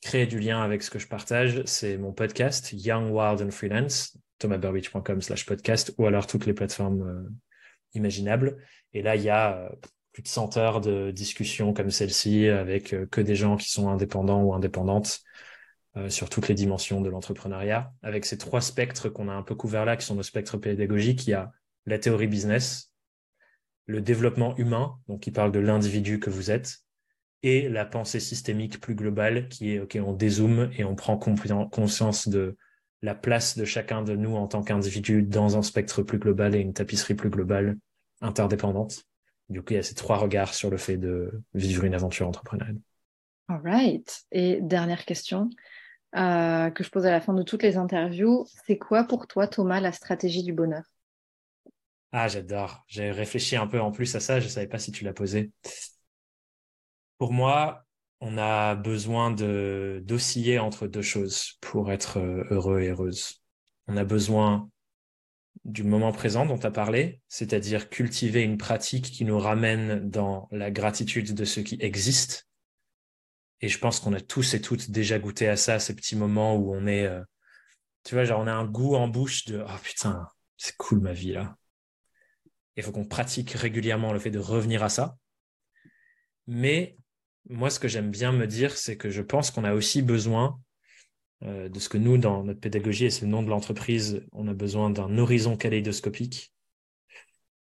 créer 0.00 0.26
du 0.26 0.38
lien 0.38 0.62
avec 0.62 0.82
ce 0.82 0.90
que 0.90 0.98
je 0.98 1.06
partage, 1.06 1.62
c'est 1.66 1.98
mon 1.98 2.12
podcast 2.12 2.72
Young, 2.72 3.12
Wild 3.12 3.42
and 3.42 3.50
Freelance, 3.50 4.18
thomasburbidge.com 4.38 5.22
slash 5.22 5.46
podcast, 5.46 5.94
ou 5.98 6.06
alors 6.06 6.26
toutes 6.26 6.46
les 6.46 6.54
plateformes 6.54 7.02
euh, 7.02 7.30
imaginables. 7.94 8.58
Et 8.92 9.02
là, 9.02 9.16
il 9.16 9.22
y 9.22 9.30
a 9.30 9.56
euh, 9.56 9.68
plus 10.12 10.22
de 10.22 10.28
100 10.28 10.56
heures 10.56 10.80
de 10.80 11.10
discussions 11.10 11.72
comme 11.74 11.90
celle-ci 11.90 12.48
avec 12.48 12.94
que 13.10 13.20
des 13.20 13.34
gens 13.34 13.56
qui 13.56 13.68
sont 13.68 13.88
indépendants 13.88 14.42
ou 14.42 14.54
indépendantes 14.54 15.23
sur 16.08 16.28
toutes 16.28 16.48
les 16.48 16.54
dimensions 16.54 17.00
de 17.00 17.08
l'entrepreneuriat. 17.08 17.92
Avec 18.02 18.24
ces 18.24 18.38
trois 18.38 18.60
spectres 18.60 19.08
qu'on 19.08 19.28
a 19.28 19.32
un 19.32 19.42
peu 19.42 19.54
couverts 19.54 19.84
là, 19.84 19.96
qui 19.96 20.04
sont 20.04 20.16
nos 20.16 20.22
spectres 20.22 20.56
pédagogiques, 20.56 21.26
il 21.26 21.30
y 21.30 21.34
a 21.34 21.52
la 21.86 21.98
théorie 21.98 22.26
business, 22.26 22.92
le 23.86 24.00
développement 24.00 24.56
humain, 24.56 24.96
donc 25.08 25.20
qui 25.20 25.30
parle 25.30 25.52
de 25.52 25.60
l'individu 25.60 26.18
que 26.18 26.30
vous 26.30 26.50
êtes, 26.50 26.78
et 27.42 27.68
la 27.68 27.84
pensée 27.84 28.20
systémique 28.20 28.80
plus 28.80 28.94
globale 28.94 29.48
qui 29.48 29.74
est, 29.74 29.80
OK, 29.80 29.98
on 30.02 30.14
dézoome 30.14 30.70
et 30.78 30.84
on 30.84 30.94
prend 30.94 31.18
conscience 31.18 32.28
de 32.28 32.56
la 33.02 33.14
place 33.14 33.58
de 33.58 33.66
chacun 33.66 34.02
de 34.02 34.16
nous 34.16 34.34
en 34.34 34.48
tant 34.48 34.62
qu'individu 34.62 35.22
dans 35.22 35.58
un 35.58 35.62
spectre 35.62 36.02
plus 36.02 36.18
global 36.18 36.54
et 36.54 36.60
une 36.60 36.72
tapisserie 36.72 37.14
plus 37.14 37.28
globale, 37.28 37.76
interdépendante. 38.22 39.04
Du 39.50 39.60
coup, 39.60 39.74
il 39.74 39.76
y 39.76 39.78
a 39.78 39.82
ces 39.82 39.94
trois 39.94 40.16
regards 40.16 40.54
sur 40.54 40.70
le 40.70 40.78
fait 40.78 40.96
de 40.96 41.42
vivre 41.52 41.84
une 41.84 41.92
aventure 41.92 42.26
entrepreneuriale. 42.26 42.78
All 43.48 43.60
right. 43.62 44.24
Et 44.32 44.60
dernière 44.62 45.04
question 45.04 45.50
euh, 46.16 46.70
que 46.70 46.84
je 46.84 46.90
pose 46.90 47.06
à 47.06 47.10
la 47.10 47.20
fin 47.20 47.34
de 47.34 47.42
toutes 47.42 47.62
les 47.62 47.76
interviews, 47.76 48.46
c'est 48.66 48.78
quoi 48.78 49.04
pour 49.04 49.26
toi, 49.26 49.48
Thomas, 49.48 49.80
la 49.80 49.92
stratégie 49.92 50.42
du 50.42 50.52
bonheur? 50.52 50.84
Ah, 52.12 52.28
j'adore. 52.28 52.84
J'ai 52.86 53.10
réfléchi 53.10 53.56
un 53.56 53.66
peu 53.66 53.80
en 53.80 53.90
plus 53.90 54.14
à 54.14 54.20
ça, 54.20 54.38
je 54.38 54.44
ne 54.44 54.50
savais 54.50 54.68
pas 54.68 54.78
si 54.78 54.92
tu 54.92 55.04
l'as 55.04 55.12
posé. 55.12 55.50
Pour 57.18 57.32
moi, 57.32 57.84
on 58.20 58.38
a 58.38 58.74
besoin 58.74 59.30
de 59.30 60.02
d'osciller 60.04 60.58
entre 60.58 60.86
deux 60.86 61.02
choses 61.02 61.58
pour 61.60 61.90
être 61.92 62.18
euh, 62.18 62.44
heureux 62.50 62.80
et 62.80 62.88
heureuse. 62.88 63.42
On 63.88 63.96
a 63.96 64.04
besoin 64.04 64.70
du 65.64 65.82
moment 65.82 66.12
présent 66.12 66.46
dont 66.46 66.58
tu 66.58 66.66
as 66.66 66.70
parlé, 66.70 67.20
c'est-à-dire 67.28 67.88
cultiver 67.88 68.42
une 68.42 68.58
pratique 68.58 69.06
qui 69.06 69.24
nous 69.24 69.38
ramène 69.38 70.08
dans 70.08 70.48
la 70.52 70.70
gratitude 70.70 71.34
de 71.34 71.44
ce 71.44 71.60
qui 71.60 71.76
existe. 71.80 72.46
Et 73.64 73.68
je 73.68 73.78
pense 73.78 73.98
qu'on 73.98 74.12
a 74.12 74.20
tous 74.20 74.52
et 74.52 74.60
toutes 74.60 74.90
déjà 74.90 75.18
goûté 75.18 75.48
à 75.48 75.56
ça, 75.56 75.78
ces 75.78 75.96
petits 75.96 76.16
moments 76.16 76.54
où 76.54 76.74
on 76.74 76.86
est, 76.86 77.06
euh, 77.06 77.22
tu 78.02 78.14
vois, 78.14 78.26
genre 78.26 78.40
on 78.40 78.46
a 78.46 78.52
un 78.52 78.66
goût 78.66 78.94
en 78.94 79.08
bouche 79.08 79.46
de 79.46 79.64
oh 79.66 79.78
putain, 79.82 80.28
c'est 80.58 80.76
cool 80.76 81.00
ma 81.00 81.14
vie 81.14 81.32
là. 81.32 81.56
Il 82.76 82.82
faut 82.82 82.92
qu'on 82.92 83.06
pratique 83.06 83.52
régulièrement 83.52 84.12
le 84.12 84.18
fait 84.18 84.30
de 84.30 84.38
revenir 84.38 84.82
à 84.82 84.90
ça. 84.90 85.16
Mais 86.46 86.98
moi, 87.48 87.70
ce 87.70 87.80
que 87.80 87.88
j'aime 87.88 88.10
bien 88.10 88.32
me 88.32 88.46
dire, 88.46 88.76
c'est 88.76 88.98
que 88.98 89.08
je 89.08 89.22
pense 89.22 89.50
qu'on 89.50 89.64
a 89.64 89.72
aussi 89.72 90.02
besoin 90.02 90.60
euh, 91.44 91.70
de 91.70 91.78
ce 91.78 91.88
que 91.88 91.96
nous, 91.96 92.18
dans 92.18 92.44
notre 92.44 92.60
pédagogie, 92.60 93.06
et 93.06 93.10
c'est 93.10 93.24
le 93.24 93.30
nom 93.30 93.42
de 93.42 93.48
l'entreprise, 93.48 94.26
on 94.32 94.46
a 94.46 94.52
besoin 94.52 94.90
d'un 94.90 95.16
horizon 95.16 95.56
kaléidoscopique 95.56 96.52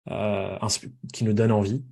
euh, 0.09 0.59
qui 1.13 1.23
nous 1.23 1.31
donne 1.31 1.53
envie. 1.53 1.85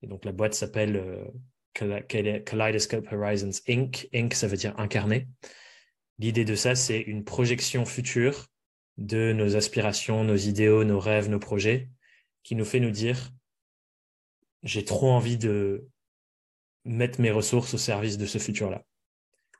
Et 0.00 0.06
donc 0.06 0.24
la 0.24 0.32
boîte 0.32 0.54
s'appelle 0.54 1.30
Kaleidoscope 1.72 3.12
Horizons 3.12 3.60
Inc. 3.68 4.08
Inc. 4.12 4.34
ça 4.34 4.46
veut 4.46 4.56
dire 4.56 4.78
incarné. 4.78 5.28
L'idée 6.18 6.44
de 6.44 6.54
ça, 6.54 6.74
c'est 6.74 7.00
une 7.00 7.24
projection 7.24 7.84
future 7.84 8.46
de 8.98 9.32
nos 9.32 9.56
aspirations, 9.56 10.24
nos 10.24 10.36
idéaux, 10.36 10.84
nos 10.84 11.00
rêves, 11.00 11.30
nos 11.30 11.38
projets, 11.38 11.88
qui 12.42 12.54
nous 12.54 12.64
fait 12.64 12.80
nous 12.80 12.90
dire 12.90 13.30
j'ai 14.62 14.84
trop 14.84 15.10
envie 15.10 15.38
de 15.38 15.88
mettre 16.84 17.20
mes 17.20 17.30
ressources 17.30 17.74
au 17.74 17.78
service 17.78 18.18
de 18.18 18.26
ce 18.26 18.38
futur-là. 18.38 18.84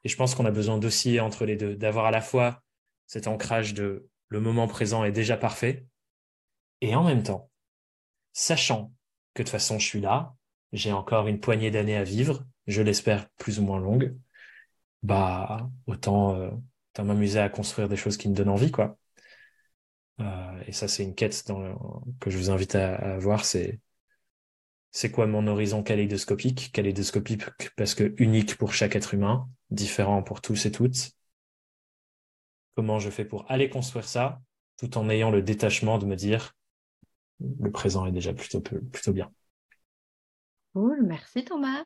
Et 0.04 0.08
je 0.08 0.16
pense 0.16 0.34
qu'on 0.34 0.44
a 0.44 0.50
besoin 0.50 0.78
d'osciller 0.78 1.20
entre 1.20 1.44
les 1.44 1.56
deux, 1.56 1.76
d'avoir 1.76 2.06
à 2.06 2.10
la 2.10 2.20
fois 2.20 2.62
cet 3.06 3.26
ancrage 3.26 3.74
de 3.74 4.08
le 4.28 4.40
moment 4.40 4.68
présent 4.68 5.04
est 5.04 5.12
déjà 5.12 5.36
parfait, 5.36 5.86
et 6.80 6.94
en 6.94 7.04
même 7.04 7.22
temps, 7.22 7.50
sachant 8.32 8.92
que 9.34 9.42
de 9.42 9.46
toute 9.46 9.52
façon 9.52 9.78
je 9.78 9.86
suis 9.86 10.00
là, 10.00 10.34
j'ai 10.72 10.92
encore 10.92 11.28
une 11.28 11.40
poignée 11.40 11.70
d'années 11.70 11.96
à 11.96 12.04
vivre, 12.04 12.44
je 12.66 12.82
l'espère 12.82 13.28
plus 13.38 13.58
ou 13.58 13.62
moins 13.64 13.80
longue, 13.80 14.16
bah 15.02 15.70
autant, 15.86 16.36
euh, 16.36 16.50
m'amuser 17.02 17.40
à 17.40 17.48
construire 17.48 17.88
des 17.88 17.96
choses 17.96 18.16
qui 18.16 18.28
me 18.28 18.34
donnent 18.34 18.48
envie, 18.50 18.70
quoi. 18.72 18.98
Euh, 20.20 20.62
et 20.66 20.72
ça, 20.72 20.88
c'est 20.88 21.02
une 21.04 21.14
quête 21.14 21.46
dans, 21.48 22.02
que 22.20 22.30
je 22.30 22.38
vous 22.38 22.50
invite 22.50 22.74
à, 22.74 22.94
à 22.96 23.18
voir, 23.18 23.44
c'est 23.44 23.80
c'est 24.92 25.10
quoi 25.10 25.26
mon 25.26 25.46
horizon 25.46 25.82
kaléidoscopique? 25.82 26.72
Kaléidoscopique 26.72 27.44
parce 27.76 27.94
que 27.94 28.14
unique 28.18 28.56
pour 28.56 28.72
chaque 28.74 28.96
être 28.96 29.14
humain, 29.14 29.48
différent 29.70 30.22
pour 30.22 30.40
tous 30.40 30.66
et 30.66 30.72
toutes. 30.72 31.12
Comment 32.74 32.98
je 32.98 33.10
fais 33.10 33.24
pour 33.24 33.48
aller 33.50 33.68
construire 33.70 34.08
ça 34.08 34.40
tout 34.78 34.96
en 34.98 35.08
ayant 35.08 35.30
le 35.30 35.42
détachement 35.42 35.98
de 35.98 36.06
me 36.06 36.16
dire 36.16 36.54
le 37.40 37.70
présent 37.70 38.06
est 38.06 38.12
déjà 38.12 38.32
plutôt, 38.32 38.60
plutôt 38.60 39.12
bien. 39.12 39.30
Cool, 40.72 41.02
merci 41.02 41.44
Thomas. 41.44 41.78